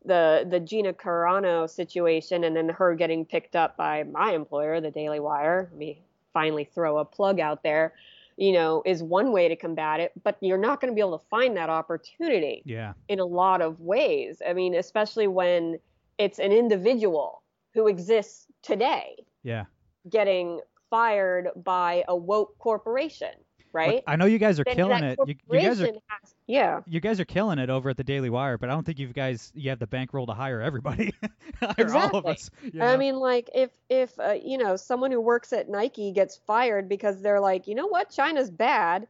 the 0.05 0.47
the 0.49 0.59
Gina 0.59 0.93
Carano 0.93 1.69
situation, 1.69 2.43
and 2.43 2.55
then 2.55 2.69
her 2.69 2.95
getting 2.95 3.25
picked 3.25 3.55
up 3.55 3.75
by 3.77 4.03
my 4.03 4.33
employer, 4.33 4.79
the 4.79 4.91
Daily 4.91 5.19
Wire. 5.19 5.67
Let 5.71 5.77
me 5.77 6.01
finally 6.33 6.63
throw 6.63 6.99
a 6.99 7.05
plug 7.05 7.39
out 7.39 7.63
there. 7.63 7.93
You 8.37 8.51
know, 8.51 8.83
is 8.85 9.01
one 9.01 9.31
way 9.31 9.47
to 9.47 9.55
combat 9.55 9.99
it, 9.99 10.11
but 10.23 10.37
you're 10.41 10.59
not 10.59 10.79
going 10.79 10.91
to 10.91 10.95
be 10.95 11.01
able 11.01 11.17
to 11.17 11.25
find 11.25 11.57
that 11.57 11.71
opportunity 11.71 12.61
Yeah. 12.65 12.93
in 13.07 13.19
a 13.19 13.25
lot 13.25 13.61
of 13.61 13.81
ways. 13.81 14.43
I 14.47 14.53
mean, 14.53 14.75
especially 14.75 15.25
when 15.25 15.79
it's 16.19 16.37
an 16.37 16.51
individual 16.51 17.41
who 17.73 17.87
exists 17.87 18.46
today 18.61 19.25
Yeah. 19.43 19.65
getting 20.09 20.59
fired 20.89 21.49
by 21.63 22.03
a 22.07 22.15
woke 22.15 22.57
corporation, 22.59 23.31
right? 23.73 23.95
Look, 23.95 24.03
I 24.07 24.15
know 24.15 24.25
you 24.25 24.39
guys 24.39 24.59
are 24.59 24.63
Then 24.63 24.75
killing 24.75 25.03
it. 25.03 25.19
You, 25.25 25.35
you 25.51 25.59
guys 25.61 25.81
are 25.81 25.85
has- 25.85 26.35
yeah. 26.47 26.79
you 26.87 26.99
guys 27.01 27.19
are 27.19 27.25
killing 27.25 27.59
it 27.59 27.69
over 27.69 27.89
at 27.89 27.97
the 27.97 28.03
Daily 28.03 28.29
Wire, 28.29 28.57
but 28.57 28.69
I 28.69 28.73
don't 28.73 28.85
think 28.85 28.99
you 28.99 29.07
guys 29.07 29.51
you 29.53 29.69
have 29.69 29.79
the 29.79 29.87
bankroll 29.87 30.25
to 30.27 30.33
hire 30.33 30.61
everybody. 30.61 31.13
hire 31.61 31.93
all 31.95 32.15
of 32.17 32.25
Exactly. 32.25 32.31
us. 32.31 32.49
you 32.73 32.81
I 32.81 32.91
know? 32.93 32.97
mean, 32.97 33.15
like 33.15 33.49
if 33.53 33.71
if 33.89 34.17
uh, 34.19 34.35
you 34.41 34.57
know 34.57 34.75
someone 34.77 35.11
who 35.11 35.19
works 35.21 35.51
at 35.51 35.69
Nike 35.69 36.11
gets 36.11 36.37
fired 36.37 36.87
because 36.87 37.21
they're 37.21 37.41
like, 37.41 37.67
you 37.67 37.75
know 37.75 37.87
what, 37.87 38.09
China's 38.09 38.49
bad, 38.49 39.07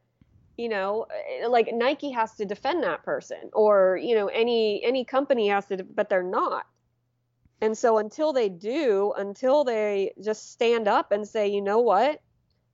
you 0.58 0.70
know, 0.70 1.06
uh, 1.44 1.50
like 1.50 1.70
Nike 1.72 2.10
has 2.10 2.34
to 2.38 2.46
defend 2.46 2.84
that 2.84 3.04
person, 3.04 3.52
or 3.54 4.00
you 4.02 4.16
know, 4.16 4.28
any 4.28 4.84
any 4.84 5.06
company 5.06 5.48
has 5.50 5.68
to, 5.68 5.84
but 5.84 6.10
they're 6.10 6.24
not. 6.24 6.66
And 7.62 7.78
so 7.78 7.98
until 7.98 8.34
they 8.34 8.50
do, 8.50 9.14
until 9.18 9.64
they 9.64 10.14
just 10.24 10.52
stand 10.52 10.88
up 10.88 11.12
and 11.12 11.28
say, 11.28 11.48
you 11.48 11.62
know 11.62 11.80
what, 11.80 12.22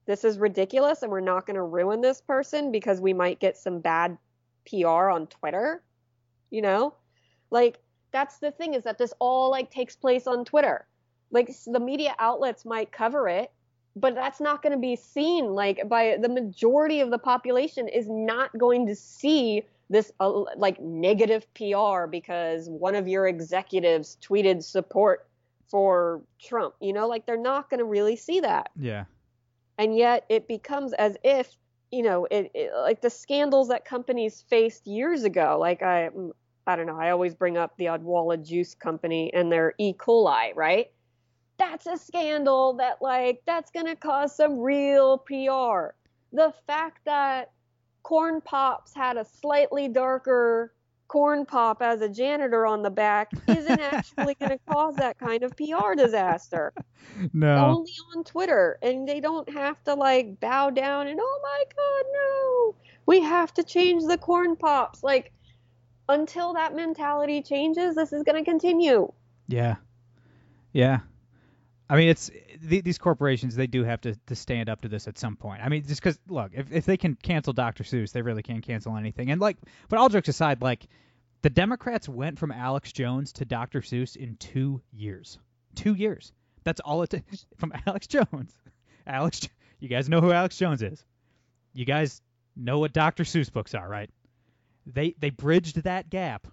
this 0.06 0.24
is 0.24 0.38
ridiculous, 0.38 1.02
and 1.02 1.10
we're 1.10 1.20
not 1.20 1.46
going 1.46 1.56
to 1.56 1.62
ruin 1.62 2.02
this 2.02 2.20
person 2.20 2.70
because 2.70 3.00
we 3.00 3.14
might 3.14 3.40
get 3.40 3.56
some 3.56 3.80
bad 3.80 4.18
PR 4.68 5.08
on 5.08 5.26
Twitter, 5.26 5.82
you 6.50 6.62
know, 6.62 6.94
like 7.50 7.78
that's 8.12 8.38
the 8.38 8.50
thing 8.50 8.74
is 8.74 8.84
that 8.84 8.98
this 8.98 9.12
all 9.18 9.50
like 9.50 9.70
takes 9.70 9.96
place 9.96 10.26
on 10.26 10.44
Twitter. 10.44 10.86
Like 11.30 11.50
the 11.66 11.80
media 11.80 12.14
outlets 12.18 12.64
might 12.64 12.92
cover 12.92 13.28
it, 13.28 13.50
but 13.96 14.14
that's 14.14 14.40
not 14.40 14.62
going 14.62 14.72
to 14.72 14.78
be 14.78 14.96
seen 14.96 15.54
like 15.54 15.88
by 15.88 16.18
the 16.20 16.28
majority 16.28 17.00
of 17.00 17.10
the 17.10 17.18
population 17.18 17.88
is 17.88 18.06
not 18.08 18.56
going 18.56 18.86
to 18.86 18.94
see 18.94 19.62
this 19.90 20.12
uh, 20.20 20.44
like 20.56 20.80
negative 20.80 21.46
PR 21.54 22.06
because 22.06 22.68
one 22.68 22.94
of 22.94 23.06
your 23.06 23.26
executives 23.26 24.16
tweeted 24.22 24.62
support 24.62 25.28
for 25.68 26.22
Trump. 26.40 26.74
You 26.80 26.92
know, 26.92 27.08
like 27.08 27.26
they're 27.26 27.36
not 27.36 27.70
going 27.70 27.78
to 27.78 27.84
really 27.84 28.16
see 28.16 28.40
that 28.40 28.70
yeah. 28.78 29.04
and 29.78 29.96
yet 29.96 30.24
it 30.28 30.48
becomes 30.48 30.92
as 30.94 31.16
if 31.22 31.56
you 31.94 32.02
know 32.02 32.26
it, 32.30 32.50
it 32.54 32.72
like 32.74 33.00
the 33.00 33.10
scandals 33.10 33.68
that 33.68 33.84
companies 33.84 34.44
faced 34.48 34.86
years 34.86 35.22
ago 35.22 35.56
like 35.60 35.82
i 35.82 36.08
mm, 36.08 36.30
i 36.66 36.74
don't 36.74 36.86
know 36.86 36.98
i 36.98 37.10
always 37.10 37.34
bring 37.34 37.56
up 37.56 37.76
the 37.76 37.84
odwalla 37.84 38.42
juice 38.44 38.74
company 38.74 39.32
and 39.32 39.52
their 39.52 39.74
e 39.78 39.92
coli 39.94 40.50
right 40.56 40.90
that's 41.56 41.86
a 41.86 41.96
scandal 41.96 42.72
that 42.74 43.00
like 43.00 43.42
that's 43.46 43.70
going 43.70 43.86
to 43.86 43.94
cause 43.94 44.34
some 44.34 44.58
real 44.58 45.18
pr 45.18 45.94
the 46.32 46.52
fact 46.66 46.98
that 47.04 47.52
corn 48.04 48.40
pops 48.40 48.94
had 48.94 49.16
a 49.16 49.24
slightly 49.24 49.88
darker 49.88 50.72
corn 51.08 51.44
pop 51.44 51.82
as 51.82 52.00
a 52.00 52.08
janitor 52.08 52.66
on 52.66 52.82
the 52.82 52.90
back 52.90 53.32
isn't 53.48 53.80
actually 53.80 54.34
going 54.40 54.50
to 54.50 54.58
cause 54.68 54.96
that 54.96 55.18
kind 55.18 55.42
of 55.42 55.56
pr 55.56 55.94
disaster 55.96 56.72
No. 57.32 57.56
only 57.56 57.92
on 58.16 58.24
Twitter, 58.24 58.78
and 58.82 59.08
they 59.08 59.20
don't 59.20 59.48
have 59.50 59.82
to 59.84 59.94
like 59.94 60.40
bow 60.40 60.70
down 60.70 61.08
and 61.08 61.18
oh 61.20 61.40
my 61.42 61.64
god, 61.76 62.04
no, 62.12 62.76
we 63.06 63.20
have 63.20 63.52
to 63.54 63.62
change 63.64 64.04
the 64.04 64.18
corn 64.18 64.56
pops. 64.56 65.02
Like 65.02 65.32
until 66.08 66.54
that 66.54 66.74
mentality 66.74 67.42
changes, 67.42 67.94
this 67.96 68.12
is 68.12 68.22
going 68.22 68.42
to 68.42 68.48
continue. 68.50 69.10
Yeah. 69.48 69.76
Yeah. 70.72 71.00
I 71.88 71.96
mean, 71.96 72.08
it's 72.08 72.30
th- 72.68 72.82
these 72.82 72.98
corporations. 72.98 73.54
They 73.54 73.66
do 73.66 73.84
have 73.84 74.00
to, 74.02 74.14
to 74.26 74.34
stand 74.34 74.68
up 74.68 74.80
to 74.82 74.88
this 74.88 75.06
at 75.06 75.18
some 75.18 75.36
point. 75.36 75.60
I 75.62 75.68
mean, 75.68 75.84
just 75.86 76.00
because 76.02 76.18
look, 76.28 76.52
if 76.54 76.72
if 76.72 76.86
they 76.86 76.96
can 76.96 77.14
cancel 77.14 77.52
Dr. 77.52 77.84
Seuss, 77.84 78.12
they 78.12 78.22
really 78.22 78.42
can't 78.42 78.62
cancel 78.62 78.96
anything. 78.96 79.30
And 79.30 79.40
like, 79.40 79.58
but 79.88 79.98
all 79.98 80.08
jokes 80.08 80.28
aside, 80.28 80.62
like, 80.62 80.86
the 81.42 81.50
Democrats 81.50 82.08
went 82.08 82.38
from 82.38 82.50
Alex 82.52 82.90
Jones 82.92 83.32
to 83.34 83.44
Dr. 83.44 83.82
Seuss 83.82 84.16
in 84.16 84.36
two 84.36 84.80
years. 84.92 85.38
Two 85.74 85.94
years. 85.94 86.32
That's 86.64 86.80
all 86.80 87.02
it 87.02 87.10
took 87.10 87.22
from 87.58 87.72
Alex 87.86 88.06
Jones. 88.06 88.58
Alex, 89.06 89.46
you 89.78 89.88
guys 89.88 90.08
know 90.08 90.22
who 90.22 90.32
Alex 90.32 90.56
Jones 90.56 90.82
is. 90.82 91.04
You 91.74 91.84
guys 91.84 92.22
know 92.56 92.78
what 92.78 92.94
Dr. 92.94 93.24
Seuss 93.24 93.52
books 93.52 93.74
are, 93.74 93.86
right? 93.86 94.08
They 94.86 95.14
they 95.18 95.30
bridged 95.30 95.82
that 95.82 96.08
gap 96.08 96.46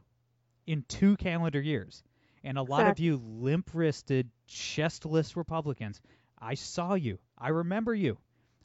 in 0.67 0.84
two 0.88 1.15
calendar 1.15 1.62
years. 1.62 2.04
And 2.43 2.58
a 2.58 2.63
lot 2.63 2.88
of 2.88 2.99
you 2.99 3.21
limp 3.23 3.69
wristed, 3.73 4.30
chestless 4.47 5.36
Republicans, 5.36 6.01
I 6.39 6.56
saw 6.56 6.95
you. 6.95 7.19
I 7.38 7.49
remember 7.49 7.93
you. 7.93 8.17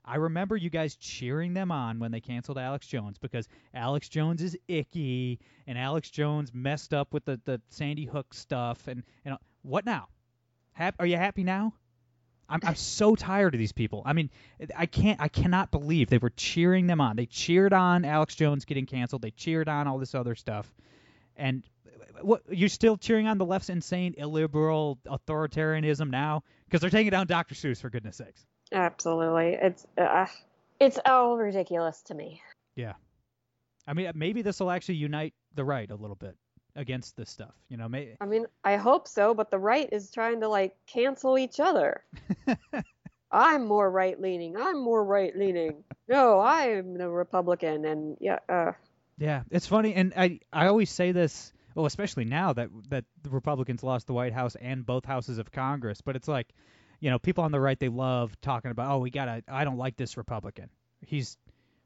I 0.05 0.17
remember 0.17 0.57
you 0.57 0.71
guys 0.71 0.95
cheering 0.95 1.53
them 1.53 1.73
on 1.73 1.99
when 1.99 2.13
they 2.13 2.21
canceled 2.21 2.59
Alex 2.59 2.87
Jones 2.87 3.19
because 3.19 3.49
Alex 3.75 4.09
Jones 4.09 4.41
is 4.41 4.57
icky 4.69 5.41
and 5.67 5.77
Alex 5.77 6.11
Jones 6.11 6.53
messed 6.55 6.95
up 6.95 7.13
with 7.13 7.25
the, 7.25 7.41
the 7.45 7.61
Sandy 7.71 8.05
Hook 8.05 8.33
stuff 8.33 8.87
and, 8.87 9.03
and 9.25 9.37
what 9.63 9.85
now? 9.85 10.09
Hap- 10.73 10.95
are 11.01 11.07
you 11.07 11.17
happy 11.17 11.43
now? 11.43 11.75
I'm 12.49 12.61
I'm 12.63 12.75
so 12.77 13.17
tired 13.17 13.55
of 13.55 13.59
these 13.59 13.73
people. 13.73 14.03
I 14.07 14.13
mean, 14.13 14.31
I 14.77 14.87
can't 14.87 15.21
I 15.21 15.29
cannot 15.29 15.73
believe 15.73 16.09
they 16.09 16.19
were 16.19 16.31
cheering 16.31 16.87
them 16.87 17.01
on. 17.01 17.17
They 17.17 17.27
cheered 17.27 17.73
on 17.73 18.05
Alex 18.05 18.37
Jones 18.37 18.65
getting 18.65 18.87
canceled. 18.87 19.23
They 19.23 19.33
cheered 19.33 19.69
on 19.69 19.89
all 19.89 19.99
this 19.99 20.15
other 20.15 20.37
stuff. 20.37 20.73
And 21.35 21.65
what 22.23 22.43
you're 22.51 22.69
still 22.69 22.97
cheering 22.97 23.27
on 23.27 23.39
the 23.39 23.45
left's 23.45 23.69
insane 23.69 24.15
illiberal 24.17 24.99
authoritarianism 25.07 26.11
now 26.11 26.43
because 26.67 26.81
they're 26.81 26.91
taking 26.91 27.11
down 27.11 27.27
Dr. 27.27 27.55
Seuss 27.55 27.81
for 27.81 27.91
goodness 27.91 28.17
sakes. 28.17 28.45
Absolutely, 28.73 29.57
it's 29.61 29.87
uh, 29.97 30.27
it's 30.81 30.99
all 31.05 31.37
ridiculous 31.37 32.03
to 32.03 32.15
me. 32.15 32.43
Yeah. 32.75 32.95
I 33.87 33.93
mean, 33.93 34.11
maybe 34.15 34.43
this 34.43 34.59
will 34.61 34.71
actually 34.71 34.97
unite 34.97 35.33
the 35.55 35.65
right 35.65 35.91
a 35.91 35.95
little 35.95 36.17
bit 36.17 36.37
against 36.75 37.17
this 37.17 37.31
stuff. 37.31 37.55
You 37.69 37.77
know, 37.77 37.89
may, 37.89 38.17
I 38.21 38.27
mean, 38.27 38.47
I 38.65 38.77
hope 38.77 39.09
so, 39.09 39.35
but 39.35 39.51
the 39.51 39.59
right 39.59 39.89
is 39.91 40.11
trying 40.11 40.41
to 40.41 40.49
like 40.49 40.75
cancel 40.87 41.39
each 41.39 41.61
other. 41.61 42.03
I'm 43.31 43.67
more 43.67 43.91
right 43.91 44.21
leaning. 44.21 44.57
I'm 44.57 44.83
more 44.83 45.05
right 45.05 45.37
leaning. 45.37 45.85
No, 46.09 46.41
I'm 46.41 46.97
the 46.97 47.09
Republican, 47.09 47.85
and 47.85 48.17
yeah, 48.21 48.39
uh, 48.49 48.73
Yeah, 49.19 49.43
it's 49.51 49.67
funny, 49.67 49.95
and 49.95 50.13
I 50.17 50.41
I 50.53 50.67
always 50.69 50.91
say 50.91 51.13
this, 51.13 51.53
well, 51.77 51.85
especially 51.85 52.25
now 52.25 52.55
that 52.55 52.71
that 52.89 53.05
the 53.23 53.29
Republicans 53.29 53.83
lost 53.83 54.07
the 54.07 54.15
White 54.15 54.33
House 54.33 54.57
and 54.57 54.85
both 54.85 55.05
houses 55.05 55.37
of 55.37 55.53
Congress. 55.53 56.01
But 56.01 56.17
it's 56.17 56.27
like, 56.27 56.49
you 57.01 57.11
know, 57.11 57.19
people 57.19 57.45
on 57.45 57.53
the 57.53 57.61
right 57.61 57.79
they 57.79 57.91
love 57.91 58.35
talking 58.41 58.71
about, 58.71 58.91
oh, 58.91 58.99
we 58.99 59.11
gotta, 59.11 59.45
I 59.47 59.65
don't 59.65 59.77
like 59.77 59.97
this 59.97 60.17
Republican. 60.17 60.71
He's 61.07 61.37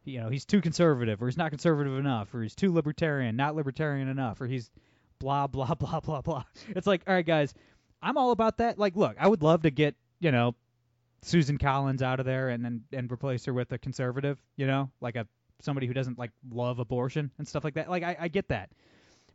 you 0.04 0.20
know 0.20 0.30
he's 0.30 0.46
too 0.46 0.62
conservative 0.62 1.20
or 1.20 1.26
he's 1.26 1.36
not 1.36 1.50
conservative 1.50 1.98
enough 1.98 2.32
or 2.32 2.42
he's 2.42 2.54
too 2.54 2.72
libertarian, 2.72 3.34
not 3.34 3.56
libertarian 3.56 4.08
enough 4.08 4.40
or 4.40 4.46
he's 4.46 4.70
blah 5.18 5.48
blah 5.48 5.74
blah 5.78 5.98
blah 5.98 6.22
blah. 6.22 6.44
It's 6.68 6.86
like, 6.86 7.02
all 7.08 7.14
right, 7.14 7.26
guys, 7.26 7.52
I'm 8.00 8.16
all 8.16 8.30
about 8.30 8.58
that. 8.58 8.78
Like, 8.78 8.94
look, 8.94 9.16
I 9.18 9.26
would 9.26 9.42
love 9.42 9.62
to 9.62 9.72
get 9.72 9.96
you 10.20 10.30
know 10.30 10.54
Susan 11.22 11.58
Collins 11.58 12.00
out 12.00 12.20
of 12.20 12.26
there 12.26 12.48
and 12.48 12.64
and, 12.64 12.82
and 12.92 13.10
replace 13.10 13.44
her 13.46 13.52
with 13.52 13.72
a 13.72 13.78
conservative, 13.78 14.40
you 14.56 14.68
know, 14.68 14.88
like 15.00 15.16
a 15.16 15.26
somebody 15.62 15.88
who 15.88 15.94
doesn't 15.94 16.16
like 16.16 16.30
love 16.48 16.78
abortion 16.78 17.32
and 17.38 17.48
stuff 17.48 17.64
like 17.64 17.74
that. 17.74 17.90
Like, 17.90 18.04
I, 18.04 18.16
I 18.20 18.28
get 18.28 18.48
that, 18.48 18.70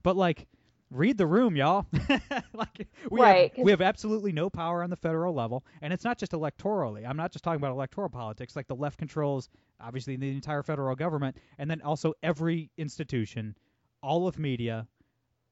but 0.06 0.16
like. 0.16 0.48
Read 0.92 1.18
the 1.18 1.26
room, 1.26 1.56
y'all. 1.56 1.88
like 2.54 2.88
we 3.10 3.20
Right, 3.20 3.52
have 3.56 3.66
we 3.66 3.72
have 3.72 3.82
absolutely 3.82 4.32
no 4.32 4.52
power 4.52 4.84
on 4.84 4.92
the 4.92 4.96
federal 4.96 5.34
level, 5.34 5.66
and 5.82 5.92
it's 5.92 6.04
not 6.06 6.20
just 6.20 6.32
electorally. 6.32 7.10
I'm 7.10 7.18
not 7.18 7.32
just 7.32 7.44
talking 7.44 7.58
about 7.58 7.72
electoral 7.72 8.08
politics. 8.08 8.56
Like 8.56 8.68
the 8.68 8.76
left 8.76 9.00
controls 9.00 9.50
obviously 9.82 10.16
the 10.16 10.30
entire 10.30 10.62
federal 10.64 10.96
government, 10.96 11.38
and 11.58 11.70
then 11.70 11.82
also 11.82 12.14
every 12.22 12.70
institution, 12.78 13.58
all 14.04 14.28
of 14.28 14.38
media, 14.38 14.88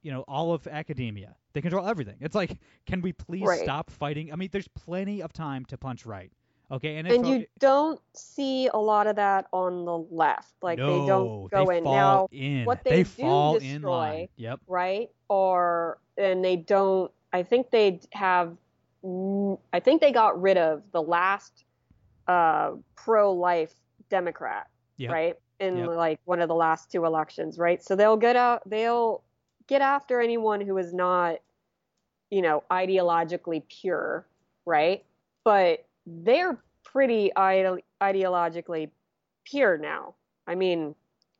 you 0.03 0.11
know, 0.11 0.21
all 0.27 0.53
of 0.53 0.67
academia. 0.67 1.35
They 1.53 1.61
control 1.61 1.87
everything. 1.87 2.17
It's 2.21 2.35
like, 2.35 2.59
can 2.85 3.01
we 3.01 3.11
please 3.11 3.43
Right. 3.47 3.59
stop 3.59 3.89
fighting? 3.89 4.31
I 4.31 4.35
mean, 4.35 4.49
there's 4.51 4.67
plenty 4.69 5.21
of 5.23 5.33
time 5.33 5.65
to 5.65 5.77
punch 5.79 6.05
right. 6.05 6.31
Okay, 6.71 6.95
and, 6.95 7.07
and 7.07 7.27
you 7.27 7.45
don't 7.59 7.99
see 8.15 8.67
a 8.73 8.77
lot 8.77 9.05
of 9.05 9.17
that 9.17 9.47
on 9.51 9.85
the 9.85 9.97
left. 9.97 10.53
Like 10.61 10.79
no, 10.79 11.01
they 11.01 11.07
don't 11.07 11.51
go 11.51 11.69
they 11.69 11.77
in 11.77 11.83
fall 11.83 11.93
now, 11.93 12.27
in. 12.31 12.65
what 12.65 12.83
they 12.83 13.03
do 13.03 13.05
fall 13.05 13.59
destroy-. 13.59 14.27
Yep. 14.37 14.61
right? 14.67 15.09
Or 15.29 15.99
and 16.17 16.43
they 16.43 16.55
don't. 16.55 17.11
I 17.31 17.43
think 17.43 17.69
they 17.69 17.99
have. 18.13 18.55
I 19.05 19.79
think 19.81 20.01
they 20.01 20.13
got 20.13 20.41
rid 20.41 20.57
of 20.57 20.83
the 20.93 21.01
last 21.01 21.65
uh, 22.27 22.71
pro-life 22.95 23.75
Democrat, 24.09 24.67
Yep. 24.97 25.11
right? 25.11 25.35
In 25.59 25.77
Yep. 25.77 25.89
like 25.89 26.19
one 26.25 26.41
of 26.41 26.47
the 26.47 26.55
last 26.55 26.91
two 26.91 27.05
elections, 27.05 27.59
right? 27.59 27.83
So 27.83 27.95
they'll 27.95 28.17
get 28.17 28.35
out. 28.35 28.67
They'll 28.67 29.21
get 29.67 29.81
after 29.81 30.21
anyone 30.21 30.61
who 30.61 30.77
is 30.77 30.93
not, 30.93 31.39
you 32.31 32.41
know, 32.41 32.63
ideologically 32.71 33.63
pure, 33.67 34.25
right? 34.65 35.03
But 35.43 35.85
they're 36.05 36.61
pretty 36.83 37.35
ide- 37.35 37.83
ideologically 38.01 38.89
pure 39.45 39.77
now. 39.77 40.15
I 40.47 40.55
mean, 40.55 40.95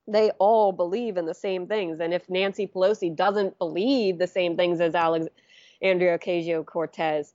they 0.07 0.31
all 0.31 0.71
believe 0.71 1.17
in 1.17 1.25
the 1.25 1.33
same 1.33 1.67
things. 1.67 1.99
And 1.99 2.13
if 2.13 2.29
Nancy 2.29 2.67
Pelosi 2.67 3.15
doesn't 3.15 3.57
believe 3.57 4.17
the 4.17 4.27
same 4.27 4.57
things 4.57 4.81
as 4.81 4.95
Alexandria 4.95 6.17
Ocasio 6.17 6.65
Cortez, 6.65 7.33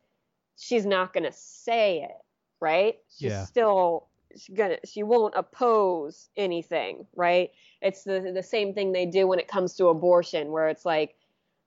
she's 0.57 0.85
not 0.87 1.13
going 1.13 1.25
to 1.25 1.33
say 1.33 2.03
it, 2.03 2.17
right? 2.61 2.99
She's 3.09 3.31
Yeah. 3.31 3.45
still 3.45 4.09
she's 4.37 4.55
gonna 4.55 4.77
she 4.85 5.03
won't 5.03 5.35
oppose 5.37 6.29
anything, 6.37 7.07
right? 7.17 7.51
It's 7.81 8.05
the 8.05 8.31
the 8.35 8.43
same 8.43 8.75
thing 8.75 8.93
they 8.93 9.07
do 9.07 9.27
when 9.27 9.39
it 9.39 9.49
comes 9.49 9.75
to 9.77 9.87
abortion, 9.89 10.51
where 10.53 10.69
it's 10.69 10.85
like 10.85 11.17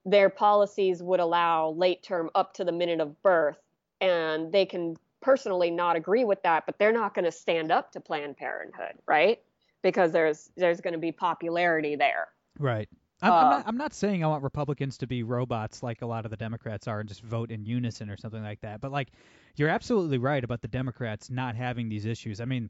their 0.06 0.30
policies 0.30 1.02
would 1.02 1.20
allow 1.20 1.72
late 1.72 2.04
term 2.04 2.30
up 2.36 2.54
to 2.56 2.64
the 2.64 2.72
minute 2.72 3.00
of 3.00 3.22
birth, 3.24 3.58
and 4.00 4.52
they 4.52 4.66
can 4.66 4.96
personally 5.22 5.72
not 5.72 5.96
agree 5.96 6.24
with 6.24 6.42
that, 6.44 6.66
but 6.66 6.78
they're 6.80 6.92
not 6.92 7.14
going 7.14 7.26
to 7.26 7.32
stand 7.32 7.72
up 7.72 7.92
to 7.94 8.00
Planned 8.00 8.38
Parenthood, 8.38 8.94
right? 9.08 9.40
Because 9.82 10.12
there's 10.12 10.50
there's 10.58 10.82
going 10.82 10.94
to 10.94 11.00
be 11.00 11.12
popularity 11.12 11.96
there. 11.96 12.28
Right. 12.60 12.90
I'm, 13.22 13.32
I'm 13.32 13.46
Uh, 13.46 13.50
not. 13.52 13.64
I'm 13.68 13.78
not 13.78 13.94
saying 13.94 14.24
I 14.24 14.28
want 14.28 14.44
Republicans 14.44 14.98
to 15.00 15.08
be 15.08 15.24
robots 15.24 15.84
like 15.84 16.02
a 16.02 16.06
lot 16.06 16.26
of 16.26 16.32
the 16.32 16.38
Democrats 16.38 16.88
are 16.88 17.00
and 17.00 17.10
just 17.10 17.22
vote 17.22 17.52
in 17.52 17.66
unison 17.66 18.10
or 18.10 18.18
something 18.18 18.44
like 18.44 18.62
that. 18.62 18.82
But 18.82 18.92
like, 18.92 19.10
you're 19.56 19.70
absolutely 19.70 20.18
right 20.18 20.44
about 20.44 20.62
the 20.62 20.68
Democrats 20.68 21.30
not 21.30 21.56
having 21.56 21.88
these 21.90 22.06
issues. 22.06 22.42
I 22.42 22.46
mean, 22.46 22.70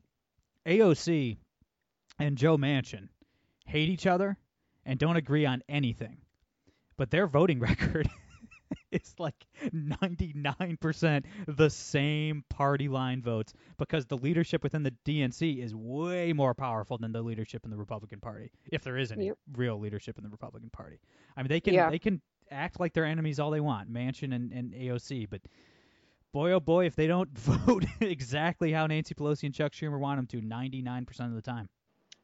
AOC 0.65 1.37
and 2.19 2.37
Joe 2.37 2.57
Manchin 2.57 3.07
hate 3.65 3.89
each 3.89 4.05
other 4.07 4.37
and 4.85 4.99
don't 4.99 5.15
agree 5.15 5.45
on 5.45 5.63
anything, 5.69 6.17
but 6.97 7.11
their 7.11 7.27
voting 7.27 7.59
record 7.61 8.09
is 8.91 9.13
like 9.19 9.45
99% 9.73 11.23
the 11.47 11.69
same 11.69 12.43
party 12.49 12.87
line 12.87 13.21
votes 13.21 13.53
because 13.77 14.05
the 14.05 14.17
leadership 14.17 14.63
within 14.63 14.83
the 14.83 14.93
DNC 15.05 15.63
is 15.63 15.75
way 15.75 16.33
more 16.33 16.53
powerful 16.53 16.97
than 16.97 17.11
the 17.11 17.21
leadership 17.21 17.63
in 17.65 17.71
the 17.71 17.77
Republican 17.77 18.19
Party, 18.19 18.51
if 18.71 18.83
there 18.83 18.97
is 18.97 19.11
any 19.11 19.27
Yep. 19.27 19.37
real 19.53 19.79
leadership 19.79 20.17
in 20.17 20.23
the 20.23 20.29
Republican 20.29 20.69
Party. 20.69 20.99
I 21.37 21.41
mean, 21.41 21.49
they 21.49 21.59
can 21.61 21.73
Yeah. 21.73 21.89
they 21.89 21.99
can 21.99 22.21
act 22.49 22.79
like 22.79 22.93
they're 22.93 23.05
enemies 23.05 23.39
all 23.39 23.51
they 23.51 23.61
want, 23.61 23.91
Manchin 23.91 24.33
and, 24.35 24.51
and 24.51 24.73
AOC, 24.73 25.29
but 25.29 25.41
boy 26.33 26.51
oh 26.51 26.59
boy, 26.59 26.85
if 26.85 26.95
they 26.95 27.07
don't 27.07 27.29
vote 27.37 27.85
exactly 27.99 28.71
how 28.71 28.87
Nancy 28.87 29.13
Pelosi 29.15 29.43
and 29.43 29.53
Chuck 29.53 29.71
Schumer 29.73 29.99
want 29.99 30.17
them 30.17 30.27
to, 30.27 30.45
99% 30.45 31.07
of 31.27 31.33
the 31.35 31.41
time. 31.41 31.69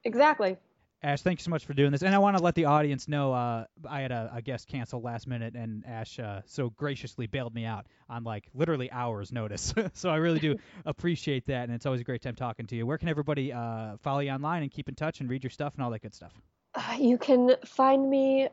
Exactly. 0.03 0.57
Ashe, 1.03 1.21
thank 1.21 1.39
you 1.39 1.43
so 1.43 1.51
much 1.51 1.65
for 1.65 1.73
doing 1.73 1.91
this. 1.91 2.01
And 2.01 2.13
I 2.15 2.17
want 2.17 2.37
to 2.37 2.43
let 2.43 2.55
the 2.55 2.65
audience 2.65 3.07
know 3.07 3.31
uh, 3.31 3.65
I 3.87 4.01
had 4.01 4.11
a, 4.11 4.31
a 4.33 4.41
guest 4.41 4.67
cancel 4.67 4.99
last 4.99 5.27
minute, 5.27 5.53
and 5.55 5.85
Ashe 5.85 6.17
uh, 6.19 6.41
so 6.45 6.71
graciously 6.71 7.27
bailed 7.27 7.53
me 7.53 7.65
out 7.65 7.85
on 8.09 8.23
like 8.23 8.49
literally 8.55 8.91
hours' 8.91 9.31
notice. 9.31 9.75
so 9.93 10.09
I 10.09 10.15
really 10.15 10.39
do 10.39 10.55
appreciate 10.85 11.45
that, 11.47 11.65
and 11.65 11.73
it's 11.73 11.85
always 11.85 12.01
a 12.01 12.03
great 12.03 12.23
time 12.23 12.35
talking 12.35 12.65
to 12.67 12.75
you. 12.75 12.85
Where 12.87 12.97
can 12.97 13.09
everybody 13.09 13.53
uh, 13.53 13.97
follow 14.01 14.19
you 14.19 14.31
online 14.31 14.63
and 14.63 14.71
keep 14.71 14.89
in 14.89 14.95
touch 14.95 15.19
and 15.19 15.29
read 15.29 15.43
your 15.43 15.51
stuff 15.51 15.75
and 15.75 15.83
all 15.83 15.91
that 15.91 16.01
good 16.01 16.15
stuff? 16.15 16.33
Uh, 16.73 16.95
You 16.99 17.19
can 17.19 17.55
find 17.63 18.09
me 18.09 18.49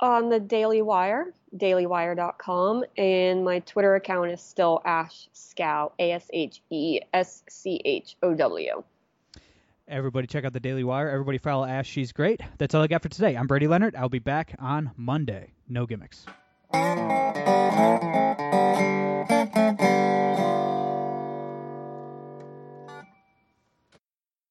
on 0.00 0.28
the 0.28 0.40
Daily 0.40 0.82
Wire, 0.82 1.32
dailywire.com, 1.56 2.84
and 2.98 3.44
my 3.44 3.60
Twitter 3.60 3.94
account 3.94 4.30
is 4.30 4.42
still 4.42 4.82
Ashe 4.84 5.28
Schow, 5.34 5.92
A 5.98 6.12
S 6.12 6.28
H 6.34 6.60
E 6.68 7.00
S 7.14 7.42
C 7.48 7.80
H 7.82 8.16
O 8.22 8.34
W. 8.34 8.84
Everybody 9.88 10.26
check 10.26 10.44
out 10.44 10.52
the 10.52 10.60
Daily 10.60 10.84
Wire. 10.84 11.08
Everybody 11.08 11.38
follow 11.38 11.64
Ashe. 11.64 11.88
She's 11.88 12.12
great. 12.12 12.40
That's 12.58 12.74
all 12.74 12.82
I 12.82 12.86
got 12.86 13.02
for 13.02 13.08
today. 13.08 13.36
I'm 13.36 13.46
Brady 13.46 13.66
Leonard. 13.66 13.96
I'll 13.96 14.08
be 14.08 14.18
back 14.18 14.54
on 14.58 14.90
Monday. 14.96 15.52
No 15.68 15.86
gimmicks. 15.86 16.26